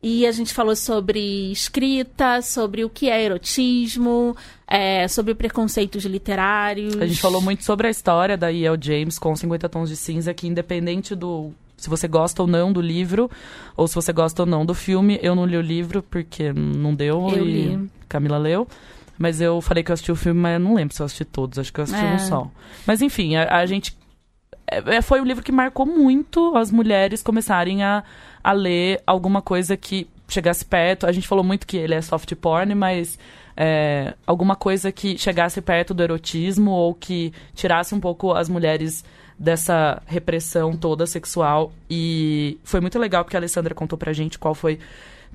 E 0.02 0.26
a 0.26 0.32
gente 0.32 0.54
falou 0.54 0.76
sobre 0.76 1.52
escrita, 1.52 2.42
sobre 2.42 2.86
o 2.86 2.90
que 2.90 3.10
é 3.10 3.22
erotismo, 3.24 4.36
é, 4.66 5.08
sobre 5.08 5.36
preconceitos 5.36 6.06
literários. 6.06 6.96
A 7.02 7.06
gente 7.06 7.20
falou 7.20 7.42
muito 7.42 7.66
sobre 7.66 7.88
a 7.88 7.90
história 7.90 8.38
da 8.38 8.52
E.L. 8.52 8.78
James 8.80 9.20
com 9.20 9.36
50 9.36 9.68
Tons 9.68 9.90
de 9.90 9.98
Cinza, 9.98 10.34
que 10.34 10.48
independente 10.48 11.14
do 11.14 11.52
se 11.78 11.90
você 11.90 12.08
gosta 12.08 12.42
ou 12.42 12.48
não 12.48 12.74
do 12.74 12.82
livro, 12.82 13.30
ou 13.76 13.88
se 13.88 13.96
você 13.96 14.12
gosta 14.12 14.42
ou 14.42 14.46
não 14.48 14.66
do 14.66 14.74
filme, 14.74 15.20
eu 15.22 15.36
não 15.36 15.46
li 15.46 15.56
o 15.56 15.62
livro 15.62 16.02
porque 16.04 16.52
não 16.52 16.94
deu 16.94 17.30
Eu 17.30 17.46
e 17.48 17.52
li. 17.52 17.90
Camila 18.10 18.38
leu. 18.38 18.68
Mas 19.18 19.40
eu 19.42 19.62
falei 19.62 19.84
que 19.84 19.90
eu 19.92 19.94
assisti 19.94 20.12
o 20.12 20.16
filme, 20.16 20.40
mas 20.40 20.54
eu 20.54 20.60
não 20.60 20.76
lembro 20.76 20.94
se 20.96 21.02
eu 21.02 21.06
assisti 21.06 21.26
todos, 21.26 21.58
acho 21.58 21.72
que 21.74 21.80
eu 21.80 21.84
assisti 21.86 22.04
É. 22.06 22.14
um 22.14 22.20
só. 22.20 22.52
Mas 22.86 23.02
enfim, 23.02 23.36
a, 23.36 23.58
a 23.58 23.66
gente. 23.66 23.96
é, 24.70 24.98
é, 24.98 25.02
foi 25.02 25.22
um 25.22 25.26
livro 25.26 25.44
que 25.44 25.52
marcou 25.52 25.86
muito 25.86 26.56
as 26.56 26.72
mulheres 26.72 27.24
começarem 27.24 27.84
a, 27.84 28.04
a 28.44 28.52
ler 28.52 29.02
alguma 29.08 29.42
coisa 29.42 29.76
que 29.78 30.08
chegasse 30.28 30.64
perto. 30.66 31.08
A 31.08 31.12
gente 31.12 31.28
falou 31.28 31.44
muito 31.44 31.66
que 31.66 31.78
ele 31.78 31.94
é 31.96 32.02
soft 32.02 32.32
porn, 32.36 32.76
mas 32.76 33.18
é, 33.56 34.14
alguma 34.28 34.56
coisa 34.56 34.92
que 34.92 35.18
chegasse 35.18 35.62
perto 35.62 35.94
do 35.96 36.04
erotismo 36.04 36.70
ou 36.72 36.94
que 36.94 37.34
tirasse 37.56 37.96
um 37.96 38.00
pouco 38.00 38.34
as 38.34 38.48
mulheres 38.48 39.04
dessa 39.38 40.02
repressão 40.06 40.76
toda 40.76 41.06
sexual. 41.06 41.72
E 41.90 42.60
foi 42.64 42.80
muito 42.80 42.98
legal 42.98 43.24
porque 43.24 43.38
a 43.38 43.40
Alessandra 43.40 43.76
contou 43.76 43.98
pra 43.98 44.14
gente 44.14 44.40
qual 44.40 44.56
foi 44.56 44.80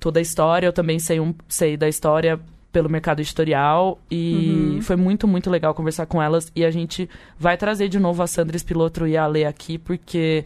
toda 0.01 0.19
a 0.19 0.23
história. 0.23 0.67
Eu 0.67 0.73
também 0.73 0.99
sei, 0.99 1.21
um, 1.21 1.35
sei 1.49 1.77
da 1.77 1.89
história 1.89 2.41
pelo 2.73 2.89
mercado 2.89 3.21
editorial 3.21 4.01
e 4.11 4.79
foi 4.81 4.97
muito, 4.97 5.29
muito 5.29 5.51
legal 5.51 5.75
conversar 5.75 6.07
com 6.07 6.21
elas. 6.21 6.51
E 6.57 6.65
a 6.65 6.71
gente 6.71 7.09
vai 7.39 7.57
trazer 7.57 7.89
de 7.89 7.99
novo 7.99 8.23
a 8.23 8.27
Sandra 8.27 8.57
Espilotro 8.57 9.07
e 9.07 9.17
a 9.17 9.27
Lê 9.27 9.45
aqui, 9.45 9.77
porque 9.77 10.45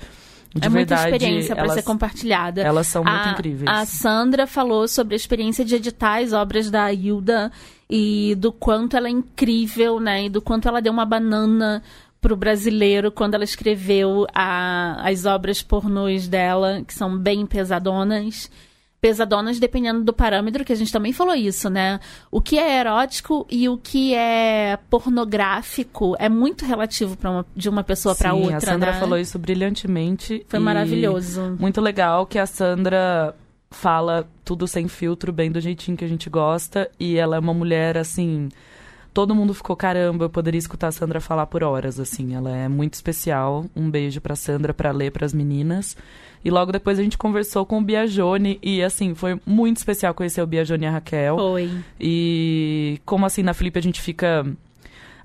de 0.53 0.66
é 0.66 0.71
muita 0.71 0.97
verdade 0.97 1.14
experiência 1.14 1.55
para 1.55 1.69
ser 1.69 1.83
compartilhada. 1.83 2.62
elas 2.62 2.87
são 2.87 3.05
muito 3.05 3.29
a, 3.29 3.31
incríveis. 3.31 3.71
A 3.71 3.85
Sandra 3.85 4.47
falou 4.47 4.88
sobre 4.88 5.14
a 5.14 5.16
experiência 5.16 5.64
de 5.64 5.75
editar 5.77 6.21
as 6.21 6.33
obras 6.33 6.71
da 6.71 6.92
Hilda 6.92 7.53
e 7.88 8.35
do 8.37 8.51
quanto 8.51 8.97
ela 8.97 9.07
é 9.07 9.11
incrível, 9.11 10.01
né? 10.01 10.25
E 10.25 10.29
do 10.29 10.42
quanto 10.42 10.66
ela 10.66 10.81
deu 10.81 10.92
uma 10.92 11.05
banana 11.05 11.83
pro 12.27 12.35
brasileiro 12.37 13.12
quando 13.12 13.35
ela 13.35 13.45
escreveu 13.45 14.27
a- 14.35 15.01
as 15.09 15.25
obras 15.27 15.62
pornôs 15.62 16.27
dela, 16.27 16.83
que 16.85 16.93
são 16.93 17.17
bem 17.17 17.47
pesadonas. 17.47 18.51
Pesadonas 19.01 19.61
dependendo 19.61 20.03
do 20.03 20.12
parâmetro, 20.12 20.65
que 20.65 20.73
a 20.73 20.77
gente 20.77 20.91
também 20.91 21.12
falou 21.12 21.37
isso, 21.37 21.71
né? 21.71 22.01
O 22.29 22.41
que 22.41 22.59
é 22.59 22.81
erótico 22.81 23.47
e 23.49 23.69
o 23.69 23.79
que 23.79 24.12
é 24.12 24.77
pornográfico 24.91 26.17
é 26.19 26.29
muito 26.29 26.65
relativo 26.65 27.17
uma, 27.23 27.47
de 27.55 27.69
uma 27.69 27.85
pessoa 27.85 28.17
para 28.17 28.35
outra. 28.35 28.57
a 28.57 28.61
Sandra 28.61 28.93
né? 28.93 28.99
falou 28.99 29.19
isso 29.19 29.39
brilhantemente. 29.39 30.45
Foi 30.49 30.59
maravilhoso. 30.59 31.57
Muito 31.61 31.81
legal 31.81 32.27
que 32.27 32.41
a 32.41 32.47
Sandra 32.47 33.37
fala 33.71 34.27
tudo 34.45 34.67
sem 34.67 34.89
filtro, 34.89 35.33
bem 35.33 35.53
do 35.53 35.61
jeitinho 35.61 35.97
que 35.97 36.05
a 36.05 36.09
gente 36.09 36.29
gosta. 36.29 36.91
E 36.99 37.17
ela 37.17 37.37
é 37.37 37.39
uma 37.39 37.55
mulher, 37.55 37.97
assim. 37.97 38.49
Todo 39.16 39.35
mundo 39.35 39.55
ficou, 39.55 39.74
caramba, 39.74 40.26
eu 40.26 40.29
poderia 40.29 40.59
escutar 40.59 40.88
a 40.88 40.92
Sandra 40.92 41.22
falar 41.22 41.46
por 41.46 41.64
horas, 41.64 41.98
assim. 41.98 42.35
Ela 42.35 42.55
é 42.55 42.68
muito 42.68 42.92
especial. 42.92 43.64
Um 43.74 43.90
beijo 43.90 44.20
pra 44.20 44.37
Sandra, 44.37 44.74
pra 44.74 44.90
ler 44.90 45.11
pras 45.11 45.33
meninas. 45.33 45.96
E 46.44 46.50
logo 46.50 46.70
depois 46.70 46.98
a 46.98 47.02
gente 47.02 47.16
conversou 47.16 47.64
com 47.64 47.79
o 47.79 47.83
Biagione. 47.83 48.59
E, 48.62 48.83
assim, 48.83 49.14
foi 49.14 49.40
muito 49.46 49.79
especial 49.79 50.12
conhecer 50.12 50.42
o 50.42 50.46
Biagione 50.46 50.85
e 50.85 50.87
a 50.87 50.90
Raquel. 50.90 51.38
Foi. 51.38 51.70
E 51.98 53.00
como 53.07 53.24
assim 53.24 53.42
na 53.42 53.55
Flip 53.55 53.79
a 53.79 53.83
gente 53.83 54.02
fica. 54.02 54.44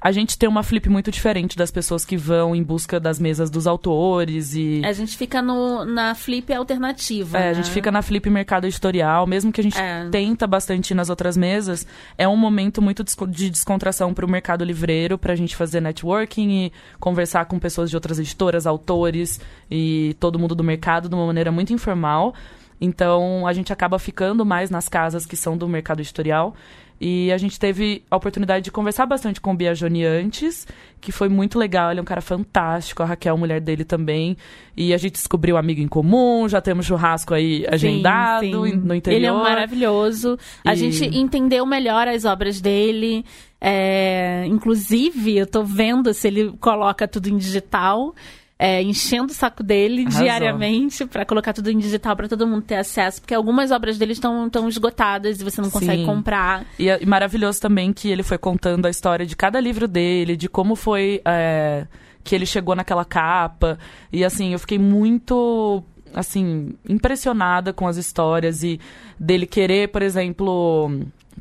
A 0.02 0.12
gente 0.12 0.36
tem 0.36 0.50
uma 0.50 0.64
Flip 0.64 0.90
muito 0.90 1.12
diferente 1.12 1.56
das 1.56 1.70
pessoas 1.70 2.04
que 2.04 2.18
vão 2.18 2.56
em 2.56 2.64
busca 2.64 3.00
das 3.00 3.20
mesas 3.20 3.52
dos 3.52 3.68
autores 3.68 4.56
e. 4.56 4.82
A 4.84 4.92
gente 4.94 5.16
fica 5.16 5.44
no, 5.44 5.86
na 5.86 6.16
flip 6.16 6.52
alternativa. 6.52 7.38
É, 7.38 7.42
né? 7.42 7.50
a 7.52 7.54
gente 7.54 7.70
fica 7.70 7.92
na 7.92 8.02
Flip 8.02 8.28
Mercado 8.28 8.66
Editorial, 8.66 9.28
mesmo 9.28 9.52
que 9.52 9.62
a 9.62 9.64
gente 9.64 9.78
É. 9.78 10.08
tenta 10.10 10.48
bastante 10.48 10.96
nas 10.96 11.12
outras 11.12 11.38
mesas, 11.38 11.86
é 12.18 12.28
um 12.28 12.36
momento 12.36 12.82
muito 12.82 13.04
de 13.28 13.52
descontração 13.52 14.12
para 14.12 14.26
o 14.26 14.30
mercado 14.30 14.64
livreiro, 14.66 15.20
para 15.20 15.34
a 15.34 15.36
gente 15.36 15.56
fazer 15.56 15.80
networking 15.80 16.50
e 16.50 16.74
conversar 17.00 17.46
com 17.46 17.60
pessoas 17.60 17.90
de 17.92 17.96
outras 17.96 18.18
editoras, 18.18 18.66
autores 18.66 19.40
e 19.70 20.16
todo 20.20 20.40
mundo 20.40 20.56
do 20.56 20.64
mercado 20.64 21.08
de 21.10 21.14
uma 21.14 21.28
maneira 21.28 21.52
muito 21.52 21.74
informal. 21.74 22.34
Então, 22.82 23.46
a 23.46 23.54
gente 23.54 23.72
acaba 23.72 24.00
ficando 24.00 24.44
mais 24.44 24.72
nas 24.72 24.90
casas 24.90 25.28
que 25.28 25.38
são 25.38 25.56
do 25.56 25.68
mercado 25.68 26.00
editorial. 26.00 26.56
E 27.04 27.32
a 27.32 27.38
gente 27.40 27.60
teve 27.60 28.04
a 28.12 28.16
oportunidade 28.16 28.64
de 28.64 28.70
conversar 28.72 29.08
bastante 29.08 29.42
com 29.42 29.52
o 29.52 29.56
Biagioni 29.56 30.06
antes, 30.06 30.68
que 31.02 31.12
foi 31.12 31.28
muito 31.28 31.58
legal. 31.58 31.90
Ele 31.90 32.00
é 32.00 32.04
um 32.04 32.06
cara 32.06 32.22
fantástico, 32.22 33.02
a 33.02 33.06
Raquel, 33.08 33.36
mulher 33.36 33.60
dele 33.60 33.84
também. 33.84 34.38
E 34.78 34.94
a 34.94 34.98
gente 34.98 35.14
descobriu 35.14 35.58
amigo 35.58 35.82
em 35.82 35.88
comum, 35.88 36.48
já 36.48 36.62
temos 36.62 36.86
churrasco 36.86 37.34
aí 37.34 37.66
agendado 37.68 38.46
Sim, 38.66 38.72
sim. 38.72 38.76
no 38.78 38.94
interior. 38.94 39.18
Ele 39.18 39.26
é 39.26 39.32
maravilhoso. 39.32 40.38
A 40.64 40.74
E- 40.74 40.76
gente 40.76 41.06
entendeu 41.18 41.66
melhor 41.66 42.08
as 42.08 42.24
obras 42.24 42.62
dele. 42.62 43.26
É, 43.60 44.44
inclusive, 44.48 45.38
eu 45.38 45.48
tô 45.48 45.64
vendo 45.64 46.14
se 46.14 46.28
ele 46.28 46.52
coloca 46.60 47.08
tudo 47.08 47.30
em 47.30 47.38
digital. 47.38 48.14
É, 48.64 48.80
enchendo 48.84 49.32
o 49.32 49.36
saco 49.36 49.64
dele 49.64 50.04
Arrasou. 50.04 50.22
diariamente 50.22 51.04
pra 51.08 51.26
colocar 51.26 51.52
tudo 51.52 51.72
em 51.72 51.80
digital 51.80 52.16
pra 52.16 52.28
todo 52.28 52.46
mundo 52.46 52.62
ter 52.62 52.76
acesso, 52.76 53.20
porque 53.20 53.34
algumas 53.34 53.72
obras 53.72 53.98
dele 53.98 54.12
estão 54.14 54.46
estão 54.46 54.70
esgotadas 54.70 55.42
e 55.42 55.44
você 55.44 55.60
não 55.62 55.72
consegue 55.72 56.02
Sim. 56.02 56.06
comprar. 56.06 56.64
E, 56.78 56.88
é- 56.88 57.02
e 57.02 57.06
maravilhoso 57.08 57.60
também 57.60 57.92
que 57.92 58.08
ele 58.10 58.22
foi 58.22 58.38
contando 58.38 58.86
a 58.86 58.90
história 58.92 59.26
de 59.26 59.36
cada 59.36 59.60
livro 59.60 59.88
dele, 59.88 60.38
de 60.38 60.48
como 60.48 60.76
foi 60.76 61.20
é, 61.26 61.88
que 62.24 62.36
ele 62.36 62.46
chegou 62.46 62.76
naquela 62.76 63.04
capa. 63.04 63.80
E 64.14 64.24
assim, 64.24 64.54
eu 64.54 64.60
fiquei 64.60 64.78
muito 64.78 65.84
assim, 66.14 66.74
impressionada 66.88 67.74
com 67.74 67.88
as 67.88 67.98
histórias 67.98 68.62
e 68.64 68.80
dele 69.20 69.48
querer, 69.48 69.88
por 69.90 70.02
exemplo, 70.04 70.92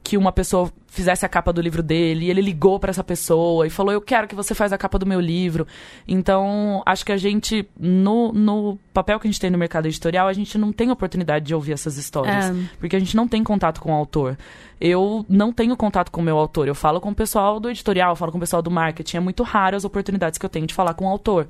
que 0.02 0.16
uma 0.16 0.32
pessoa 0.32 0.72
fizesse 0.90 1.24
a 1.24 1.28
capa 1.28 1.52
do 1.52 1.60
livro 1.60 1.82
dele, 1.82 2.26
e 2.26 2.30
ele 2.30 2.42
ligou 2.42 2.78
pra 2.78 2.90
essa 2.90 3.04
pessoa 3.04 3.66
e 3.66 3.70
falou: 3.70 3.92
"Eu 3.92 4.00
quero 4.00 4.26
que 4.28 4.34
você 4.34 4.54
faça 4.54 4.74
a 4.74 4.78
capa 4.78 4.98
do 4.98 5.06
meu 5.06 5.20
livro". 5.20 5.66
Então, 6.06 6.82
acho 6.84 7.04
que 7.06 7.12
a 7.12 7.16
gente 7.16 7.66
no, 7.78 8.32
no 8.32 8.78
papel 8.92 9.18
que 9.20 9.28
a 9.28 9.30
gente 9.30 9.40
tem 9.40 9.50
no 9.50 9.56
mercado 9.56 9.86
editorial, 9.86 10.26
a 10.28 10.32
gente 10.32 10.58
não 10.58 10.72
tem 10.72 10.90
oportunidade 10.90 11.46
de 11.46 11.54
ouvir 11.54 11.72
essas 11.72 11.96
histórias, 11.96 12.50
É. 12.50 12.54
porque 12.78 12.96
a 12.96 12.98
gente 12.98 13.16
não 13.16 13.28
tem 13.28 13.42
contato 13.44 13.80
com 13.80 13.92
o 13.92 13.94
autor. 13.94 14.36
Eu 14.80 15.26
não 15.28 15.52
tenho 15.52 15.76
contato 15.76 16.10
com 16.10 16.22
o 16.22 16.24
meu 16.24 16.38
autor, 16.38 16.66
eu 16.66 16.74
falo 16.74 17.00
com 17.02 17.10
o 17.10 17.14
pessoal 17.14 17.60
do 17.60 17.68
editorial, 17.68 18.16
falo 18.16 18.32
com 18.32 18.38
o 18.38 18.40
pessoal 18.40 18.62
do 18.62 18.70
marketing, 18.70 19.18
é 19.18 19.20
muito 19.20 19.42
raro 19.42 19.76
as 19.76 19.84
oportunidades 19.84 20.38
que 20.38 20.44
eu 20.46 20.50
tenho 20.50 20.66
de 20.66 20.72
falar 20.72 20.94
com 20.94 21.04
o 21.04 21.08
autor. 21.08 21.46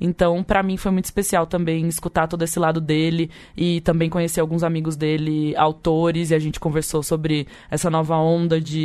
Então, 0.00 0.42
pra 0.42 0.64
mim 0.64 0.76
foi 0.76 0.90
muito 0.90 1.04
especial 1.04 1.46
também 1.46 1.86
escutar 1.86 2.26
todo 2.26 2.42
esse 2.42 2.58
lado 2.58 2.80
dele 2.80 3.30
e 3.56 3.80
também 3.82 4.10
conhecer 4.10 4.40
alguns 4.40 4.64
amigos 4.64 4.96
dele, 4.96 5.54
autores, 5.56 6.32
e 6.32 6.34
a 6.34 6.40
gente 6.40 6.58
conversou 6.58 7.04
sobre 7.04 7.46
essa 7.70 7.88
nova 7.88 8.16
onda 8.16 8.60
de, 8.60 8.81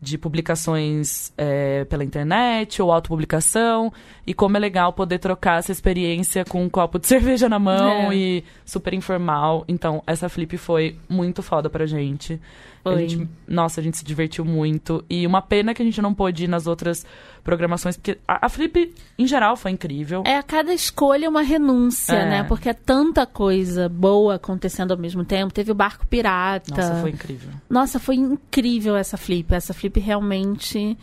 de 0.00 0.16
publicações 0.16 1.32
é, 1.36 1.84
pela 1.86 2.04
internet 2.04 2.80
ou 2.80 2.92
autopublicação, 2.92 3.92
e 4.24 4.32
como 4.32 4.56
é 4.56 4.60
legal 4.60 4.92
poder 4.92 5.18
trocar 5.18 5.58
essa 5.58 5.72
experiência 5.72 6.44
com 6.44 6.62
um 6.62 6.68
copo 6.68 7.00
de 7.00 7.06
cerveja 7.08 7.48
na 7.48 7.58
mão 7.58 8.12
É. 8.12 8.14
e 8.14 8.44
super 8.64 8.94
informal. 8.94 9.64
Então, 9.66 10.00
essa 10.06 10.28
flip 10.28 10.56
foi 10.56 10.96
muito 11.08 11.42
foda 11.42 11.68
pra 11.68 11.84
gente. 11.84 12.40
A 12.90 12.94
Foi. 12.94 13.08
gente- 13.08 13.28
nossa, 13.46 13.80
a 13.80 13.84
gente 13.84 13.96
se 13.98 14.04
divertiu 14.04 14.44
muito. 14.44 15.04
E 15.08 15.26
uma 15.26 15.40
pena 15.42 15.72
que 15.74 15.82
a 15.82 15.84
gente 15.84 16.00
não 16.02 16.12
pôde 16.14 16.44
ir 16.44 16.48
nas 16.48 16.66
outras 16.66 17.04
programações, 17.44 17.96
porque 17.96 18.18
a, 18.26 18.46
a 18.46 18.48
Flip, 18.48 18.94
em 19.18 19.26
geral, 19.26 19.56
foi 19.56 19.70
incrível. 19.70 20.22
É 20.26 20.36
a 20.36 20.42
cada 20.42 20.72
escolha 20.74 21.28
uma 21.28 21.42
renúncia, 21.42 22.12
É. 22.14 22.28
né? 22.28 22.42
Porque 22.44 22.68
é 22.68 22.74
tanta 22.74 23.24
coisa 23.26 23.88
boa 23.88 24.34
acontecendo 24.34 24.90
ao 24.92 24.98
mesmo 24.98 25.24
tempo. 25.24 25.52
Teve 25.52 25.70
o 25.72 25.74
barco 25.74 26.06
pirata. 26.06 26.74
Nossa, 26.74 26.94
foi 27.00 27.10
incrível. 27.10 27.50
Nossa, 27.70 27.98
foi 27.98 28.16
incrível 28.16 28.96
essa 28.96 29.16
flip. 29.16 29.54
Essa 29.54 29.72
flip 29.72 29.98
realmente 30.00 30.96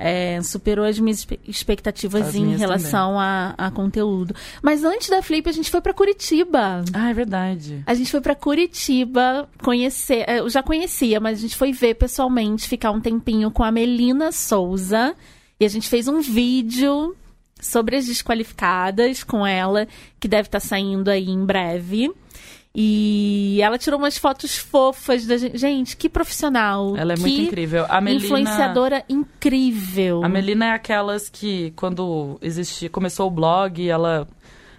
é, 0.00 0.40
superou 0.42 0.86
as 0.86 0.98
minhas 0.98 1.26
expectativas 1.46 2.28
As 2.28 2.34
em 2.34 2.44
minhas 2.44 2.60
relação 2.60 3.20
a, 3.20 3.54
a 3.58 3.70
conteúdo. 3.70 4.34
Mas 4.62 4.82
antes 4.82 5.10
da 5.10 5.20
flip, 5.20 5.46
a 5.48 5.52
gente 5.52 5.70
foi 5.70 5.82
pra 5.82 5.92
Curitiba. 5.92 6.82
Ah, 6.92 7.10
é 7.10 7.14
verdade. 7.14 7.82
A 7.86 7.92
gente 7.92 8.10
foi 8.10 8.22
pra 8.22 8.34
Curitiba 8.34 9.46
conhecer. 9.62 10.24
é, 10.26 10.40
Eu 10.40 10.48
já 10.48 10.62
conhecia, 10.62 11.20
mas 11.20 11.38
a 11.38 11.42
gente 11.42 11.54
foi 11.54 11.70
ver 11.72 11.94
pessoalmente, 11.94 12.66
ficar 12.66 12.90
um 12.90 13.00
tempinho 13.00 13.50
com 13.50 13.62
a 13.62 13.70
Melina 13.70 14.32
Souza. 14.32 15.14
E 15.60 15.64
a 15.66 15.68
gente 15.68 15.88
fez 15.88 16.08
um 16.08 16.20
vídeo 16.20 17.14
sobre 17.60 17.96
as 17.96 18.06
desqualificadas 18.06 19.22
com 19.22 19.46
ela, 19.46 19.86
que 20.18 20.26
deve 20.26 20.48
estar 20.48 20.60
saindo 20.60 21.10
aí 21.10 21.28
em 21.28 21.44
breve. 21.44 22.10
E 22.74 23.58
ela 23.62 23.76
tirou 23.76 23.98
umas 23.98 24.16
fotos 24.16 24.56
fofas 24.56 25.26
da 25.26 25.36
gente. 25.36 25.58
Gente, 25.58 25.96
que 25.96 26.08
profissional. 26.08 26.96
Ela 26.96 27.14
é 27.14 27.16
muito 27.16 27.40
incrível. 27.40 27.84
A 27.88 28.00
Melina, 28.00 28.24
Influenciadora 28.24 29.04
incrível. 29.08 30.22
A 30.24 30.28
Melina 30.28 30.66
é 30.66 30.70
aquelas 30.70 31.28
que, 31.28 31.72
quando 31.72 32.38
existia, 32.40 32.88
começou 32.88 33.26
o 33.26 33.30
blog, 33.30 33.88
ela 33.88 34.28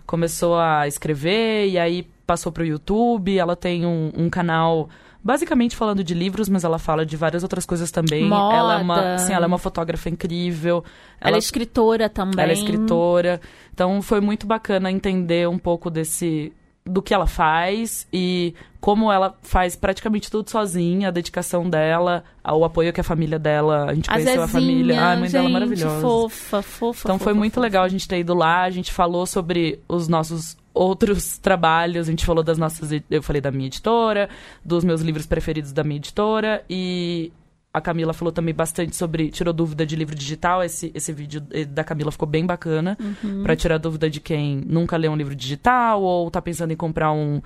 começou 0.05 0.57
a 0.57 0.87
escrever 0.87 1.67
e 1.67 1.77
aí 1.77 2.07
passou 2.25 2.49
pro 2.49 2.65
YouTube. 2.65 3.37
Ela 3.37 3.57
tem 3.57 3.85
um, 3.85 4.11
um 4.15 4.29
canal 4.29 4.89
basicamente 5.21 5.75
falando 5.75 6.01
de 6.01 6.13
livros, 6.13 6.47
mas 6.47 6.63
ela 6.63 6.79
fala 6.79 7.05
de 7.05 7.17
várias 7.17 7.43
outras 7.43 7.65
coisas 7.65 7.91
também. 7.91 8.23
Moda. 8.23 8.55
Ela 8.55 8.79
é 8.79 8.81
uma, 8.81 9.17
sim, 9.17 9.33
ela 9.33 9.45
é 9.45 9.47
uma 9.47 9.57
fotógrafa 9.57 10.09
incrível. 10.09 10.81
Ela, 11.19 11.35
é 11.35 11.39
escritora 11.39 12.07
também. 12.07 12.41
Ela 12.41 12.53
é 12.53 12.55
escritora. 12.55 13.41
Então 13.73 14.01
foi 14.01 14.21
muito 14.21 14.47
bacana 14.47 14.89
entender 14.89 15.47
um 15.49 15.59
pouco 15.59 15.89
desse 15.89 16.53
do 16.85 17.01
que 17.01 17.13
ela 17.13 17.27
faz 17.27 18.07
e 18.11 18.53
como 18.79 19.11
ela 19.11 19.37
faz 19.43 19.75
praticamente 19.75 20.31
tudo 20.31 20.49
sozinha, 20.49 21.09
a 21.09 21.11
dedicação 21.11 21.69
dela, 21.69 22.23
o 22.43 22.65
apoio 22.65 22.91
que 22.91 22.99
a 22.99 23.03
família 23.03 23.37
dela, 23.37 23.85
a 23.85 23.93
gente 23.93 24.09
A 24.09 24.13
conheceu 24.13 24.41
a 24.41 24.47
família, 24.47 24.95
Zezinha, 24.95 25.01
ah, 25.01 25.11
a 25.11 25.17
mãe 25.17 25.29
dela 25.29 25.43
é 25.43 25.47
gente, 25.47 25.53
maravilhosa. 25.53 26.01
Fofa, 26.01 26.61
fofa. 26.63 27.01
Então 27.03 27.19
foi 27.19 27.33
fofa, 27.33 27.39
muito 27.39 27.53
fofa. 27.53 27.61
legal 27.61 27.83
a 27.83 27.87
gente 27.87 28.07
ter 28.07 28.19
ido 28.19 28.33
lá, 28.33 28.63
a 28.63 28.69
gente 28.71 28.91
falou 28.91 29.27
sobre 29.27 29.79
os 29.87 30.07
nossos 30.07 30.57
outros 30.73 31.37
trabalhos, 31.39 32.07
a 32.07 32.11
gente 32.11 32.25
falou 32.25 32.43
das 32.43 32.57
nossas, 32.57 32.89
eu 33.09 33.21
falei 33.21 33.41
da 33.41 33.51
minha 33.51 33.67
editora, 33.67 34.27
dos 34.65 34.83
meus 34.83 35.01
livros 35.01 35.27
preferidos 35.27 35.71
da 35.71 35.83
minha 35.83 35.97
editora 35.97 36.65
e 36.67 37.31
a 37.73 37.79
Camila 37.81 38.11
falou 38.13 38.31
também 38.31 38.53
bastante 38.53 38.95
sobre, 38.95 39.29
tirou 39.29 39.53
dúvida 39.53 39.85
de 39.85 39.95
livro 39.95 40.13
digital, 40.15 40.61
esse, 40.63 40.91
esse 40.93 41.11
vídeo 41.13 41.41
eh, 41.51 41.63
da 41.65 41.83
Camila 41.83 42.11
ficou 42.11 42.27
bem 42.27 42.45
bacana, 42.45 42.97
Uhum. 43.23 43.43
pra 43.43 43.55
tirar 43.55 43.77
dúvida 43.77 44.09
de 44.09 44.19
quem 44.19 44.61
nunca 44.67 44.97
leu 44.97 45.11
um 45.11 45.15
livro 45.15 45.33
digital 45.35 46.01
ou 46.01 46.29
tá 46.29 46.41
pensando 46.41 46.71
em 46.71 46.75
comprar 46.75 47.11
um, 47.13 47.41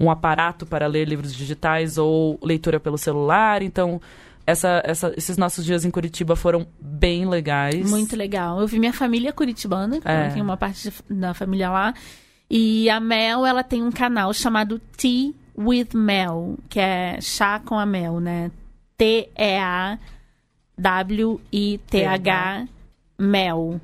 um 0.00 0.10
aparato 0.10 0.66
para 0.66 0.86
ler 0.86 1.06
livros 1.08 1.32
digitais 1.34 1.96
ou 1.98 2.38
leitura 2.42 2.80
pelo 2.80 2.98
celular, 2.98 3.62
então... 3.62 4.00
Essa, 4.46 4.80
essa, 4.82 5.12
esses 5.14 5.36
nossos 5.36 5.62
dias 5.62 5.84
em 5.84 5.90
Curitiba 5.90 6.34
foram 6.34 6.66
bem 6.80 7.28
legais. 7.28 7.90
Muito 7.90 8.16
legal. 8.16 8.58
Eu 8.58 8.66
vi 8.66 8.78
minha 8.78 8.94
família 8.94 9.30
curitibana, 9.30 10.00
que 10.00 10.08
É. 10.08 10.30
tem 10.30 10.40
uma 10.40 10.56
parte 10.56 10.90
da 11.10 11.34
família 11.34 11.68
lá. 11.68 11.92
E 12.48 12.88
a 12.88 12.98
Mel, 12.98 13.44
ela 13.44 13.62
tem 13.62 13.82
um 13.82 13.92
canal 13.92 14.32
chamado 14.32 14.80
Tea 14.96 15.34
with 15.54 15.88
Mel, 15.92 16.56
que 16.66 16.80
é 16.80 17.20
chá 17.20 17.60
com 17.62 17.78
a 17.78 17.84
Mel, 17.84 18.20
né? 18.20 18.50
T-E-A-W-I-T-H 18.98 19.98
Mel. 23.18 23.80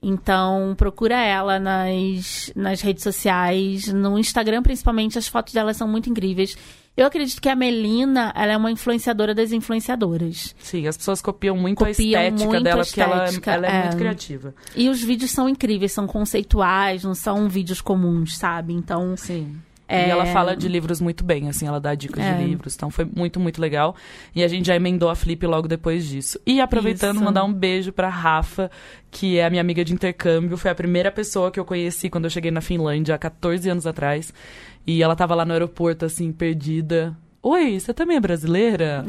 Então, 0.00 0.74
procura 0.76 1.16
ela 1.20 1.58
nas, 1.58 2.52
nas 2.54 2.80
redes 2.80 3.02
sociais, 3.02 3.88
no 3.88 4.16
Instagram 4.18 4.62
principalmente, 4.62 5.18
as 5.18 5.26
fotos 5.26 5.52
dela 5.52 5.74
são 5.74 5.88
muito 5.88 6.08
incríveis. 6.08 6.56
Eu 6.96 7.06
acredito 7.06 7.40
que 7.40 7.48
a 7.48 7.54
Melina, 7.54 8.32
ela 8.34 8.52
é 8.52 8.56
uma 8.56 8.72
influenciadora 8.72 9.32
das 9.34 9.52
influenciadoras. 9.52 10.54
Sim, 10.58 10.86
as 10.86 10.96
pessoas 10.96 11.22
copiam 11.22 11.56
muito 11.56 11.78
Copiam 11.78 12.20
a 12.20 12.24
estética 12.24 12.44
muito 12.48 12.64
dela, 12.64 12.82
a 12.82 12.84
porque 12.84 13.00
ela, 13.00 13.24
estética, 13.24 13.52
ela 13.52 13.66
é, 13.66 13.70
é. 13.70 13.82
muito 13.84 13.96
criativa. 13.96 14.54
E 14.74 14.88
os 14.88 15.02
vídeos 15.02 15.30
são 15.30 15.48
incríveis, 15.48 15.92
são 15.92 16.06
conceituais, 16.08 17.04
não 17.04 17.14
são 17.14 17.48
vídeos 17.48 17.80
comuns, 17.80 18.36
sabe? 18.36 18.72
Então, 18.72 19.16
Sim. 19.16 19.60
É. 19.90 20.06
E 20.06 20.10
ela 20.10 20.26
fala 20.26 20.54
de 20.54 20.68
livros 20.68 21.00
muito 21.00 21.24
bem, 21.24 21.48
assim, 21.48 21.66
ela 21.66 21.80
dá 21.80 21.94
dicas 21.94 22.22
É. 22.22 22.34
de 22.34 22.44
livros. 22.44 22.74
Então 22.74 22.90
foi 22.90 23.06
muito, 23.06 23.40
muito 23.40 23.58
legal. 23.58 23.96
E 24.34 24.44
a 24.44 24.48
gente 24.48 24.66
já 24.66 24.76
emendou 24.76 25.08
a 25.08 25.14
Flip 25.14 25.46
logo 25.46 25.66
depois 25.66 26.06
disso. 26.06 26.38
E 26.46 26.60
aproveitando, 26.60 27.16
Isso. 27.16 27.24
mandar 27.24 27.42
um 27.44 27.52
beijo 27.52 27.90
pra 27.90 28.10
Rafa, 28.10 28.70
que 29.10 29.38
é 29.38 29.46
a 29.46 29.50
minha 29.50 29.62
amiga 29.62 29.82
de 29.82 29.94
intercâmbio. 29.94 30.58
Foi 30.58 30.70
a 30.70 30.74
primeira 30.74 31.10
pessoa 31.10 31.50
que 31.50 31.58
eu 31.58 31.64
conheci 31.64 32.10
quando 32.10 32.24
eu 32.24 32.30
cheguei 32.30 32.50
na 32.50 32.60
Finlândia, 32.60 33.14
há 33.14 33.18
14 33.18 33.68
anos 33.70 33.86
atrás. 33.86 34.32
E 34.86 35.02
ela 35.02 35.16
tava 35.16 35.34
lá 35.34 35.44
no 35.44 35.52
aeroporto, 35.52 36.04
assim, 36.04 36.32
perdida. 36.32 37.16
Oi, 37.48 37.80
você 37.80 37.94
também 37.94 38.16
é 38.16 38.20
brasileira? 38.20 39.04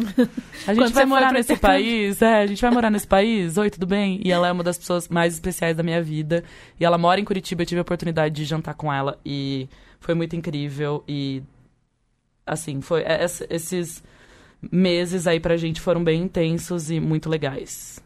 A 0.67 0.73
gente 0.73 0.93
vai 0.93 1.05
morar 1.05 1.33
nesse 1.33 1.53
intercâmbio. 1.53 1.77
país? 1.85 2.21
É, 2.21 2.41
a 2.41 2.47
gente 2.47 2.61
vai 2.61 2.71
morar 2.71 2.89
nesse 2.89 3.07
país? 3.07 3.57
Oi, 3.57 3.69
tudo 3.69 3.85
bem? 3.85 4.21
E 4.23 4.31
ela 4.31 4.47
é 4.47 4.51
uma 4.51 4.63
das 4.63 4.77
pessoas 4.77 5.07
mais 5.09 5.33
especiais 5.33 5.75
da 5.75 5.83
minha 5.83 6.01
vida. 6.01 6.43
E 6.79 6.85
ela 6.85 6.97
mora 6.97 7.19
em 7.19 7.25
Curitiba, 7.25 7.63
eu 7.63 7.65
tive 7.65 7.79
a 7.79 7.81
oportunidade 7.81 8.33
de 8.35 8.45
jantar 8.45 8.75
com 8.75 8.91
ela 8.93 9.19
e 9.25 9.67
foi 9.99 10.13
muito 10.13 10.35
incrível. 10.35 11.03
E, 11.07 11.41
assim, 12.45 12.81
foi 12.81 13.01
é- 13.01 13.23
ess- 13.23 13.45
esses 13.49 14.03
meses 14.71 15.27
aí 15.27 15.39
pra 15.39 15.57
gente 15.57 15.81
foram 15.81 16.03
bem 16.03 16.21
intensos 16.21 16.89
e 16.91 16.99
muito 16.99 17.29
legais. 17.29 17.99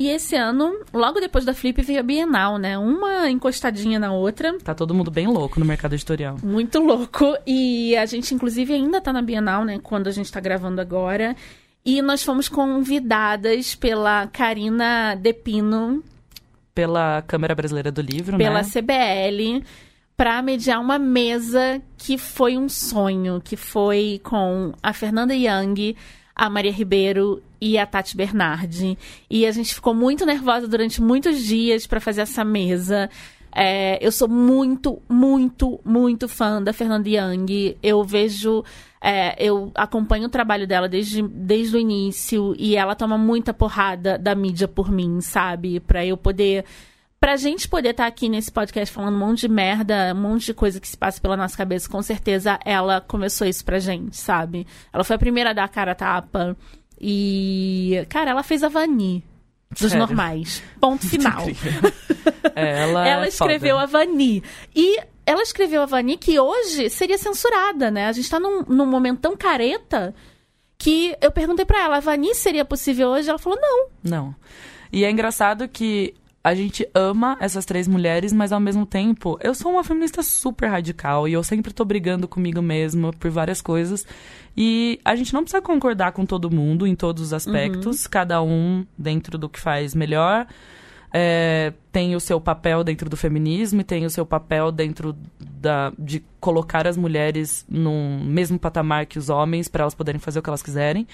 E 0.00 0.08
esse 0.08 0.34
ano, 0.34 0.80
logo 0.94 1.20
depois 1.20 1.44
da 1.44 1.52
Flip, 1.52 1.82
veio 1.82 2.00
a 2.00 2.02
Bienal, 2.02 2.56
né? 2.56 2.78
Uma 2.78 3.28
encostadinha 3.28 3.98
na 3.98 4.10
outra. 4.10 4.56
Tá 4.64 4.74
todo 4.74 4.94
mundo 4.94 5.10
bem 5.10 5.26
louco 5.26 5.60
no 5.60 5.66
mercado 5.66 5.92
editorial. 5.92 6.38
Muito 6.42 6.80
louco. 6.80 7.36
E 7.46 7.94
a 7.94 8.06
gente, 8.06 8.34
inclusive, 8.34 8.72
ainda 8.72 8.98
tá 8.98 9.12
na 9.12 9.20
Bienal, 9.20 9.62
né? 9.62 9.78
Quando 9.82 10.06
a 10.06 10.10
gente 10.10 10.32
tá 10.32 10.40
gravando 10.40 10.80
agora. 10.80 11.36
E 11.84 12.00
nós 12.00 12.22
fomos 12.22 12.48
convidadas 12.48 13.74
pela 13.74 14.26
Karina 14.28 15.14
Depino, 15.16 16.02
Pela 16.74 17.20
Câmara 17.20 17.54
Brasileira 17.54 17.92
do 17.92 18.00
Livro, 18.00 18.38
pela 18.38 18.62
né? 18.62 18.64
CBL, 18.64 19.62
para 20.16 20.40
mediar 20.40 20.80
uma 20.80 20.98
mesa 20.98 21.78
que 21.98 22.16
foi 22.16 22.56
um 22.56 22.70
sonho, 22.70 23.38
que 23.44 23.54
foi 23.54 24.18
com 24.24 24.72
a 24.82 24.94
Fernanda 24.94 25.34
Young, 25.34 25.94
a 26.34 26.48
Maria 26.48 26.72
Ribeiro 26.72 27.42
e 27.60 27.78
a 27.78 27.86
Tati 27.86 28.16
Bernardi. 28.16 28.96
E 29.28 29.46
a 29.46 29.52
gente 29.52 29.74
ficou 29.74 29.94
muito 29.94 30.24
nervosa 30.24 30.66
durante 30.66 31.02
muitos 31.02 31.42
dias 31.42 31.86
para 31.86 32.00
fazer 32.00 32.22
essa 32.22 32.44
mesa. 32.44 33.10
É, 33.52 33.98
eu 34.04 34.12
sou 34.12 34.28
muito, 34.28 35.02
muito, 35.08 35.80
muito 35.84 36.28
fã 36.28 36.62
da 36.62 36.72
Fernanda 36.72 37.08
Young. 37.08 37.76
Eu 37.82 38.02
vejo, 38.04 38.64
é, 39.00 39.34
eu 39.44 39.70
acompanho 39.74 40.26
o 40.26 40.30
trabalho 40.30 40.66
dela 40.66 40.88
desde, 40.88 41.22
desde 41.22 41.76
o 41.76 41.80
início 41.80 42.54
e 42.58 42.76
ela 42.76 42.94
toma 42.94 43.18
muita 43.18 43.52
porrada 43.52 44.16
da 44.16 44.34
mídia 44.34 44.68
por 44.68 44.90
mim, 44.90 45.20
sabe? 45.20 45.80
Pra 45.80 46.04
eu 46.04 46.16
poder 46.16 46.64
Pra 47.20 47.36
gente 47.36 47.68
poder 47.68 47.90
estar 47.90 48.06
aqui 48.06 48.30
nesse 48.30 48.50
podcast 48.50 48.94
falando 48.94 49.14
um 49.14 49.18
monte 49.18 49.40
de 49.40 49.48
merda, 49.48 50.14
um 50.14 50.20
monte 50.22 50.46
de 50.46 50.54
coisa 50.54 50.80
que 50.80 50.88
se 50.88 50.96
passa 50.96 51.20
pela 51.20 51.36
nossa 51.36 51.54
cabeça, 51.54 51.86
com 51.86 52.00
certeza 52.00 52.58
ela 52.64 52.98
começou 52.98 53.46
isso 53.46 53.62
pra 53.62 53.78
gente, 53.78 54.16
sabe? 54.16 54.66
Ela 54.90 55.04
foi 55.04 55.16
a 55.16 55.18
primeira 55.18 55.50
a 55.50 55.52
dar 55.52 55.64
a 55.64 55.68
cara 55.68 55.92
a 55.92 55.94
tapa. 55.94 56.56
E, 57.00 58.04
cara, 58.08 58.30
ela 58.30 58.42
fez 58.42 58.62
a 58.62 58.68
Vani 58.68 59.24
dos 59.70 59.90
Sério? 59.92 59.98
normais. 59.98 60.62
Ponto 60.80 61.06
final. 61.08 61.46
É, 62.54 62.82
ela 62.82 63.08
ela 63.08 63.24
é 63.24 63.28
escreveu 63.28 63.76
foda. 63.76 63.82
a 63.84 63.86
Vani. 63.86 64.42
E 64.74 64.98
ela 65.24 65.42
escreveu 65.42 65.82
a 65.82 65.86
Vani 65.86 66.16
que 66.16 66.38
hoje 66.38 66.90
seria 66.90 67.16
censurada, 67.16 67.90
né? 67.90 68.06
A 68.06 68.12
gente 68.12 68.28
tá 68.28 68.38
num, 68.40 68.62
num 68.62 68.86
momento 68.86 69.20
tão 69.20 69.36
careta 69.36 70.14
que 70.76 71.14
eu 71.20 71.30
perguntei 71.30 71.64
pra 71.64 71.82
ela, 71.84 71.96
a 71.98 72.00
Vani 72.00 72.34
seria 72.34 72.64
possível 72.64 73.08
hoje? 73.10 73.28
Ela 73.28 73.38
falou, 73.38 73.58
não. 73.60 73.86
Não. 74.02 74.34
E 74.92 75.04
é 75.04 75.10
engraçado 75.10 75.68
que 75.68 76.14
a 76.42 76.54
gente 76.54 76.88
ama 76.94 77.36
essas 77.38 77.66
três 77.66 77.86
mulheres, 77.86 78.32
mas 78.32 78.50
ao 78.50 78.58
mesmo 78.58 78.86
tempo, 78.86 79.38
eu 79.42 79.54
sou 79.54 79.72
uma 79.72 79.84
feminista 79.84 80.22
super 80.22 80.68
radical 80.68 81.28
e 81.28 81.34
eu 81.34 81.42
sempre 81.44 81.72
tô 81.72 81.84
brigando 81.84 82.26
comigo 82.26 82.62
mesma 82.62 83.12
por 83.12 83.30
várias 83.30 83.60
coisas. 83.60 84.06
E 84.56 84.98
a 85.04 85.14
gente 85.14 85.34
não 85.34 85.42
precisa 85.42 85.60
concordar 85.60 86.12
com 86.12 86.24
todo 86.24 86.50
mundo 86.50 86.86
em 86.86 86.94
todos 86.94 87.24
os 87.24 87.32
aspectos, 87.34 88.06
cada 88.06 88.42
um 88.42 88.86
dentro 88.96 89.36
do 89.36 89.50
que 89.50 89.60
faz 89.60 89.94
melhor. 89.94 90.46
É, 91.12 91.72
tem 91.90 92.14
o 92.14 92.20
seu 92.20 92.40
papel 92.40 92.84
dentro 92.84 93.10
do 93.10 93.16
feminismo 93.16 93.80
e 93.80 93.84
tem 93.84 94.06
o 94.06 94.10
seu 94.10 94.24
papel 94.24 94.70
dentro 94.70 95.14
da, 95.40 95.92
de 95.98 96.22
colocar 96.38 96.86
as 96.86 96.96
mulheres 96.96 97.66
no 97.68 98.20
mesmo 98.24 98.58
patamar 98.58 99.06
que 99.06 99.18
os 99.18 99.28
homens 99.28 99.66
para 99.66 99.82
elas 99.82 99.94
poderem 99.94 100.20
fazer 100.20 100.38
o 100.38 100.42
que 100.42 100.48
elas 100.48 100.62
quiserem. 100.62 101.06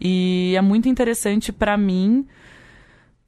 E 0.00 0.54
é 0.56 0.60
muito 0.60 0.88
interessante 0.88 1.50
para 1.50 1.76
mim 1.76 2.26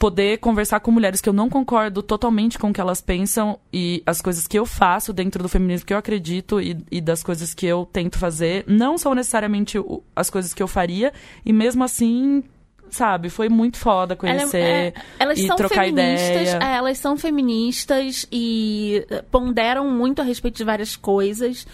poder 0.01 0.39
conversar 0.39 0.81
com 0.81 0.91
mulheres 0.91 1.21
que 1.21 1.29
eu 1.29 1.33
não 1.33 1.51
concordo 1.51 2.03
totalmente 2.03 2.59
com 2.59 2.71
o 2.71 2.73
que 2.73 2.81
elas 2.81 3.03
pensam 3.03 3.59
e 3.71 4.03
as 4.07 4.23
coisas 4.23 4.47
que 4.47 4.59
eu 4.59 4.65
faço 4.65 5.13
dentro 5.13 5.43
do 5.43 5.49
feminismo 5.49 5.87
que 5.87 5.93
eu 5.93 5.99
acredito 5.99 6.59
e, 6.59 6.77
e 6.91 7.03
das 7.03 7.23
coisas 7.23 7.53
que 7.53 7.67
eu 7.67 7.87
tento 7.93 8.19
fazer 8.19 8.65
não 8.67 8.97
são 8.97 9.15
necessariamente 9.15 9.79
o- 9.79 10.03
as 10.17 10.31
coisas 10.31 10.55
que 10.55 10.63
eu 10.63 10.67
faria. 10.67 11.13
E 11.45 11.53
mesmo 11.53 11.85
assim 11.85 12.43
sabe 12.89 13.29
foi 13.29 13.49
muito 13.51 13.77
foda 13.77 14.15
Ela 14.23 14.31
é- 14.33 14.39
conhecer 14.39 14.59
é- 14.59 14.93
elas 15.19 15.39
e 15.39 15.47
são 15.47 15.55
trocar 15.57 15.85
feministas, 15.85 16.49
ideia. 16.49 16.59
é, 16.63 16.77
elas 16.77 16.97
são 16.99 17.17
feministas 17.17 18.27
e 18.33 19.05
eh, 19.11 19.23
ponderam 19.31 19.89
muito 19.91 20.23
a 20.23 20.25
respeito 20.25 20.57
de 20.57 20.65
várias 20.65 20.97
coisas. 20.97 21.67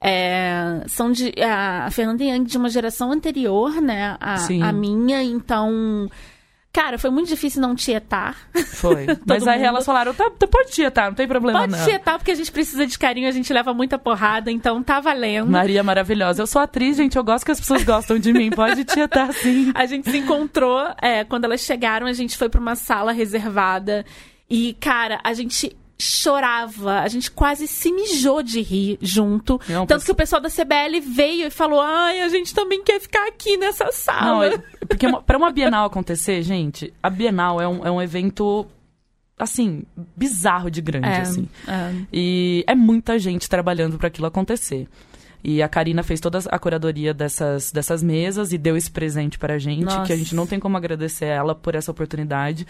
É, 0.00 0.82
são 0.88 1.10
de 1.10 1.32
a 1.42 1.88
Fernanda 1.90 2.22
Young 2.24 2.44
de 2.44 2.56
uma 2.58 2.68
geração 2.68 3.10
anterior, 3.12 3.80
né, 3.80 4.16
a, 4.20 4.36
a 4.68 4.72
minha, 4.72 5.22
então 5.22 6.08
Cara, 6.72 6.98
foi 6.98 7.10
muito 7.10 7.28
difícil 7.28 7.62
não 7.62 7.74
tietar. 7.74 8.36
foi 8.66 9.06
mas 9.26 9.46
aí 9.48 9.62
elas 9.62 9.86
falaram 9.86 10.12
tá, 10.12 10.30
tá, 10.30 10.46
pode 10.46 10.70
tietar 10.70 11.06
não 11.06 11.14
tem 11.14 11.26
problema 11.26 11.60
Pode 11.60 11.72
não 11.72 11.84
tietar, 11.84 12.18
porque 12.18 12.30
a 12.30 12.34
gente 12.34 12.52
precisa 12.52 12.86
de 12.86 12.98
carinho, 12.98 13.26
a 13.26 13.32
gente 13.32 13.52
leva 13.52 13.72
muita 13.72 13.98
porrada, 13.98 14.50
então 14.50 14.82
tá 14.82 15.00
valendo. 15.00 15.50
Maria 15.50 15.82
maravilhosa 15.82 16.42
eu 16.42 16.46
sou 16.46 16.60
atriz 16.60 16.98
gente 16.98 17.16
eu 17.16 17.24
gosto 17.24 17.44
que 17.44 17.52
as 17.52 17.60
pessoas 17.60 17.82
gostam 17.84 18.18
de 18.18 18.32
mim 18.32 18.50
pode 18.50 18.84
tietar 18.84 19.32
sim 19.32 19.72
A 19.74 19.86
gente 19.86 20.10
se 20.10 20.18
encontrou, 20.18 20.80
é, 21.00 21.24
quando 21.24 21.44
elas 21.44 21.60
chegaram, 21.60 22.06
a 22.06 22.12
gente 22.12 22.36
foi 22.36 22.48
pra 22.48 22.60
uma 22.60 22.74
sala 22.74 23.12
reservada. 23.12 24.04
E, 24.50 24.74
cara, 24.80 25.20
a 25.22 25.32
gente 25.32 25.76
chorava, 26.00 27.00
a 27.00 27.08
gente 27.08 27.30
quase 27.30 27.66
se 27.66 27.90
mijou 27.92 28.42
de 28.42 28.60
rir 28.60 28.98
junto. 29.00 29.60
Não, 29.68 29.86
Tanto 29.86 30.00
pessoa- 30.00 30.04
que 30.04 30.12
o 30.12 30.14
pessoal 30.14 30.40
da 30.42 30.48
CBL 30.50 31.00
veio 31.00 31.46
e 31.46 31.50
falou: 31.50 31.80
ai, 31.80 32.20
a 32.20 32.28
gente 32.28 32.54
também 32.54 32.82
quer 32.84 33.00
ficar 33.00 33.26
aqui 33.28 33.56
nessa 33.56 33.84
Não, 33.86 33.92
sala. 33.92 34.46
é- 34.46 34.58
porque 34.86 35.06
uma, 35.06 35.22
pra 35.22 35.36
uma 35.36 35.50
Bienal 35.50 35.86
acontecer, 35.86 36.42
gente, 36.42 36.92
a 37.02 37.10
Bienal 37.10 37.60
é 37.60 37.66
um, 37.68 37.84
é 37.86 37.90
um 37.90 38.00
evento, 38.00 38.66
assim, 39.38 39.82
bizarro 40.16 40.70
de 40.70 40.80
grande, 40.80 41.08
É, 41.08 41.20
assim. 41.20 41.48
é. 41.66 41.94
E 42.12 42.64
é 42.66 42.74
muita 42.74 43.18
gente 43.18 43.48
trabalhando 43.48 43.98
para 43.98 44.08
aquilo 44.08 44.26
acontecer. 44.26 44.86
E 45.42 45.62
a 45.62 45.68
Karina 45.68 46.02
fez 46.02 46.18
toda 46.20 46.38
a 46.48 46.58
curadoria 46.58 47.14
dessas, 47.14 47.70
dessas 47.70 48.02
mesas 48.02 48.52
e 48.52 48.58
deu 48.58 48.76
esse 48.76 48.90
presente 48.90 49.38
pra 49.38 49.56
gente, 49.58 49.84
Nossa. 49.84 50.02
que 50.02 50.12
a 50.12 50.16
gente 50.16 50.34
não 50.34 50.46
tem 50.46 50.58
como 50.58 50.76
agradecer 50.76 51.26
ela 51.26 51.54
por 51.54 51.74
essa 51.76 51.90
oportunidade. 51.92 52.66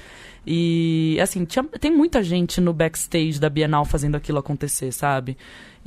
E, 0.47 1.19
assim, 1.21 1.45
tinha- 1.45 1.65
tem 1.81 1.91
muita 1.91 2.23
gente 2.23 2.61
no 2.61 2.73
backstage 2.73 3.39
da 3.41 3.49
Bienal 3.49 3.85
fazendo 3.85 4.17
aquilo 4.17 4.39
acontecer, 4.39 4.93
sabe? 4.93 5.37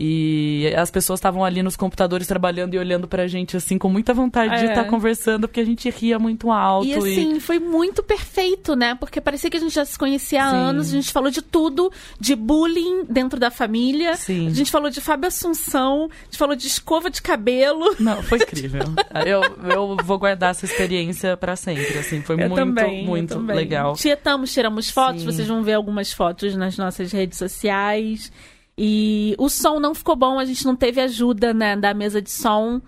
E 0.03 0.73
as 0.75 0.89
pessoas 0.89 1.19
estavam 1.19 1.45
ali 1.45 1.61
nos 1.61 1.75
computadores 1.75 2.25
trabalhando 2.25 2.73
e 2.73 2.79
olhando 2.79 3.07
pra 3.07 3.27
gente, 3.27 3.55
assim, 3.55 3.77
com 3.77 3.87
muita 3.87 4.15
vontade 4.15 4.57
de 4.57 4.65
É. 4.65 4.69
estar 4.69 4.85
conversando, 4.85 5.47
porque 5.47 5.59
a 5.59 5.63
gente 5.63 5.87
ria 5.91 6.17
muito 6.17 6.49
alto. 6.49 6.87
E 6.87 6.95
assim, 6.95 7.39
foi 7.39 7.59
muito 7.59 8.01
perfeito, 8.01 8.75
né? 8.75 8.95
Porque 8.95 9.21
parecia 9.21 9.47
que 9.47 9.57
a 9.57 9.59
gente 9.59 9.75
já 9.75 9.85
se 9.85 9.99
conhecia 9.99 10.43
há 10.43 10.49
Sim. 10.49 10.55
anos, 10.55 10.87
a 10.89 10.91
gente 10.93 11.11
falou 11.11 11.29
de 11.29 11.43
tudo, 11.43 11.91
de 12.19 12.35
bullying 12.35 13.05
dentro 13.07 13.39
da 13.39 13.51
família. 13.51 14.15
Sim. 14.15 14.47
A 14.47 14.53
gente 14.55 14.71
falou 14.71 14.89
de 14.89 14.99
Fábio 14.99 15.27
Assunção, 15.27 16.09
a 16.11 16.25
gente 16.25 16.37
falou 16.39 16.55
de 16.55 16.65
escova 16.65 17.11
de 17.11 17.21
cabelo. 17.21 17.95
Não, 17.99 18.23
foi 18.23 18.39
incrível. 18.39 18.81
eu, 19.23 19.43
eu 19.69 19.97
vou 20.03 20.17
guardar 20.17 20.49
essa 20.49 20.65
experiência 20.65 21.37
pra 21.37 21.55
sempre, 21.55 21.99
assim. 21.99 22.21
Foi 22.23 22.33
Eu 22.35 22.49
muito, 22.49 22.55
também, 22.55 23.05
muito 23.05 23.37
legal. 23.37 23.93
Tietamos, 23.93 24.51
tiramos 24.51 24.89
fotos, 24.89 25.21
Sim. 25.21 25.27
vocês 25.27 25.47
vão 25.47 25.61
ver 25.61 25.73
algumas 25.73 26.11
fotos 26.11 26.55
nas 26.55 26.75
nossas 26.75 27.11
redes 27.11 27.37
sociais. 27.37 28.31
E 28.77 29.35
o 29.37 29.49
som 29.49 29.79
não 29.79 29.93
ficou 29.93 30.15
bom, 30.15 30.39
a 30.39 30.45
gente 30.45 30.65
não 30.65 30.75
teve 30.75 31.01
ajuda 31.01 31.53
né, 31.53 31.75
da 31.75 31.93
mesa 31.93 32.21
de 32.21 32.31
som 32.31 32.81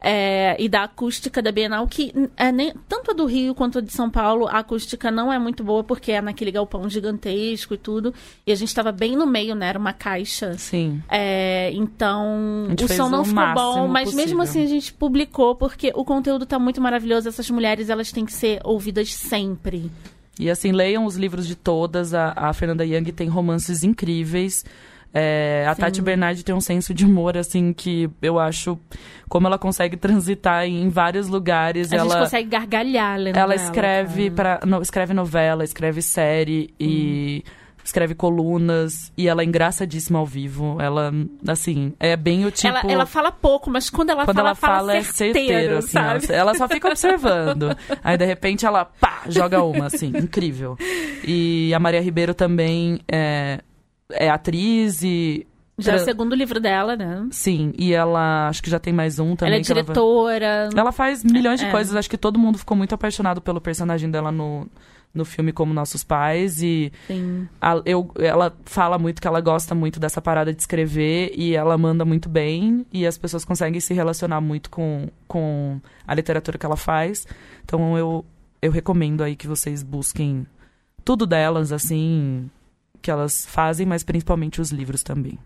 é, 0.00 0.56
e 0.58 0.68
da 0.68 0.84
acústica 0.84 1.42
da 1.42 1.50
Bienal, 1.50 1.86
que 1.88 2.12
é 2.36 2.52
nem, 2.52 2.72
tanto 2.88 3.10
a 3.10 3.14
do 3.14 3.26
Rio 3.26 3.54
quanto 3.54 3.78
a 3.78 3.80
de 3.80 3.92
São 3.92 4.10
Paulo, 4.10 4.46
a 4.46 4.58
acústica 4.58 5.10
não 5.10 5.32
é 5.32 5.38
muito 5.38 5.64
boa, 5.64 5.82
porque 5.82 6.12
é 6.12 6.20
naquele 6.20 6.52
galpão 6.52 6.88
gigantesco 6.88 7.74
e 7.74 7.76
tudo. 7.76 8.14
E 8.46 8.52
a 8.52 8.54
gente 8.54 8.68
estava 8.68 8.92
bem 8.92 9.16
no 9.16 9.26
meio, 9.26 9.54
né? 9.54 9.68
Era 9.68 9.78
uma 9.78 9.92
caixa. 9.92 10.56
Sim. 10.58 11.02
É, 11.08 11.72
então, 11.72 12.68
o 12.70 12.88
som 12.88 13.08
não 13.08 13.22
o 13.22 13.24
ficou 13.24 13.54
bom, 13.54 13.88
mas 13.88 14.14
mesmo 14.14 14.38
possível. 14.38 14.42
assim 14.42 14.62
a 14.62 14.66
gente 14.66 14.92
publicou, 14.92 15.54
porque 15.56 15.92
o 15.94 16.04
conteúdo 16.04 16.46
tá 16.46 16.58
muito 16.58 16.80
maravilhoso. 16.80 17.28
Essas 17.28 17.50
mulheres, 17.50 17.88
elas 17.88 18.12
têm 18.12 18.24
que 18.24 18.32
ser 18.32 18.60
ouvidas 18.64 19.12
sempre. 19.12 19.90
E 20.38 20.50
assim, 20.50 20.70
leiam 20.70 21.06
os 21.06 21.16
livros 21.16 21.46
de 21.46 21.56
todas. 21.56 22.12
A, 22.12 22.32
a 22.36 22.52
Fernanda 22.52 22.84
Young 22.84 23.10
tem 23.12 23.28
romances 23.28 23.82
incríveis. 23.82 24.64
É, 25.12 25.64
a 25.66 25.74
Sim. 25.74 25.80
Tati 25.80 26.02
Bernardi 26.02 26.44
tem 26.44 26.54
um 26.54 26.60
senso 26.60 26.92
de 26.92 27.04
humor, 27.04 27.36
assim, 27.36 27.72
que 27.72 28.10
eu 28.20 28.38
acho 28.38 28.78
como 29.28 29.46
ela 29.46 29.58
consegue 29.58 29.96
transitar 29.96 30.66
em 30.66 30.88
vários 30.88 31.28
lugares. 31.28 31.92
A 31.92 31.96
ela, 31.96 32.10
gente 32.10 32.18
consegue 32.18 32.48
gargalhar 32.48 33.18
lendo 33.18 33.36
ela 33.36 33.54
escreve, 33.54 34.30
pra, 34.30 34.60
no, 34.64 34.82
escreve 34.82 35.14
novela, 35.14 35.64
escreve 35.64 36.02
série 36.02 36.70
e 36.78 37.42
escreve 37.86 38.14
colunas. 38.14 39.12
E 39.16 39.28
ela 39.28 39.42
é 39.42 39.44
engraçadíssima 39.44 40.18
ao 40.18 40.26
vivo. 40.26 40.76
Ela, 40.80 41.12
assim, 41.48 41.94
é 41.98 42.16
bem 42.16 42.44
o 42.44 42.50
tipo. 42.50 42.68
ela, 42.68 42.82
ela 42.92 43.06
fala 43.06 43.32
pouco, 43.32 43.70
mas 43.70 43.88
quando 43.88 44.10
ela 44.10 44.24
Quando 44.24 44.36
fala, 44.36 44.48
ela 44.48 44.54
fala, 44.54 44.96
é 44.96 45.02
certeiro, 45.02 45.48
certeiro, 45.48 45.78
assim, 45.78 45.88
sabe? 45.88 46.26
ó. 46.30 46.32
ela 46.34 46.54
só 46.54 46.68
fica 46.68 46.88
observando. 46.88 47.76
Aí, 48.02 48.18
de 48.18 48.26
repente, 48.26 48.66
ela, 48.66 48.84
pá, 48.84 49.22
joga 49.28 49.62
uma, 49.62 49.86
assim, 49.86 50.08
incrível. 50.08 50.76
E 51.24 51.72
a 51.74 51.78
Maria 51.78 52.00
Ribeiro 52.00 52.34
também 52.34 53.00
é, 53.10 53.60
é 54.10 54.28
atriz 54.30 55.02
e... 55.02 55.46
Já 55.78 55.92
é 55.92 55.96
o 55.96 55.98
segundo 55.98 56.34
livro 56.34 56.58
dela, 56.58 56.96
né? 56.96 57.26
Sim, 57.30 57.72
e 57.78 57.92
ela, 57.92 58.48
acho 58.48 58.62
que 58.62 58.70
já 58.70 58.78
tem 58.78 58.94
mais 58.94 59.18
um 59.18 59.36
também. 59.36 59.52
ela 59.54 59.60
é 59.60 59.62
que 59.62 59.74
vai- 59.74 59.82
diretora. 59.82 60.70
ela 60.74 60.90
faz 60.90 61.22
milhões 61.22 61.60
de 61.60 61.66
É. 61.66 61.70
coisas. 61.70 61.94
Acho 61.94 62.08
que 62.08 62.16
todo 62.16 62.38
mundo 62.38 62.56
ficou 62.56 62.74
muito 62.74 62.94
apaixonado 62.94 63.42
pelo 63.42 63.60
personagem 63.60 64.10
dela 64.10 64.32
no, 64.32 64.66
no 65.12 65.22
filme 65.26 65.52
Como 65.52 65.74
Nossos 65.74 66.02
Pais. 66.02 66.62
E 66.62 66.90
Sim. 67.06 67.46
a- 67.60 67.82
eu, 67.84 68.10
ela 68.18 68.56
fala 68.64 68.98
muito 68.98 69.20
que 69.20 69.28
ela 69.28 69.38
gosta 69.42 69.74
muito 69.74 70.00
dessa 70.00 70.22
parada 70.22 70.50
de 70.50 70.58
escrever 70.62 71.32
e 71.36 71.54
ela 71.54 71.76
manda 71.76 72.06
muito 72.06 72.26
bem. 72.30 72.86
E 72.90 73.06
as 73.06 73.18
pessoas 73.18 73.44
conseguem 73.44 73.78
se 73.78 73.92
relacionar 73.92 74.40
muito 74.40 74.70
com, 74.70 75.08
com 75.28 75.78
a 76.08 76.14
literatura 76.14 76.56
que 76.56 76.64
ela 76.64 76.76
faz. 76.78 77.26
Então 77.66 77.98
eu, 77.98 78.24
eu 78.62 78.72
recomendo 78.72 79.22
aí 79.22 79.36
que 79.36 79.46
vocês 79.46 79.82
busquem 79.82 80.46
tudo 81.04 81.26
delas, 81.26 81.70
assim, 81.70 82.50
que 83.06 83.10
elas 83.10 83.46
fazem, 83.46 83.86
mas 83.86 84.02
principalmente 84.02 84.60
os 84.60 84.72
livros 84.72 85.04
também. 85.04 85.38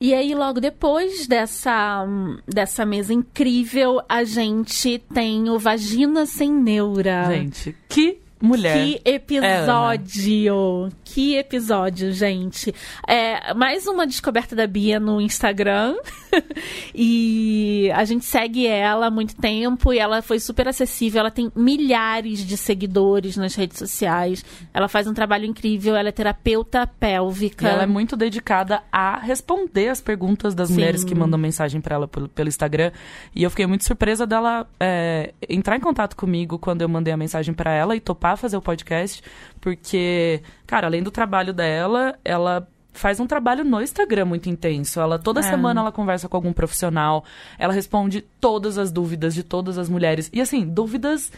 E 0.00 0.12
aí, 0.12 0.34
logo 0.34 0.60
depois 0.60 1.28
dessa, 1.28 2.04
dessa 2.44 2.84
mesa 2.84 3.12
incrível, 3.12 4.00
a 4.08 4.24
gente 4.24 4.98
tem 5.14 5.48
o 5.48 5.60
Vagina 5.60 6.26
Sem 6.26 6.52
Neura. 6.52 7.26
Gente, 7.32 7.74
que 7.88 8.20
mulher. 8.40 8.78
Que 8.78 9.00
episódio! 9.04 10.90
Que 11.04 11.36
episódio, 11.36 12.12
gente. 12.12 12.74
É, 13.06 13.52
mais 13.54 13.86
uma 13.86 14.06
descoberta 14.06 14.54
da 14.54 14.66
Bia 14.66 15.00
no 15.00 15.20
Instagram. 15.20 15.96
e 16.94 17.90
a 17.94 18.04
gente 18.04 18.24
segue 18.24 18.66
ela 18.66 19.06
há 19.06 19.10
muito 19.10 19.34
tempo 19.36 19.92
e 19.92 19.98
ela 19.98 20.22
foi 20.22 20.38
super 20.38 20.68
acessível. 20.68 21.20
Ela 21.20 21.30
tem 21.30 21.50
milhares 21.56 22.40
de 22.40 22.56
seguidores 22.56 23.36
nas 23.36 23.54
redes 23.54 23.78
sociais. 23.78 24.44
Ela 24.72 24.88
faz 24.88 25.06
um 25.06 25.14
trabalho 25.14 25.46
incrível. 25.46 25.96
Ela 25.96 26.10
é 26.10 26.12
terapeuta 26.12 26.82
E 26.82 27.00
pélvica. 27.00 27.68
ela 27.68 27.82
é 27.84 27.86
muito 27.86 28.16
dedicada 28.16 28.82
a 28.92 29.18
responder 29.18 29.88
as 29.88 30.00
perguntas 30.00 30.54
das 30.54 30.68
Sim. 30.68 30.74
mulheres 30.74 31.04
que 31.04 31.14
mandam 31.14 31.38
mensagem 31.38 31.80
pra 31.80 31.96
ela 31.96 32.08
pelo, 32.08 32.28
pelo 32.28 32.48
Instagram. 32.48 32.92
E 33.34 33.42
eu 33.42 33.50
fiquei 33.50 33.66
muito 33.66 33.84
surpresa 33.84 34.26
dela 34.26 34.68
é, 34.78 35.32
entrar 35.48 35.76
em 35.76 35.80
contato 35.80 36.14
comigo 36.16 36.58
quando 36.58 36.82
eu 36.82 36.88
mandei 36.88 37.12
a 37.12 37.16
mensagem 37.16 37.54
pra 37.54 37.72
ela 37.72 37.96
e 37.96 38.00
topar 38.00 38.27
fazer 38.36 38.56
o 38.56 38.62
podcast. 38.62 39.22
Porque, 39.60 40.42
cara, 40.66 40.86
além 40.86 41.02
do 41.02 41.10
trabalho 41.10 41.52
dela, 41.52 42.18
ela 42.24 42.68
faz 42.92 43.20
um 43.20 43.26
trabalho 43.26 43.64
no 43.64 43.80
Instagram 43.80 44.24
muito 44.24 44.48
intenso. 44.48 44.98
Ela 45.00 45.18
toda 45.18 45.40
É. 45.40 45.42
semana 45.44 45.80
ela 45.80 45.92
conversa 45.92 46.28
com 46.28 46.36
algum 46.36 46.52
profissional, 46.52 47.24
ela 47.58 47.72
responde 47.72 48.22
todas 48.40 48.76
as 48.76 48.90
dúvidas 48.90 49.34
de 49.34 49.42
todas 49.42 49.78
as 49.78 49.88
mulheres. 49.88 50.28
E 50.32 50.40
assim, 50.40 50.66
dúvidas 50.66 51.30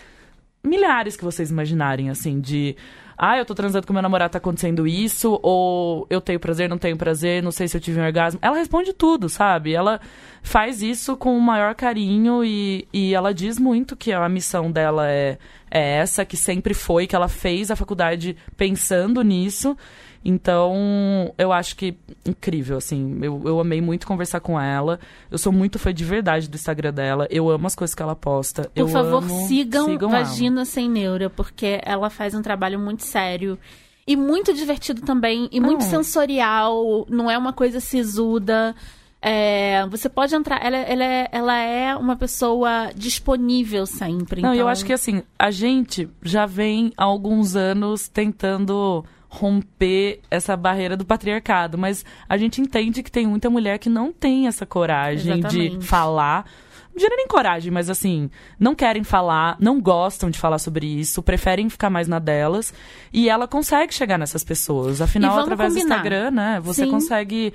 milhares 0.63 1.17
que 1.17 1.25
vocês 1.25 1.51
imaginarem, 1.51 2.11
assim, 2.11 2.41
de 2.41 2.77
ah, 3.23 3.37
eu 3.37 3.45
tô 3.45 3.55
transando 3.55 3.87
com 3.87 3.93
meu 3.93 4.01
namorado, 4.01 4.33
tá 4.33 4.39
acontecendo 4.39 4.87
isso, 4.87 5.39
ou 5.43 6.07
eu 6.09 6.23
tenho 6.23 6.41
prazer, 6.41 6.71
não 6.71 6.79
tenho 6.79 6.97
prazer, 6.97 7.43
não 7.43 7.51
sei 7.51 7.69
se 7.69 7.77
eu 7.77 7.81
tive 7.81 8.01
um 8.01 8.05
orgasmo. 8.05 8.41
Ela 8.41 8.57
responde 8.57 8.95
tudo, 8.95 9.29
sabe? 9.29 9.75
Ela 9.75 10.01
faz 10.43 10.81
isso 10.81 11.15
com 11.19 11.37
o 11.37 11.41
maior 11.41 11.75
carinho 11.75 12.43
e, 12.43 12.89
e 12.91 13.15
ela 13.15 13.35
diz 13.35 13.59
muito 13.59 13.95
que 13.95 14.11
a 14.11 14.27
missão 14.27 14.73
dela 14.73 15.07
é, 15.07 15.37
é 15.71 15.99
essa, 15.99 16.25
que 16.25 16.35
sempre 16.35 16.73
foi, 16.73 17.07
que 17.07 17.15
ela 17.15 17.29
fez 17.29 17.71
a 17.71 17.77
faculdade 17.77 18.39
pensando 18.57 19.21
nisso. 19.21 19.77
Então, 20.25 21.33
eu 21.39 21.51
acho 21.53 21.75
que 21.77 21.97
incrível, 22.27 22.77
assim. 22.77 23.19
Eu, 23.23 23.41
eu 23.45 23.59
amei 23.61 23.81
muito 23.81 24.07
conversar 24.07 24.41
com 24.41 24.61
ela. 24.61 25.01
Eu 25.31 25.39
sou 25.39 25.51
muito 25.53 25.79
fã 25.79 25.93
de 25.95 26.05
verdade 26.05 26.49
do 26.49 26.55
Instagram 26.57 26.93
dela. 26.93 27.27
Eu 27.31 27.49
amo 27.49 27.67
as 27.67 27.75
coisas 27.75 27.95
que 27.95 28.03
ela 28.03 28.15
posta. 28.15 28.65
Por 28.65 28.71
eu 28.81 28.89
favor, 28.89 29.23
amo- 29.23 29.47
sigam, 29.49 29.89
ela. 29.91 30.09
Vagina 30.09 30.65
Sem 30.65 30.91
Neura, 30.91 31.31
porque 31.31 31.81
ela 31.83 32.11
faz 32.11 32.35
um 32.35 32.43
trabalho 32.43 32.79
muito 32.79 33.03
sério. 33.03 33.59
E 34.07 34.17
muito 34.17 34.53
divertido 34.53 35.03
também, 35.03 35.49
e 35.53 35.61
muito 35.61 35.83
Não. 35.83 35.89
sensorial, 35.91 37.07
não 37.09 37.31
é 37.31 37.39
uma 37.39 37.53
coisa 37.53 37.79
sisuda. 37.81 38.75
É, 39.23 39.87
você 39.89 40.09
pode 40.09 40.35
entrar, 40.35 40.65
ela, 40.65 40.79
ela, 40.79 41.05
é, 41.05 41.29
ela 41.31 41.57
é 41.59 41.95
uma 41.95 42.17
pessoa 42.17 42.91
disponível 42.97 43.85
sempre. 43.87 44.41
Não, 44.43 44.51
e 44.55 44.57
eu 44.57 44.63
então- 44.63 44.69
acho 44.69 44.85
que 44.85 44.93
assim, 44.95 45.23
a 45.39 45.51
gente 45.51 46.09
já 46.23 46.45
vem 46.47 46.93
há 46.97 47.05
alguns 47.05 47.55
anos 47.55 48.09
tentando 48.09 49.05
romper 49.33 50.21
essa 50.31 50.57
barreira 50.57 50.97
do 50.97 51.05
patriarcado, 51.05 51.79
mas 51.79 52.05
a 52.29 52.37
gente 52.37 52.61
entende 52.61 53.01
que 53.03 53.11
tem 53.11 53.27
muita 53.27 53.49
mulher 53.49 53.79
que 53.79 53.89
não 53.89 54.13
tem 54.13 54.49
essa 54.49 54.67
coragem 54.67 55.39
Exatamente. 55.39 55.79
de 55.79 55.87
falar. 55.87 56.45
Não 56.93 56.99
diria 56.99 57.17
nem 57.17 57.29
coragem, 57.29 57.71
mas 57.71 57.89
assim, 57.89 58.29
não 58.59 58.75
querem 58.75 59.05
falar, 59.05 59.57
não 59.61 59.81
gostam 59.81 60.29
de 60.29 60.37
falar 60.41 60.59
sobre 60.59 60.85
isso, 60.85 61.23
preferem 61.23 61.71
ficar 61.71 61.89
mais 61.89 62.09
na 62.09 62.19
delas. 62.19 62.75
E 63.13 63.29
ela 63.29 63.47
consegue 63.47 63.95
chegar 63.95 64.19
nessas 64.19 64.43
pessoas. 64.43 65.01
Afinal, 65.01 65.39
através 65.39 65.73
combinar. 65.73 65.87
do 65.95 65.99
Instagram, 65.99 66.31
né? 66.33 66.61
Você 66.65 66.85
Sim. 66.85 66.91
consegue. 66.91 67.55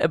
é, 0.00 0.10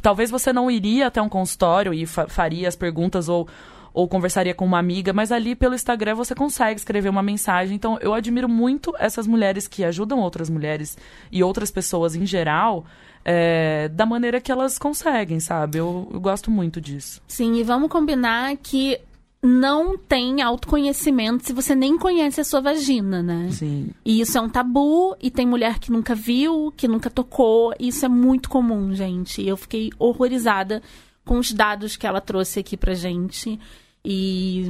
Talvez 0.00 0.30
você 0.30 0.52
não 0.52 0.70
iria 0.70 1.06
até 1.06 1.20
um 1.20 1.30
consultório 1.30 1.92
e 1.94 2.04
fa- 2.06 2.28
faria 2.28 2.68
as 2.68 2.76
perguntas 2.76 3.26
ou 3.28 3.48
ou 3.94 4.08
conversaria 4.08 4.52
com 4.52 4.66
uma 4.66 4.78
amiga, 4.78 5.12
mas 5.12 5.30
ali 5.30 5.54
pelo 5.54 5.74
Instagram 5.74 6.16
você 6.16 6.34
consegue 6.34 6.78
escrever 6.80 7.08
uma 7.08 7.22
mensagem. 7.22 7.76
Então 7.76 7.96
eu 8.00 8.12
admiro 8.12 8.48
muito 8.48 8.92
essas 8.98 9.26
mulheres 9.26 9.68
que 9.68 9.84
ajudam 9.84 10.18
outras 10.18 10.50
mulheres 10.50 10.98
e 11.30 11.44
outras 11.44 11.70
pessoas 11.70 12.16
em 12.16 12.26
geral 12.26 12.84
é, 13.24 13.88
da 13.88 14.04
maneira 14.04 14.40
que 14.40 14.50
elas 14.50 14.78
conseguem, 14.78 15.38
sabe? 15.38 15.78
Eu, 15.78 16.10
eu 16.12 16.20
gosto 16.20 16.50
muito 16.50 16.80
disso. 16.80 17.22
Sim, 17.28 17.54
e 17.54 17.62
vamos 17.62 17.88
combinar 17.88 18.56
que 18.56 18.98
não 19.40 19.96
tem 19.96 20.42
autoconhecimento 20.42 21.46
se 21.46 21.52
você 21.52 21.74
nem 21.74 21.96
conhece 21.96 22.40
a 22.40 22.44
sua 22.44 22.60
vagina, 22.60 23.22
né? 23.22 23.48
Sim. 23.52 23.90
E 24.04 24.20
isso 24.20 24.36
é 24.36 24.40
um 24.40 24.48
tabu, 24.48 25.14
e 25.22 25.30
tem 25.30 25.46
mulher 25.46 25.78
que 25.78 25.92
nunca 25.92 26.14
viu, 26.14 26.72
que 26.76 26.88
nunca 26.88 27.10
tocou. 27.10 27.74
e 27.78 27.88
Isso 27.88 28.04
é 28.04 28.08
muito 28.08 28.48
comum, 28.48 28.94
gente. 28.94 29.40
E 29.42 29.48
eu 29.48 29.56
fiquei 29.56 29.90
horrorizada 29.98 30.82
com 31.24 31.38
os 31.38 31.52
dados 31.52 31.96
que 31.96 32.06
ela 32.06 32.20
trouxe 32.20 32.60
aqui 32.60 32.76
pra 32.76 32.94
gente. 32.94 33.60
E, 34.04 34.66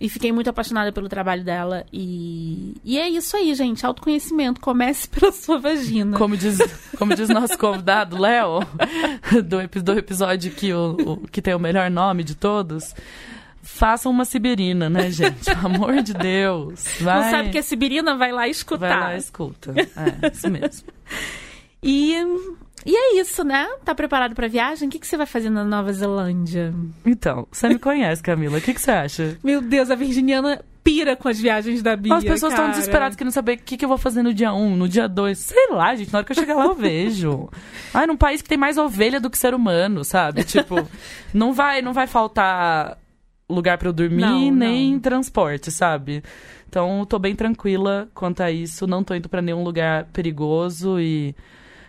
e 0.00 0.08
fiquei 0.08 0.32
muito 0.32 0.48
apaixonada 0.48 0.90
pelo 0.92 1.08
trabalho 1.08 1.44
dela. 1.44 1.84
E, 1.92 2.74
e 2.84 2.98
é 2.98 3.08
isso 3.08 3.36
aí, 3.36 3.54
gente. 3.54 3.84
Autoconhecimento. 3.84 4.60
Comece 4.60 5.06
pela 5.10 5.30
sua 5.32 5.58
vagina. 5.58 6.16
Como 6.16 6.36
diz, 6.36 6.58
como 6.98 7.14
diz 7.14 7.28
nosso 7.28 7.56
convidado, 7.58 8.18
Léo, 8.18 8.60
do, 9.44 9.82
do 9.82 9.98
episódio 9.98 10.50
que, 10.52 10.72
o, 10.72 10.96
o- 11.22 11.28
que 11.28 11.42
tem 11.42 11.54
o 11.54 11.58
melhor 11.58 11.90
nome 11.90 12.24
de 12.24 12.34
todos. 12.34 12.94
Façam 13.62 14.12
uma 14.12 14.24
sibirina, 14.24 14.88
né, 14.88 15.10
gente? 15.10 15.44
Pelo 15.44 15.66
amor 15.66 16.00
de 16.02 16.14
Deus. 16.14 16.84
Vai, 17.02 17.22
Não 17.24 17.30
sabe 17.30 17.50
que 17.50 17.58
é 17.58 17.62
Sibirina? 17.62 18.16
Vai 18.16 18.30
lá 18.30 18.38
vai 18.42 18.50
escutar. 18.50 19.00
lá 19.00 19.14
e 19.16 19.18
escuta. 19.18 19.74
É, 19.76 20.30
isso 20.32 20.48
mesmo. 20.48 20.86
E 21.82 22.14
E 22.86 22.94
é 22.94 23.20
isso, 23.20 23.42
né? 23.42 23.66
Tá 23.84 23.94
preparado 23.94 24.34
pra 24.34 24.46
viagem? 24.46 24.86
O 24.86 24.90
que, 24.90 25.00
que 25.00 25.06
você 25.06 25.16
vai 25.16 25.26
fazer 25.26 25.50
na 25.50 25.64
Nova 25.64 25.92
Zelândia? 25.92 26.72
Então, 27.04 27.48
você 27.50 27.68
me 27.68 27.80
conhece, 27.80 28.22
Camila. 28.22 28.58
O 28.58 28.60
que, 28.60 28.72
que 28.72 28.80
você 28.80 28.92
acha? 28.92 29.36
Meu 29.42 29.60
Deus, 29.60 29.90
a 29.90 29.96
virginiana 29.96 30.64
pira 30.84 31.16
com 31.16 31.26
as 31.28 31.40
viagens 31.40 31.82
da 31.82 31.96
Bia, 31.96 32.14
As 32.14 32.22
pessoas 32.22 32.52
estão 32.52 32.70
desesperadas 32.70 33.16
querendo 33.16 33.32
saber 33.32 33.54
o 33.58 33.58
que, 33.60 33.76
que 33.76 33.84
eu 33.84 33.88
vou 33.88 33.98
fazer 33.98 34.22
no 34.22 34.32
dia 34.32 34.52
1, 34.54 34.76
no 34.76 34.88
dia 34.88 35.08
2. 35.08 35.36
Sei 35.36 35.66
lá, 35.72 35.96
gente. 35.96 36.12
Na 36.12 36.20
hora 36.20 36.24
que 36.24 36.30
eu 36.30 36.36
chegar 36.36 36.54
lá, 36.54 36.64
eu 36.66 36.74
vejo. 36.78 37.48
Ai, 37.92 38.06
num 38.06 38.16
país 38.16 38.40
que 38.40 38.48
tem 38.48 38.56
mais 38.56 38.78
ovelha 38.78 39.18
do 39.18 39.28
que 39.28 39.36
ser 39.36 39.52
humano, 39.52 40.04
sabe? 40.04 40.44
Tipo, 40.44 40.88
não 41.34 41.52
vai, 41.52 41.82
não 41.82 41.92
vai 41.92 42.06
faltar 42.06 42.96
lugar 43.50 43.78
pra 43.78 43.88
eu 43.88 43.92
dormir, 43.92 44.22
Não, 44.22 44.50
nem 44.52 44.92
não. 44.92 45.00
transporte, 45.00 45.72
sabe? 45.72 46.22
Então, 46.68 47.04
tô 47.04 47.18
bem 47.18 47.34
tranquila 47.34 48.08
quanto 48.14 48.42
a 48.44 48.50
isso. 48.52 48.86
Não 48.86 49.02
tô 49.02 49.12
indo 49.12 49.28
pra 49.28 49.42
nenhum 49.42 49.64
lugar 49.64 50.04
perigoso 50.12 51.00
e... 51.00 51.34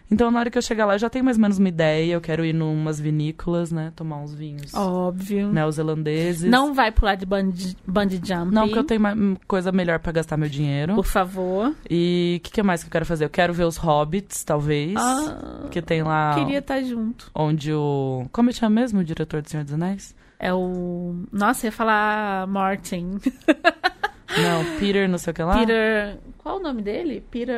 Então, 0.10 0.32
na 0.32 0.40
hora 0.40 0.50
que 0.50 0.58
eu 0.58 0.62
chegar 0.62 0.86
lá, 0.86 0.96
eu 0.96 1.00
já 1.00 1.10
tenho 1.10 1.26
mais 1.26 1.36
ou 1.38 1.42
menos 1.42 1.58
uma 1.60 1.68
ideia. 1.68 2.14
Eu 2.14 2.22
quero 2.22 2.46
ir 2.46 2.54
numas 2.54 2.98
vinícolas, 3.00 3.72
né? 3.72 3.92
Tomar 3.96 4.18
uns 4.18 4.34
vinhos 4.34 4.74
Óbvio. 4.74 5.52
neozelandeses. 5.52 6.50
Não 6.50 6.74
vai 6.74 6.92
pular 6.92 7.16
de 7.16 7.26
bungee, 7.26 7.76
bungee 7.86 8.22
jump. 8.24 8.54
Não, 8.54 8.64
porque 8.64 8.80
eu 8.80 8.84
tenho 8.86 9.02
mais- 9.02 9.18
coisa 9.48 9.72
melhor 9.72 10.00
pra 10.00 10.12
gastar 10.14 10.38
meu 10.38 10.48
dinheiro. 10.48 10.96
Por 10.96 11.06
favor. 11.06 11.74
E 11.90 12.38
o 12.40 12.44
que, 12.44 12.52
que 12.52 12.64
mais 12.64 12.82
que 12.84 12.88
eu 12.88 12.92
quero 12.92 13.06
fazer? 13.06 13.26
Eu 13.26 13.30
quero 13.30 13.54
ver 13.54 13.66
os 13.66 13.76
Hobbits, 13.78 14.44
talvez. 14.46 14.94
Ah, 14.98 15.68
que 15.70 15.82
tem 15.82 16.04
lá 16.04 16.36
queria 16.36 16.60
estar 16.60 16.82
junto. 16.84 17.30
onde 17.36 17.74
o. 17.74 18.26
Como 18.32 18.50
ele 18.50 18.56
chama 18.58 18.76
mesmo 18.80 19.02
o 19.02 19.04
diretor 19.04 19.42
do 19.42 19.50
Senhor 19.50 19.64
dos 19.64 19.74
Anéis? 19.74 20.16
É 20.40 20.54
o... 20.54 21.16
Nossa, 21.32 21.66
eu 21.66 21.70
ia 21.70 21.72
falar 21.72 22.46
Martin. 22.48 23.18
Não, 24.42 24.80
Peter, 24.80 25.08
não 25.10 25.18
sei 25.18 25.32
o 25.32 25.34
que 25.34 25.44
lá. 25.44 25.58
Peter... 25.60 26.18
Qual 26.38 26.58
o 26.58 26.60
nome 26.60 26.82
dele? 26.82 27.24
Peter... 27.32 27.56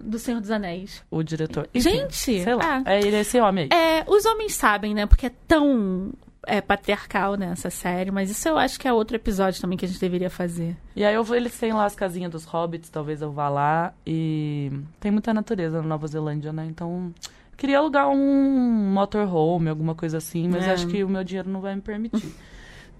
Do 0.00 0.18
Senhor 0.18 0.40
dos 0.40 0.50
Anéis. 0.50 1.02
O 1.10 1.22
diretor. 1.22 1.68
Enfim, 1.74 1.90
Gente! 1.90 2.42
Sei 2.42 2.54
lá. 2.54 2.82
ah, 2.84 2.92
É 2.94 3.00
ele, 3.00 3.16
é 3.16 3.20
esse 3.20 3.40
homem 3.40 3.68
aí. 3.70 3.78
É, 3.78 4.04
os 4.08 4.24
homens 4.24 4.54
sabem, 4.54 4.94
né? 4.94 5.06
Porque 5.06 5.26
é 5.26 5.32
tão 5.46 6.12
é, 6.46 6.60
patriarcal 6.60 7.36
nessa 7.36 7.68
série, 7.70 8.10
mas 8.10 8.30
isso 8.30 8.48
eu 8.48 8.56
acho 8.56 8.78
que 8.80 8.88
é 8.88 8.92
outro 8.92 9.16
episódio 9.16 9.60
também 9.60 9.76
que 9.76 9.84
a 9.84 9.88
gente 9.88 10.00
deveria 10.00 10.30
fazer. 10.30 10.76
E 10.96 11.04
aí 11.04 11.14
eu 11.14 11.22
vou, 11.22 11.36
eles 11.36 11.58
têm 11.58 11.72
lá 11.72 11.84
as 11.84 11.94
casinhas 11.94 12.30
dos 12.30 12.44
Hobbits, 12.44 12.88
talvez 12.88 13.20
eu 13.22 13.30
vá 13.30 13.48
lá. 13.48 13.92
E 14.06 14.72
tem 14.98 15.10
muita 15.10 15.34
natureza 15.34 15.82
na 15.82 15.88
Nova 15.88 16.06
Zelândia, 16.06 16.52
né? 16.52 16.66
Então. 16.66 17.12
Queria 17.56 17.76
alugar 17.76 18.08
um 18.08 18.90
motorhome, 18.94 19.68
alguma 19.68 19.94
coisa 19.94 20.16
assim, 20.16 20.48
mas 20.48 20.66
É. 20.66 20.72
acho 20.72 20.86
que 20.86 21.04
o 21.04 21.08
meu 21.10 21.22
dinheiro 21.22 21.50
não 21.50 21.60
vai 21.60 21.74
me 21.74 21.82
permitir. 21.82 22.32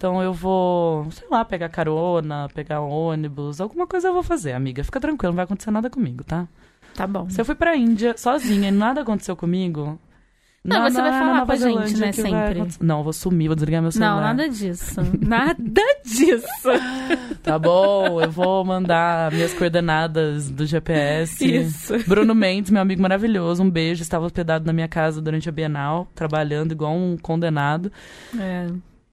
Então 0.01 0.22
eu 0.22 0.32
vou, 0.32 1.11
sei 1.11 1.28
lá, 1.30 1.44
pegar 1.44 1.68
carona, 1.68 2.48
pegar 2.55 2.80
ônibus, 2.80 3.61
alguma 3.61 3.86
coisa 3.86 4.09
eu 4.09 4.14
vou 4.14 4.22
fazer, 4.22 4.53
amiga. 4.53 4.82
Fica 4.82 4.98
tranquilo, 4.98 5.32
não 5.32 5.36
vai 5.36 5.44
acontecer 5.44 5.70
nada 5.70 5.90
comigo, 5.90 6.24
tá? 6.24 6.48
Tá 6.94 7.07
bom. 7.07 7.28
Se 7.28 7.38
eu 7.38 7.44
fui 7.44 7.55
pra 7.55 7.76
Índia 7.76 8.16
sozinha 8.16 8.70
e 8.70 8.72
nada 8.72 9.03
aconteceu 9.03 9.36
comigo. 9.36 9.98
Não, 10.64 10.90
você 10.90 11.03
vai 11.03 11.11
falar 11.11 11.34
Nova 11.34 11.46
pra 11.46 11.57
gente, 11.57 11.98
né, 11.98 12.12
sempre. 12.12 12.66
Não, 12.80 12.98
eu 12.98 13.05
vou 13.05 13.12
sumir, 13.12 13.48
vou 13.48 13.55
desligar 13.55 13.82
meu 13.82 13.92
celular. 13.92 14.14
Não, 14.14 14.22
nada 14.22 14.48
disso. 14.48 15.03
nada 15.20 15.82
disso. 16.03 16.68
Tá 17.42 17.59
bom, 17.59 18.22
eu 18.22 18.30
vou 18.30 18.64
mandar 18.64 19.30
minhas 19.30 19.53
coordenadas 19.53 20.51
do 20.51 20.64
GPS. 20.64 21.44
Isso. 21.44 21.98
Bruno 22.09 22.34
Mendes, 22.34 22.70
meu 22.70 22.80
amigo 22.80 23.03
maravilhoso, 23.03 23.62
um 23.62 23.68
beijo. 23.68 24.01
Estava 24.01 24.24
hospedado 24.24 24.64
na 24.64 24.72
minha 24.72 24.88
casa 24.88 25.20
durante 25.20 25.46
a 25.46 25.53
Bienal, 25.53 26.09
trabalhando 26.14 26.72
igual 26.72 26.94
um 26.94 27.18
condenado. 27.18 27.92
É. 28.38 28.66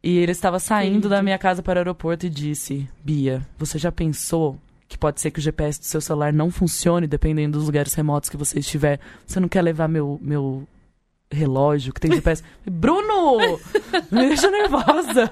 E 0.07 0.19
ele 0.19 0.31
estava 0.31 0.57
saindo 0.57 1.09
da 1.09 1.21
minha 1.21 1.37
casa 1.37 1.61
para 1.61 1.75
o 1.75 1.79
aeroporto 1.79 2.25
e 2.25 2.29
disse: 2.29 2.87
Bia, 3.03 3.45
você 3.57 3.77
já 3.77 3.91
pensou 3.91 4.57
que 4.87 4.97
pode 4.97 5.19
ser 5.19 5.31
que 5.31 5.39
o 5.39 5.41
GPS 5.41 5.81
do 5.81 5.85
seu 5.85 5.99
celular 5.99 6.31
não 6.31 6.49
funcione 6.49 7.05
dependendo 7.05 7.57
dos 7.57 7.65
lugares 7.65 7.93
remotos 7.93 8.29
que 8.29 8.37
você 8.37 8.59
estiver? 8.59 9.01
Você 9.25 9.37
não 9.37 9.49
quer 9.49 9.61
levar 9.61 9.89
meu, 9.89 10.17
meu 10.21 10.65
relógio 11.29 11.93
que 11.93 11.99
tem 11.99 12.13
GPS? 12.13 12.41
Bruno! 12.65 13.59
Me 14.09 14.29
deixa 14.29 14.49
nervosa. 14.49 15.29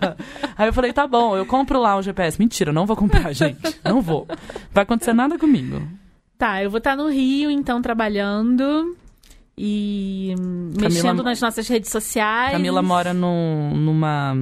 Aí 0.58 0.68
eu 0.68 0.74
falei: 0.74 0.92
tá 0.92 1.08
bom, 1.08 1.38
eu 1.38 1.46
compro 1.46 1.80
lá 1.80 1.96
um 1.96 2.04
GPS. 2.04 2.38
Mentira, 2.38 2.74
não 2.74 2.86
vou 2.86 2.98
comprar, 2.98 3.32
gente. 3.34 3.80
Não 3.82 4.02
vou. 4.02 4.28
Vai 4.74 4.84
acontecer 4.84 5.14
nada 5.14 5.40
comigo. 5.40 5.88
Tá, 6.38 6.62
eu 6.62 6.70
vou 6.70 6.80
estar 6.80 6.98
no 6.98 7.08
Rio, 7.08 7.50
então, 7.50 7.82
trabalhando 7.82 8.94
e 9.58 10.36
hum, 10.40 10.72
Camila- 10.74 10.90
mexendo 10.90 11.24
nas 11.24 11.40
nossas 11.42 11.68
redes 11.68 11.90
sociais. 11.90 12.52
Camila 12.52 12.82
mora 12.82 13.14
num, 13.14 13.76
numa, 13.76 14.36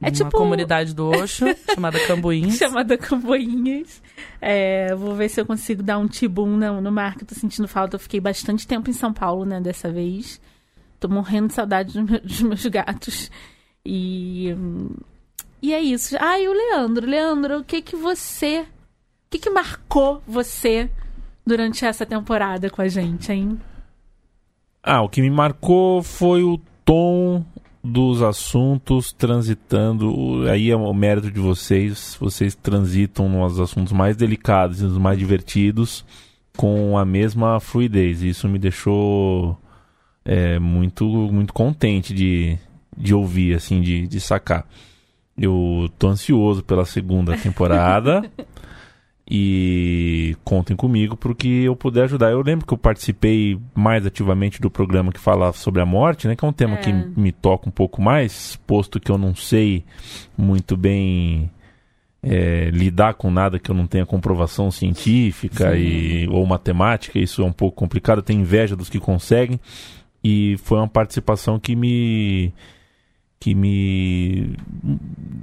É 0.00 0.10
tipo- 0.10 0.30
comunidade 0.30 0.94
do 0.94 1.08
Oxo 1.10 1.44
chamada 1.74 1.98
Cambuins. 2.06 2.56
chamada 2.58 2.96
Camboinhas. 2.96 4.00
É, 4.40 4.94
vou 4.94 5.14
ver 5.14 5.28
se 5.28 5.40
eu 5.40 5.46
consigo 5.46 5.82
dar 5.82 5.98
um 5.98 6.06
tibum 6.06 6.56
no, 6.56 6.80
no 6.80 6.92
mar, 6.92 7.16
que 7.16 7.22
eu 7.24 7.28
tô 7.28 7.34
sentindo 7.34 7.66
falta. 7.66 7.96
Eu 7.96 8.00
fiquei 8.00 8.20
bastante 8.20 8.66
tempo 8.66 8.88
em 8.88 8.92
São 8.92 9.12
Paulo, 9.12 9.44
né, 9.44 9.60
dessa 9.60 9.90
vez. 9.90 10.40
Tô 11.00 11.08
morrendo 11.08 11.48
de 11.48 11.54
saudade 11.54 11.92
dos 11.94 12.08
meus, 12.10 12.22
dos 12.22 12.42
meus 12.42 12.66
gatos. 12.66 13.30
E. 13.84 14.54
hum, 14.56 14.90
E 15.60 15.72
é 15.74 15.80
isso. 15.80 16.16
Ah, 16.20 16.38
e 16.38 16.46
o 16.46 16.52
Leandro. 16.52 17.06
Leandro, 17.06 17.58
o 17.58 17.64
que 17.64 17.82
que 17.82 17.96
você. 17.96 18.60
O 18.60 18.66
que 19.30 19.38
que 19.40 19.50
marcou 19.50 20.22
você 20.26 20.88
durante 21.44 21.84
essa 21.84 22.06
temporada 22.06 22.70
com 22.70 22.80
a 22.82 22.86
gente, 22.88 23.32
hein? 23.32 23.60
Ah, 24.82 25.00
o 25.00 25.08
que 25.08 25.22
me 25.22 25.30
marcou 25.30 26.02
foi 26.02 26.42
o 26.42 26.58
tom 26.84 27.44
dos 27.84 28.20
assuntos 28.20 29.12
transitando. 29.12 30.44
Aí 30.50 30.70
é 30.70 30.76
o 30.76 30.92
mérito 30.92 31.30
de 31.30 31.38
vocês. 31.38 32.16
Vocês 32.20 32.54
transitam 32.54 33.28
nos 33.28 33.60
assuntos 33.60 33.92
mais 33.92 34.16
delicados 34.16 34.80
e 34.80 34.84
nos 34.84 34.98
mais 34.98 35.18
divertidos 35.18 36.04
com 36.56 36.98
a 36.98 37.04
mesma 37.04 37.60
fluidez. 37.60 38.22
Isso 38.22 38.48
me 38.48 38.58
deixou 38.58 39.56
é, 40.24 40.58
muito, 40.58 41.04
muito 41.06 41.52
contente 41.52 42.12
de, 42.12 42.58
de 42.96 43.14
ouvir, 43.14 43.54
assim, 43.54 43.80
de, 43.80 44.06
de 44.08 44.20
sacar. 44.20 44.66
Eu 45.38 45.88
tô 45.98 46.08
ansioso 46.08 46.62
pela 46.62 46.84
segunda 46.84 47.36
temporada. 47.36 48.22
E 49.34 50.36
contem 50.44 50.76
comigo 50.76 51.16
para 51.16 51.34
que 51.34 51.64
eu 51.64 51.74
puder 51.74 52.04
ajudar. 52.04 52.30
Eu 52.30 52.42
lembro 52.42 52.66
que 52.66 52.74
eu 52.74 52.76
participei 52.76 53.58
mais 53.74 54.04
ativamente 54.04 54.60
do 54.60 54.70
programa 54.70 55.10
que 55.10 55.18
falava 55.18 55.56
sobre 55.56 55.80
a 55.80 55.86
morte, 55.86 56.28
né? 56.28 56.36
Que 56.36 56.44
é 56.44 56.48
um 56.48 56.52
tema 56.52 56.74
É. 56.74 56.76
que 56.76 56.92
me 56.92 57.32
toca 57.32 57.66
um 57.66 57.72
pouco 57.72 58.02
mais, 58.02 58.56
posto 58.66 59.00
que 59.00 59.10
eu 59.10 59.16
não 59.16 59.34
sei 59.34 59.84
muito 60.36 60.76
bem 60.76 61.50
é, 62.22 62.68
lidar 62.74 63.14
com 63.14 63.30
nada 63.30 63.58
que 63.58 63.70
eu 63.70 63.74
não 63.74 63.86
tenha 63.86 64.04
comprovação 64.04 64.70
científica 64.70 65.74
e, 65.78 66.28
ou 66.28 66.44
matemática. 66.44 67.18
Isso 67.18 67.40
é 67.40 67.44
um 67.46 67.52
pouco 67.52 67.78
complicado. 67.78 68.18
Eu 68.18 68.22
tenho 68.22 68.42
inveja 68.42 68.76
dos 68.76 68.90
que 68.90 69.00
conseguem. 69.00 69.58
E 70.22 70.58
foi 70.62 70.76
uma 70.76 70.88
participação 70.88 71.58
que 71.58 71.74
me 71.74 72.52
que 73.42 73.56
me 73.56 74.54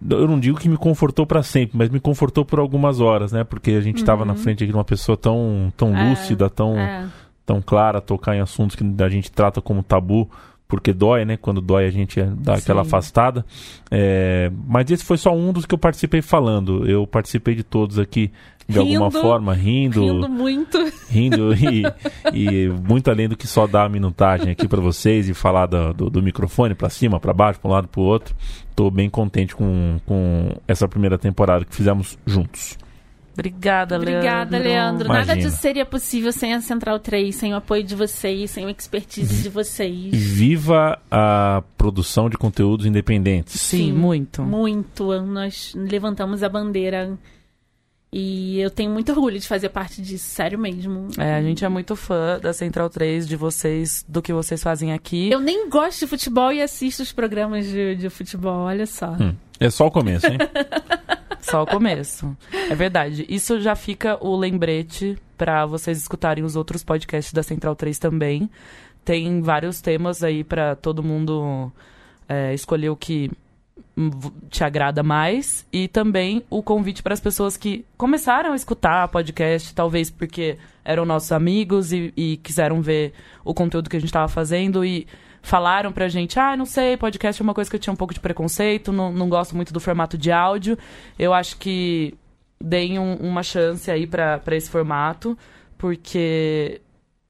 eu 0.10 0.26
não 0.26 0.40
digo 0.40 0.58
que 0.58 0.70
me 0.70 0.78
confortou 0.78 1.26
para 1.26 1.44
sempre, 1.44 1.78
mas 1.78 1.90
me 1.90 2.00
confortou 2.00 2.46
por 2.46 2.58
algumas 2.58 3.02
horas, 3.02 3.34
né? 3.34 3.44
Porque 3.44 3.72
a 3.72 3.82
gente 3.82 3.98
estava 3.98 4.24
na 4.24 4.36
frente 4.36 4.66
de 4.66 4.72
uma 4.72 4.86
pessoa 4.86 5.18
tão 5.18 5.70
tão 5.76 5.94
É, 5.96 6.10
lúcida, 6.10 6.50
tão 6.50 6.78
É. 6.80 7.10
tão 7.46 7.62
clara, 7.62 8.00
tocar 8.00 8.38
em 8.38 8.40
assuntos 8.40 8.78
que 8.78 8.86
a 9.04 9.10
gente 9.10 9.30
trata 9.30 9.62
como 9.62 9.84
tabu, 9.84 10.30
porque 10.70 10.94
dói, 10.94 11.26
né? 11.26 11.36
Quando 11.36 11.60
dói 11.60 11.88
a 11.88 11.90
gente 11.90 12.22
dá 12.22 12.54
aquela 12.54 12.84
Sim. 12.84 12.88
afastada. 12.88 13.44
É, 13.90 14.52
mas 14.68 14.90
esse 14.92 15.04
foi 15.04 15.18
só 15.18 15.36
um 15.36 15.52
dos 15.52 15.66
que 15.66 15.74
eu 15.74 15.80
participei 15.80 16.22
falando. 16.22 16.88
Eu 16.88 17.08
participei 17.08 17.56
de 17.56 17.64
todos 17.64 17.98
aqui 17.98 18.32
de 18.68 18.78
alguma 18.78 19.08
Rindo, 19.08 19.20
forma, 19.20 19.54
rindo, 19.56 20.02
Rindo 20.02 20.30
muito. 20.30 20.78
rindo 21.10 21.56
e, 21.58 21.84
e 22.32 22.70
muito 22.70 23.10
além 23.10 23.28
do 23.28 23.36
que 23.36 23.48
só 23.48 23.66
dar 23.66 23.86
a 23.86 23.90
minutagem 23.90 24.52
aqui 24.52 24.68
para 24.68 24.80
vocês 24.80 25.28
e 25.28 25.34
falar 25.34 25.66
do, 25.66 25.92
do, 25.92 26.10
do 26.12 26.22
microfone 26.22 26.76
para 26.76 26.88
cima, 26.88 27.20
para 27.20 27.34
baixo, 27.34 27.60
para 27.60 27.68
um 27.68 27.74
lado, 27.74 27.88
para 27.88 28.00
o 28.00 28.04
outro. 28.04 28.36
Tô 28.76 28.92
bem 28.92 29.10
contente 29.10 29.56
com, 29.56 30.00
com 30.06 30.56
essa 30.68 30.88
primeira 30.88 31.18
temporada 31.18 31.66
que 31.66 31.76
fizemos 31.76 32.16
juntos. 32.28 32.78
Obrigada, 33.40 33.98
Leandro. 33.98 34.18
Obrigada, 34.18 34.58
Leandro. 34.58 35.08
Nada 35.08 35.24
Imagina. 35.24 35.50
disso 35.50 35.62
seria 35.62 35.86
possível 35.86 36.32
sem 36.34 36.54
a 36.54 36.60
Central 36.60 37.00
3, 37.00 37.34
sem 37.34 37.54
o 37.54 37.56
apoio 37.56 37.84
de 37.84 37.96
vocês, 37.96 38.52
sem 38.52 38.66
o 38.66 38.70
expertise 38.70 39.44
de 39.44 39.50
vocês. 39.50 40.14
Viva 40.14 41.00
a 41.10 41.64
produção 41.78 42.30
de 42.30 42.38
conteúdos 42.38 42.86
independentes. 42.86 43.60
Sim, 43.62 43.78
Sim. 43.78 43.94
muito. 43.94 44.44
Muito. 44.44 45.22
Nós 45.22 45.74
levantamos 45.74 46.44
a 46.44 46.50
bandeira. 46.50 47.18
E 48.12 48.60
eu 48.60 48.72
tenho 48.72 48.90
muito 48.92 49.12
orgulho 49.12 49.40
de 49.40 49.48
fazer 49.48 49.70
parte 49.70 50.02
disso, 50.02 50.26
sério 50.26 50.58
mesmo. 50.58 51.10
É, 51.18 51.36
a 51.36 51.42
gente 51.44 51.64
é 51.64 51.70
muito 51.70 51.96
fã 51.96 52.40
da 52.42 52.52
Central 52.52 52.90
3, 52.90 53.28
de 53.28 53.36
vocês, 53.36 54.04
do 54.08 54.20
que 54.20 54.34
vocês 54.34 54.62
fazem 54.64 54.92
aqui. 54.92 55.30
Eu 55.30 55.40
nem 55.40 55.70
gosto 55.70 56.00
de 56.00 56.08
futebol 56.08 56.52
e 56.52 56.60
assisto 56.60 57.04
os 57.04 57.14
programas 57.14 57.68
de, 57.68 57.96
de 57.96 58.10
futebol, 58.10 58.62
olha 58.66 58.88
só. 58.88 59.12
Hum, 59.12 59.36
é 59.60 59.70
só 59.70 59.86
o 59.86 59.92
começo, 59.92 60.26
hein? 60.26 60.40
Só 61.42 61.64
o 61.64 61.68
começo. 61.68 62.36
É 62.52 62.76
verdade. 62.76 63.26
Isso 63.30 63.60
já 63.60 63.76
fica 63.76 64.18
o 64.22 64.36
lembrete 64.36 65.18
pra 65.38 65.66
vocês 65.66 65.98
escutarem 65.98 66.44
os 66.44 66.56
outros 66.56 66.84
podcasts 66.84 67.34
da 67.34 67.44
Central 67.44 67.76
3 67.76 67.98
também. 67.98 68.50
Tem 69.06 69.42
vários 69.42 69.82
temas 69.82 70.24
aí 70.24 70.44
pra 70.44 70.76
todo 70.76 71.04
mundo 71.04 71.72
é, 72.28 72.54
escolher 72.54 72.90
o 72.90 72.96
que 72.96 73.32
te 74.50 74.64
agrada 74.64 75.04
mais 75.04 75.66
e 75.74 75.88
também 75.88 76.44
o 76.50 76.64
convite 76.64 77.04
para 77.04 77.14
as 77.14 77.20
pessoas 77.20 77.58
que 77.58 77.86
começaram 77.98 78.54
a 78.54 78.56
escutar 78.56 79.08
podcast, 79.10 79.74
talvez 79.74 80.10
porque 80.10 80.58
eram 80.86 81.06
nossos 81.06 81.32
amigos 81.32 81.92
e, 81.92 82.14
e 82.16 82.38
quiseram 82.38 82.82
ver 82.82 83.14
o 83.44 83.54
conteúdo 83.54 83.90
que 83.90 83.98
a 83.98 84.00
gente 84.00 84.10
estava 84.10 84.28
fazendo 84.28 84.86
e 84.86 85.06
falaram 85.42 85.92
pra 85.92 86.08
gente, 86.08 86.40
ah, 86.40 86.56
não 86.56 86.66
sei, 86.66 86.98
podcast 86.98 87.42
é 87.42 87.44
uma 87.44 87.54
coisa 87.54 87.70
que 87.70 87.76
eu 87.76 87.80
tinha 87.80 87.94
um 87.94 87.98
pouco 87.98 88.14
de 88.14 88.20
preconceito, 88.20 88.92
não, 88.92 89.12
não 89.12 89.30
gosto 89.30 89.56
muito 89.56 89.74
do 89.74 89.80
formato 89.80 90.18
de 90.18 90.32
áudio. 90.32 90.78
Eu 91.18 91.34
acho 91.34 91.58
que 91.58 92.14
deem 92.62 93.00
um, 93.00 93.16
uma 93.16 93.44
chance 93.44 93.90
aí 93.90 94.06
para 94.06 94.42
esse 94.52 94.70
formato, 94.70 95.38
porque 95.78 96.82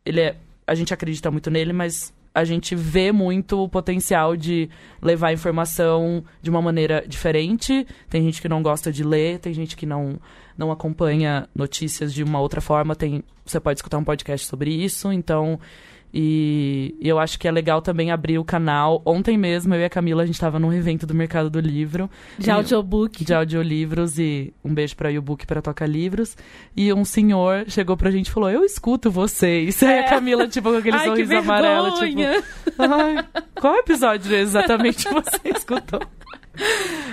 ele 0.05 0.22
é, 0.22 0.36
a 0.66 0.74
gente 0.74 0.93
acredita 0.93 1.30
muito 1.30 1.51
nele, 1.51 1.74
mas 1.74 2.14
a 2.34 2.43
gente 2.43 2.76
vê 2.76 3.12
muito 3.12 3.64
o 3.64 3.70
potencial 3.70 4.36
de 4.36 4.70
levar 5.01 5.34
informação 5.34 6.24
de 6.41 6.49
uma 6.49 6.62
maneira 6.62 7.03
diferente. 7.07 7.86
Tem 8.10 8.24
gente 8.24 8.41
que 8.41 8.49
não 8.49 8.62
gosta 8.62 8.91
de 8.91 9.03
ler, 9.03 9.39
tem 9.39 9.53
gente 9.53 9.76
que 9.76 9.86
não, 9.86 10.20
não 10.57 10.72
acompanha 10.72 11.47
notícias 11.55 12.14
de 12.14 12.24
uma 12.24 12.39
outra 12.39 12.62
forma. 12.62 12.95
Tem, 12.95 13.24
você 13.45 13.60
pode 13.60 13.80
escutar 13.80 13.97
um 13.97 14.03
podcast 14.03 14.45
sobre 14.47 14.72
isso. 14.72 15.12
Então, 15.12 15.60
e, 16.14 16.95
eu 16.99 17.20
acho 17.20 17.38
que 17.38 17.47
é 17.47 17.51
legal 17.51 17.82
também 17.82 18.12
abrir 18.12 18.39
o 18.39 18.43
canal. 18.43 19.01
Ontem 19.05 19.38
mesmo, 19.38 19.74
eu 19.76 19.82
e 19.82 19.86
a 19.86 19.89
Camila, 19.89 20.24
a 20.24 20.26
gente 20.26 20.36
estava 20.36 20.60
num 20.60 20.74
evento 20.74 21.05
do 21.05 21.14
Mercado 21.14 21.49
do 21.49 21.60
Livro. 21.60 22.10
De 22.38 22.49
audiobook. 22.49 23.24
De 23.24 23.34
audiolivros 23.34 24.18
e 24.18 24.53
um 24.64 24.74
beijo 24.74 24.95
pra 24.95 25.10
YouBook 25.10 25.45
para 25.45 25.62
Toca 25.62 25.86
Livros. 25.86 26.36
E 26.76 26.91
um 26.93 27.05
senhor 27.05 27.66
chegou 27.68 27.95
pra 27.95 28.12
gente 28.12 28.28
e 28.28 28.32
falou, 28.32 28.49
eu 28.49 28.64
escuto 28.64 29.12
vocês. 29.12 29.82
É. 29.84 29.88
Aí 29.89 29.99
a 29.99 30.01
é. 30.01 30.10
Camila, 30.10 30.47
tipo, 30.47 30.72
com 30.72 30.78
aquele 30.78 30.97
Ai, 30.97 31.05
sorriso 31.05 31.36
amarelo, 31.36 31.93
tipo... 31.93 32.22
Ai, 32.78 33.26
qual 33.60 33.76
episódio 33.76 34.36
exatamente 34.36 35.07
você 35.10 35.49
escutou? 35.55 36.01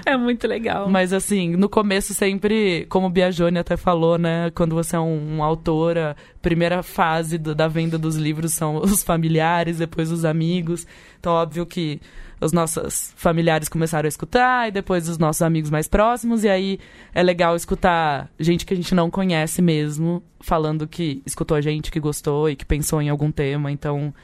É 0.06 0.16
muito 0.16 0.46
legal. 0.46 0.88
Mas 0.88 1.12
assim, 1.12 1.56
no 1.56 1.68
começo 1.68 2.14
sempre, 2.14 2.86
como 2.88 3.10
Biagione 3.10 3.58
até 3.58 3.76
falou, 3.76 4.16
né? 4.16 4.50
Quando 4.54 4.72
você 4.74 4.94
é 4.94 5.00
um, 5.00 5.38
um 5.38 5.42
autor, 5.42 5.98
a 5.98 6.16
primeira 6.40 6.80
fase 6.80 7.36
do, 7.36 7.56
da 7.56 7.66
venda 7.66 7.98
dos 7.98 8.14
livros 8.14 8.52
são 8.52 8.76
os 8.82 9.02
familiares, 9.02 9.78
depois 9.78 10.12
os 10.12 10.24
amigos. 10.24 10.86
Então, 11.18 11.32
óbvio 11.32 11.66
que 11.66 12.00
os 12.40 12.52
nossos 12.52 13.12
familiares 13.16 13.68
começaram 13.68 14.06
a 14.06 14.08
escutar, 14.08 14.68
e 14.68 14.70
depois 14.70 15.08
os 15.08 15.18
nossos 15.18 15.42
amigos 15.42 15.70
mais 15.70 15.88
próximos, 15.88 16.44
e 16.44 16.48
aí 16.48 16.78
é 17.14 17.22
legal 17.22 17.56
escutar 17.56 18.30
gente 18.38 18.64
que 18.66 18.74
a 18.74 18.76
gente 18.76 18.94
não 18.94 19.10
conhece 19.10 19.62
mesmo, 19.62 20.22
falando 20.40 20.86
que 20.86 21.22
escutou 21.26 21.56
a 21.56 21.60
gente, 21.60 21.90
que 21.90 21.98
gostou 21.98 22.48
e 22.48 22.54
que 22.54 22.64
pensou 22.64 23.00
em 23.00 23.08
algum 23.08 23.32
tema. 23.32 23.72
Então, 23.72 24.14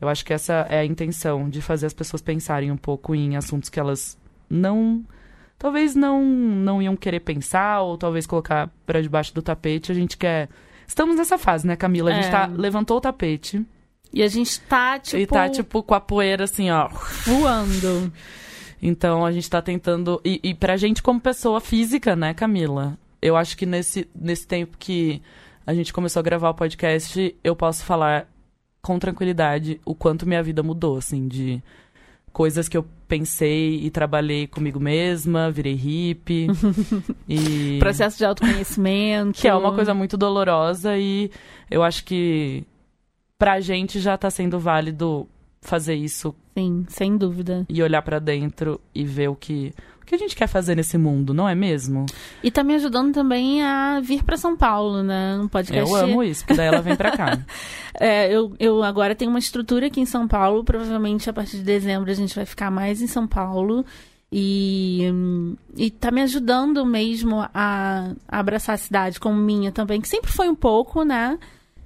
eu 0.00 0.08
acho 0.08 0.24
que 0.24 0.32
essa 0.32 0.66
é 0.68 0.80
a 0.80 0.84
intenção, 0.84 1.48
de 1.48 1.62
fazer 1.62 1.86
as 1.86 1.94
pessoas 1.94 2.20
pensarem 2.20 2.70
um 2.70 2.76
pouco 2.76 3.14
em 3.14 3.36
assuntos 3.36 3.70
que 3.70 3.78
elas 3.78 4.18
não 4.50 5.04
talvez 5.58 5.94
não 5.94 6.22
não 6.24 6.82
iam 6.82 6.96
querer 6.96 7.20
pensar 7.20 7.80
ou 7.82 7.96
talvez 7.96 8.26
colocar 8.26 8.68
para 8.84 9.00
debaixo 9.00 9.34
do 9.34 9.40
tapete. 9.40 9.92
A 9.92 9.94
gente 9.94 10.16
quer 10.16 10.48
Estamos 10.90 11.14
nessa 11.14 11.38
fase, 11.38 11.64
né, 11.64 11.76
Camila? 11.76 12.10
A 12.10 12.14
gente 12.14 12.26
é. 12.26 12.30
tá 12.32 12.46
levantou 12.46 12.96
o 12.96 13.00
tapete. 13.00 13.64
E 14.12 14.24
a 14.24 14.26
gente 14.26 14.60
tá 14.62 14.98
tipo 14.98 15.22
E 15.22 15.24
tá 15.24 15.48
tipo 15.48 15.84
com 15.84 15.94
a 15.94 16.00
poeira 16.00 16.42
assim, 16.42 16.68
ó, 16.68 16.88
voando. 17.24 18.12
Então 18.82 19.24
a 19.24 19.30
gente 19.30 19.48
tá 19.48 19.62
tentando 19.62 20.20
e, 20.24 20.40
e 20.42 20.52
pra 20.52 20.76
gente 20.76 21.00
como 21.00 21.20
pessoa 21.20 21.60
física, 21.60 22.16
né, 22.16 22.34
Camila? 22.34 22.98
Eu 23.22 23.36
acho 23.36 23.56
que 23.56 23.64
nesse 23.64 24.08
nesse 24.12 24.48
tempo 24.48 24.76
que 24.78 25.22
a 25.64 25.72
gente 25.72 25.92
começou 25.92 26.18
a 26.18 26.24
gravar 26.24 26.50
o 26.50 26.54
podcast, 26.54 27.36
eu 27.44 27.54
posso 27.54 27.84
falar 27.84 28.26
com 28.82 28.98
tranquilidade 28.98 29.80
o 29.84 29.94
quanto 29.94 30.26
minha 30.26 30.42
vida 30.42 30.60
mudou, 30.60 30.96
assim, 30.96 31.28
de 31.28 31.62
coisas 32.32 32.68
que 32.68 32.76
eu 32.76 32.84
pensei 33.08 33.84
e 33.84 33.90
trabalhei 33.90 34.46
comigo 34.46 34.78
mesma, 34.78 35.50
virei 35.50 35.74
hippie. 35.74 36.46
e... 37.28 37.78
Processo 37.78 38.18
de 38.18 38.24
autoconhecimento. 38.24 39.40
Que 39.40 39.48
é 39.48 39.54
uma 39.54 39.74
coisa 39.74 39.92
muito 39.92 40.16
dolorosa 40.16 40.96
e 40.96 41.30
eu 41.70 41.82
acho 41.82 42.04
que 42.04 42.64
pra 43.38 43.60
gente 43.60 43.98
já 43.98 44.16
tá 44.16 44.30
sendo 44.30 44.58
válido 44.58 45.28
fazer 45.60 45.94
isso. 45.94 46.34
Sim, 46.56 46.84
sem 46.88 47.16
dúvida. 47.16 47.66
E 47.68 47.82
olhar 47.82 48.02
para 48.02 48.18
dentro 48.18 48.80
e 48.94 49.04
ver 49.04 49.28
o 49.28 49.36
que 49.36 49.72
que 50.10 50.16
a 50.16 50.18
gente 50.18 50.34
quer 50.34 50.48
fazer 50.48 50.74
nesse 50.74 50.98
mundo, 50.98 51.32
não 51.32 51.48
é 51.48 51.54
mesmo? 51.54 52.04
E 52.42 52.50
tá 52.50 52.64
me 52.64 52.74
ajudando 52.74 53.14
também 53.14 53.62
a 53.62 54.00
vir 54.00 54.24
para 54.24 54.36
São 54.36 54.56
Paulo, 54.56 55.04
né? 55.04 55.38
Um 55.40 55.46
podcast. 55.46 55.88
Eu 55.88 55.96
amo 55.96 56.22
isso, 56.24 56.44
porque 56.44 56.54
daí 56.54 56.66
ela 56.66 56.82
vem 56.82 56.96
para 56.96 57.16
cá. 57.16 57.38
é, 57.94 58.28
eu, 58.28 58.52
eu 58.58 58.82
agora 58.82 59.14
tenho 59.14 59.30
uma 59.30 59.38
estrutura 59.38 59.86
aqui 59.86 60.00
em 60.00 60.06
São 60.06 60.26
Paulo. 60.26 60.64
Provavelmente 60.64 61.30
a 61.30 61.32
partir 61.32 61.58
de 61.58 61.62
dezembro 61.62 62.10
a 62.10 62.14
gente 62.14 62.34
vai 62.34 62.44
ficar 62.44 62.72
mais 62.72 63.00
em 63.00 63.06
São 63.06 63.24
Paulo. 63.24 63.86
E, 64.32 65.04
e 65.76 65.90
tá 65.90 66.10
me 66.10 66.22
ajudando 66.22 66.84
mesmo 66.84 67.40
a, 67.54 68.12
a 68.28 68.38
abraçar 68.38 68.74
a 68.74 68.78
cidade 68.78 69.20
como 69.20 69.36
minha 69.36 69.70
também, 69.70 70.00
que 70.00 70.08
sempre 70.08 70.32
foi 70.32 70.48
um 70.48 70.54
pouco, 70.54 71.04
né? 71.04 71.38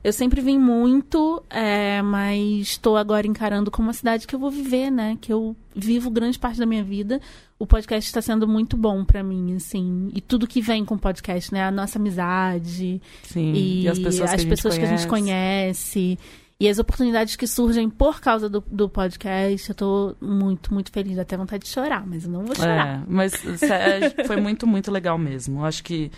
Eu 0.03 0.13
sempre 0.13 0.43
vim 0.43 0.59
muito, 0.59 1.43
é, 1.49 2.03
mas 2.03 2.69
estou 2.69 2.99
agora 2.99 3.27
encarando 3.27 3.71
como 3.71 3.89
uma 3.89 3.95
cidade 3.95 4.27
que 4.27 4.35
eu 4.35 4.39
vou 4.39 4.51
viver, 4.51 4.91
né? 4.91 5.17
Que 5.19 5.33
eu 5.33 5.57
vivo 5.75 6.11
grande 6.11 6.39
parte 6.39 6.59
da 6.59 6.67
minha 6.67 6.85
vida. 6.85 7.23
O 7.65 7.67
podcast 7.67 8.07
está 8.07 8.21
sendo 8.21 8.47
muito 8.47 8.77
bom 8.77 9.07
para 9.07 9.23
mim, 9.23 9.57
assim. 9.57 10.11
E 10.13 10.21
tudo 10.21 10.47
que 10.47 10.61
vem 10.61 10.85
com 10.85 10.97
o 10.97 10.99
podcast, 10.99 11.51
né? 11.51 11.65
A 11.65 11.71
nossa 11.71 11.99
amizade. 11.99 13.01
Sim, 13.23 13.53
e, 13.55 13.85
e 13.85 13.89
as 13.89 13.99
pessoas, 13.99 14.35
as 14.35 14.43
que, 14.43 14.51
pessoas 14.51 14.75
a 14.75 14.79
que 14.79 14.85
a 14.85 14.89
gente 14.89 15.07
conhece. 15.09 16.19
E 16.61 16.69
as 16.69 16.79
oportunidades 16.79 17.37
que 17.37 17.47
surgem 17.47 17.89
por 17.89 18.21
causa 18.21 18.51
do, 18.51 18.63
do 18.71 18.87
podcast, 18.87 19.67
eu 19.67 19.75
tô 19.75 20.15
muito, 20.21 20.75
muito 20.75 20.93
feliz. 20.93 21.19
Até 21.19 21.39
vontade 21.39 21.65
de 21.65 21.71
chorar, 21.71 22.07
mas 22.07 22.25
eu 22.25 22.31
não 22.31 22.45
vou 22.45 22.55
chorar. 22.55 23.01
É, 23.01 23.03
mas 23.09 23.33
é, 23.63 24.11
foi 24.27 24.37
muito, 24.37 24.67
muito 24.67 24.91
legal 24.91 25.17
mesmo. 25.17 25.65
Acho 25.65 25.83
que 25.83 26.13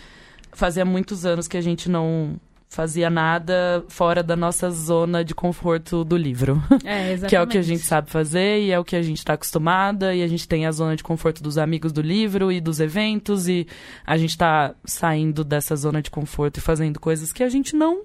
fazia 0.51 0.83
muitos 0.83 1.25
anos 1.25 1.47
que 1.47 1.55
a 1.55 1.61
gente 1.61 1.89
não 1.89 2.37
fazia 2.69 3.09
nada 3.09 3.83
fora 3.87 4.21
da 4.21 4.35
nossa 4.35 4.69
zona 4.69 5.23
de 5.23 5.33
conforto 5.33 6.03
do 6.03 6.17
livro. 6.17 6.61
É, 6.83 7.13
exatamente. 7.13 7.29
que 7.29 7.35
é 7.35 7.41
o 7.41 7.47
que 7.47 7.57
a 7.57 7.61
gente 7.61 7.81
sabe 7.81 8.09
fazer 8.09 8.61
e 8.61 8.71
é 8.71 8.79
o 8.79 8.83
que 8.83 8.95
a 8.95 9.01
gente 9.01 9.17
está 9.17 9.33
acostumada. 9.33 10.13
E 10.13 10.21
a 10.21 10.27
gente 10.27 10.47
tem 10.47 10.65
a 10.65 10.71
zona 10.71 10.95
de 10.95 11.03
conforto 11.03 11.41
dos 11.41 11.57
amigos 11.57 11.91
do 11.91 12.01
livro 12.01 12.51
e 12.51 12.59
dos 12.59 12.79
eventos. 12.79 13.47
E 13.47 13.65
a 14.05 14.17
gente 14.17 14.31
está 14.31 14.75
saindo 14.85 15.43
dessa 15.43 15.75
zona 15.75 16.01
de 16.01 16.11
conforto 16.11 16.57
e 16.57 16.61
fazendo 16.61 16.99
coisas 16.99 17.31
que 17.31 17.43
a 17.43 17.49
gente 17.49 17.75
não 17.75 18.03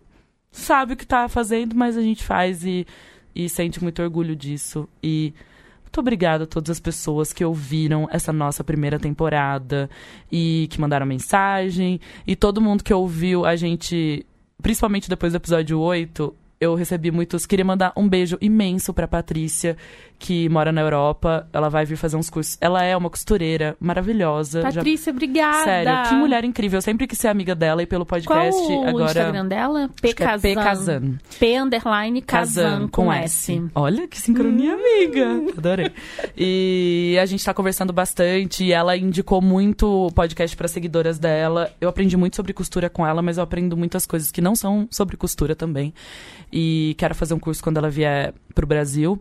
sabe 0.51 0.93
o 0.93 0.97
que 0.97 1.05
está 1.05 1.29
fazendo, 1.29 1.75
mas 1.75 1.97
a 1.97 2.03
gente 2.03 2.23
faz 2.23 2.65
e, 2.65 2.87
e 3.35 3.49
sente 3.49 3.83
muito 3.83 4.03
orgulho 4.03 4.37
disso. 4.37 4.89
E 5.03 5.35
muito 5.83 6.01
obrigada 6.01 6.45
a 6.45 6.47
todas 6.47 6.71
as 6.71 6.81
pessoas 6.81 7.33
que 7.33 7.45
ouviram 7.45 8.09
essa 8.11 8.33
nossa 8.33 8.63
primeira 8.63 8.99
temporada 8.99 9.91
e 10.31 10.67
que 10.71 10.81
mandaram 10.81 11.05
mensagem. 11.05 12.01
E 12.27 12.37
todo 12.37 12.61
mundo 12.61 12.85
que 12.85 12.95
ouviu 12.95 13.45
a 13.45 13.57
gente 13.57 14.25
principalmente 14.63 15.09
depois 15.09 15.33
do 15.33 15.37
episódio 15.37 15.79
8, 15.79 16.35
eu 16.61 16.77
recebi 16.77 17.11
muitos. 17.11 17.45
Queria 17.45 17.65
mandar 17.65 17.93
um 17.97 18.09
beijo 18.09 18.39
imenso 18.41 18.95
pra 18.95 19.09
Patrícia, 19.09 19.77
que 20.23 20.49
mora 20.49 20.71
na 20.71 20.81
Europa. 20.81 21.49
Ela 21.53 21.69
vai 21.69 21.85
vir 21.85 21.97
fazer 21.97 22.17
uns 22.17 22.31
cursos. 22.31 22.57
Ela 22.61 22.85
é 22.85 22.97
uma 22.97 23.11
costureira 23.11 23.77
maravilhosa. 23.81 24.63
Patrícia, 24.63 25.07
Já... 25.07 25.17
obrigada. 25.17 25.65
Sério, 25.65 26.09
que 26.09 26.15
mulher 26.15 26.45
incrível. 26.45 26.79
Eu 26.79 26.83
sempre 26.83 27.09
quis 27.09 27.19
ser 27.19 27.27
amiga 27.27 27.57
dela 27.57 27.83
e 27.83 27.87
pelo 27.87 28.07
podcast. 28.07 28.63
Qual 28.63 28.87
agora... 28.87 29.03
o 29.03 29.07
Instagram 29.07 29.47
dela? 29.49 29.91
P 30.01 30.15
Kazan. 30.15 30.49
É 30.49 30.55
P 30.55 30.55
Kazan. 30.55 31.19
P 31.41 31.59
underline 31.59 32.23
Kazan 32.23 32.83
com, 32.83 33.07
com 33.07 33.13
S. 33.13 33.53
S. 33.53 33.71
Olha 33.75 34.07
que 34.07 34.21
sincronia, 34.21 34.77
hum. 34.77 34.79
amiga. 34.79 35.53
Adorei. 35.59 35.91
E 36.37 37.19
a 37.21 37.27
gente 37.27 37.45
tá 37.45 37.53
conversando 37.53 37.93
bastante. 37.93 38.63
E 38.63 38.73
ela 38.73 38.97
indicou 38.97 39.43
muito 39.43 40.07
o 40.07 40.13
podcast 40.13 40.57
para 40.57 40.69
seguidoras 40.69 41.19
dela. 41.19 41.69
Eu 41.81 41.89
aprendi 41.89 42.17
muito 42.17 42.37
sobre 42.37 42.53
costura 42.53 42.89
com 42.89 43.05
ela, 43.05 43.21
mas 43.21 43.39
eu 43.39 43.43
aprendo 43.43 43.77
muitas 43.77 44.07
coisas 44.07 44.31
que 44.31 44.41
não 44.41 44.55
são 44.55 44.87
sobre 44.89 45.17
costura 45.17 45.57
também 45.57 45.93
e 46.53 46.95
quero 46.99 47.15
fazer 47.15 47.35
um 47.35 47.39
curso 47.39 47.63
quando 47.63 47.79
ela 47.79 47.91
vier 47.91 48.35
pro 48.55 48.67
Brasil. 48.67 49.19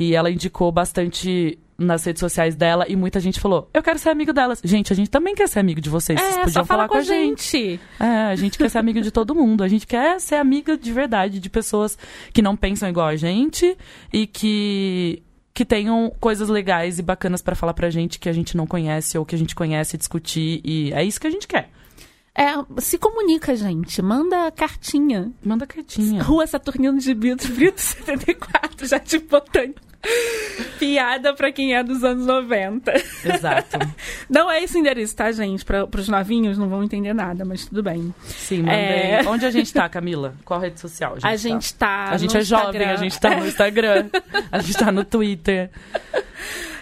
E 0.00 0.14
ela 0.14 0.30
indicou 0.30 0.72
bastante 0.72 1.58
nas 1.76 2.04
redes 2.04 2.20
sociais 2.20 2.56
dela 2.56 2.86
e 2.88 2.96
muita 2.96 3.20
gente 3.20 3.38
falou: 3.38 3.68
Eu 3.74 3.82
quero 3.82 3.98
ser 3.98 4.08
amigo 4.08 4.32
delas. 4.32 4.58
Gente, 4.64 4.90
a 4.90 4.96
gente 4.96 5.10
também 5.10 5.34
quer 5.34 5.46
ser 5.46 5.58
amigo 5.58 5.78
de 5.78 5.90
vocês. 5.90 6.18
É, 6.18 6.22
vocês 6.22 6.44
podiam 6.46 6.64
falar 6.64 6.88
com 6.88 6.96
a 6.96 7.02
gente. 7.02 7.42
gente. 7.42 7.80
É, 8.00 8.06
a 8.06 8.34
gente 8.34 8.56
quer 8.56 8.70
ser 8.70 8.78
amigo 8.78 9.02
de 9.02 9.10
todo 9.10 9.34
mundo. 9.34 9.62
A 9.62 9.68
gente 9.68 9.86
quer 9.86 10.18
ser 10.18 10.36
amiga 10.36 10.74
de 10.74 10.90
verdade 10.90 11.38
de 11.38 11.50
pessoas 11.50 11.98
que 12.32 12.40
não 12.40 12.56
pensam 12.56 12.88
igual 12.88 13.08
a 13.08 13.16
gente 13.16 13.76
e 14.10 14.26
que 14.26 15.22
que 15.52 15.66
tenham 15.66 16.10
coisas 16.18 16.48
legais 16.48 16.98
e 16.98 17.02
bacanas 17.02 17.42
para 17.42 17.54
falar 17.54 17.74
pra 17.74 17.90
gente 17.90 18.18
que 18.18 18.30
a 18.30 18.32
gente 18.32 18.56
não 18.56 18.66
conhece 18.66 19.18
ou 19.18 19.26
que 19.26 19.34
a 19.34 19.38
gente 19.38 19.54
conhece 19.54 19.98
discutir 19.98 20.62
e 20.64 20.90
é 20.94 21.04
isso 21.04 21.20
que 21.20 21.26
a 21.26 21.30
gente 21.30 21.46
quer. 21.46 21.68
É, 22.34 22.54
se 22.80 22.96
comunica, 22.96 23.54
gente. 23.54 24.00
Manda 24.00 24.50
cartinha. 24.50 25.30
Manda 25.44 25.66
cartinha. 25.66 26.22
Rua 26.22 26.46
Saturnino 26.46 26.98
de 26.98 27.12
Brito, 27.12 27.46
Brito 27.52 27.78
74, 27.78 28.86
já 28.86 28.98
te 28.98 29.18
botando. 29.18 29.89
Piada 30.78 31.34
pra 31.34 31.52
quem 31.52 31.74
é 31.74 31.82
dos 31.82 32.02
anos 32.02 32.26
90. 32.26 32.92
Exato. 33.24 33.78
Não 34.28 34.50
é 34.50 34.62
esse 34.62 34.78
endereço, 34.78 35.14
tá, 35.14 35.30
gente? 35.30 35.64
Pra, 35.64 35.86
pros 35.86 36.08
novinhos 36.08 36.56
não 36.56 36.68
vão 36.68 36.82
entender 36.82 37.12
nada, 37.12 37.44
mas 37.44 37.66
tudo 37.66 37.82
bem. 37.82 38.14
Sim, 38.24 38.62
mandei. 38.62 38.76
É... 38.76 39.22
Onde 39.26 39.44
a 39.44 39.50
gente 39.50 39.72
tá, 39.72 39.88
Camila? 39.90 40.34
Qual 40.44 40.58
rede 40.58 40.80
social? 40.80 41.12
A 41.12 41.16
gente, 41.16 41.26
a 41.26 41.36
gente 41.36 41.74
tá. 41.74 42.04
A 42.10 42.16
gente 42.16 42.36
é 42.36 42.40
Instagram. 42.40 42.72
jovem, 42.72 42.84
a 42.88 42.96
gente 42.96 43.20
tá 43.20 43.36
no 43.36 43.46
Instagram. 43.46 44.10
a 44.50 44.58
gente 44.60 44.78
tá 44.78 44.92
no 44.92 45.04
Twitter. 45.04 45.70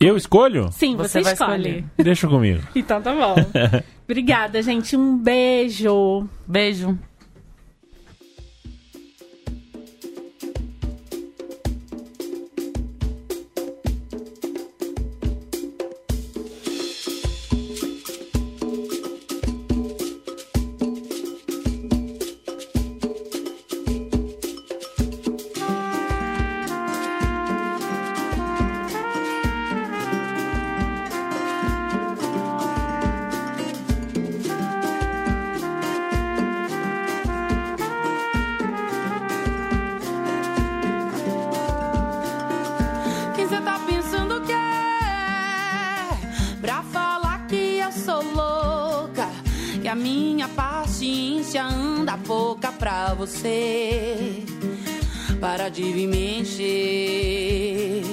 Eu 0.00 0.16
escolho? 0.16 0.70
Sim, 0.70 0.96
você, 0.96 1.22
Você 1.22 1.32
escolhe. 1.32 1.84
Deixa 1.96 2.28
comigo. 2.28 2.62
Então 2.74 3.02
tá 3.02 3.12
bom. 3.12 3.34
Obrigada, 4.08 4.62
gente. 4.62 4.96
Um 4.96 5.18
beijo. 5.18 6.26
Beijo. 6.46 6.98
Você. 53.18 54.44
Para 55.40 55.68
de 55.68 55.82
me 55.82 56.38
encher. 56.38 58.04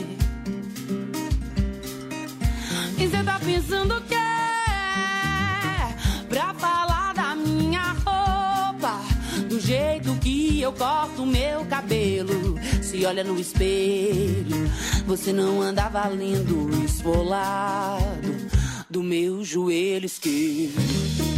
Quem 2.98 3.10
cê 3.10 3.24
tá 3.24 3.40
pensando 3.40 4.02
que 4.02 4.16
é? 4.16 5.96
Pra 6.28 6.56
falar 6.56 7.14
da 7.14 7.36
minha 7.36 7.96
roupa, 8.04 9.00
do 9.48 9.60
jeito 9.60 10.16
que 10.16 10.60
eu 10.62 10.74
corto 10.74 11.24
meu 11.24 11.64
cabelo. 11.66 12.60
Se 12.82 13.06
olha 13.06 13.24
no 13.24 13.40
espelho, 13.40 14.72
você 15.06 15.32
não 15.32 15.62
anda 15.62 15.88
valendo 15.88 16.84
esfolado 16.84 18.36
do 18.90 19.04
meu 19.04 19.44
joelho 19.44 20.08
esquerdo. 20.08 21.35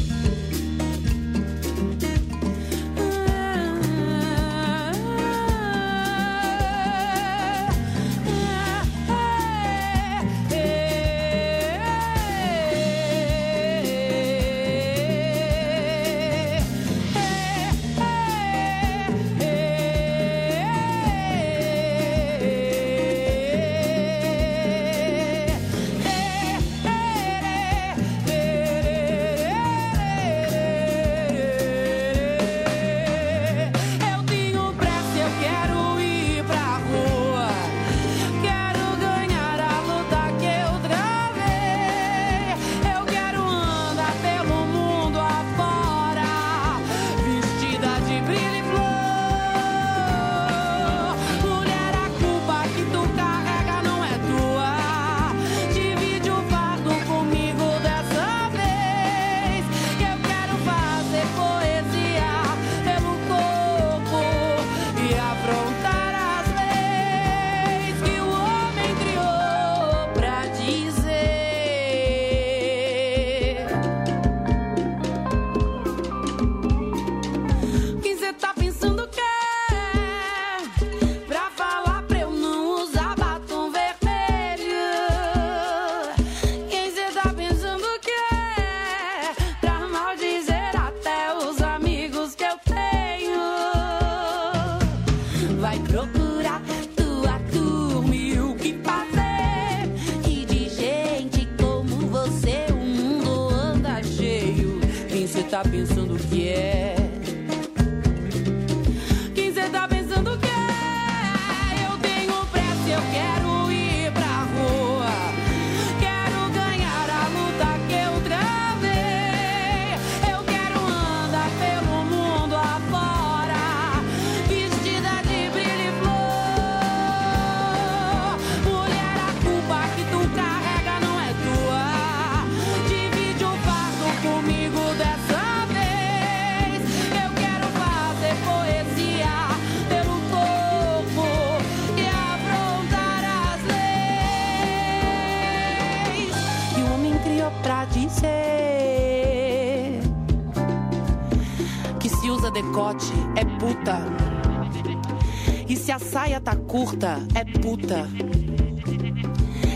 Curta 156.78 157.18
é 157.34 157.44
puta 157.44 158.08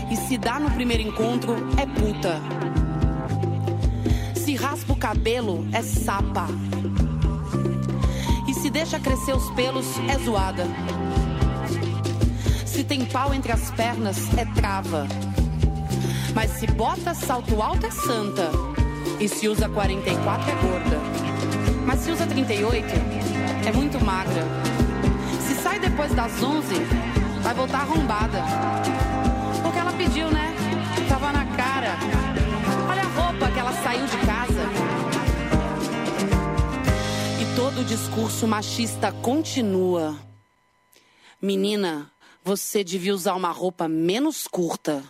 e 0.08 0.16
se 0.16 0.38
dá 0.38 0.60
no 0.60 0.70
primeiro 0.70 1.02
encontro 1.02 1.56
é 1.76 1.84
puta 1.84 2.40
se 4.36 4.54
raspa 4.54 4.92
o 4.92 4.96
cabelo 4.96 5.66
é 5.72 5.82
sapa 5.82 6.46
e 8.46 8.54
se 8.54 8.70
deixa 8.70 9.00
crescer 9.00 9.34
os 9.34 9.50
pelos 9.50 9.98
é 10.08 10.16
zoada 10.20 10.64
se 12.64 12.84
tem 12.84 13.04
pau 13.06 13.34
entre 13.34 13.50
as 13.50 13.68
pernas 13.72 14.16
é 14.38 14.44
trava 14.44 15.08
mas 16.36 16.52
se 16.52 16.68
bota 16.68 17.14
salto 17.14 17.60
alto 17.60 17.84
é 17.84 17.90
santa. 17.90 18.50
E 19.20 19.28
se 19.28 19.46
usa 19.48 19.68
44 19.68 20.50
é 20.50 20.54
gorda. 20.54 20.98
Mas 21.84 22.00
se 22.00 22.10
usa 22.10 22.26
38 22.26 22.86
é 23.66 23.72
muito 23.72 24.02
magra 24.02 24.42
depois 26.02 26.14
das 26.14 26.42
11 26.42 26.74
vai 27.42 27.54
voltar 27.54 27.82
arrombada. 27.82 28.42
Porque 29.62 29.78
ela 29.78 29.92
pediu, 29.92 30.28
né? 30.32 30.52
Tava 31.08 31.32
na 31.32 31.44
cara. 31.56 31.96
Olha 32.90 33.02
a 33.02 33.04
roupa 33.04 33.50
que 33.52 33.58
ela 33.58 33.72
saiu 33.72 34.04
de 34.06 34.16
casa. 34.26 34.62
E 37.40 37.56
todo 37.56 37.82
o 37.82 37.84
discurso 37.84 38.48
machista 38.48 39.12
continua. 39.12 40.16
Menina, 41.40 42.10
você 42.42 42.82
devia 42.82 43.14
usar 43.14 43.34
uma 43.34 43.52
roupa 43.52 43.86
menos 43.86 44.48
curta. 44.48 45.04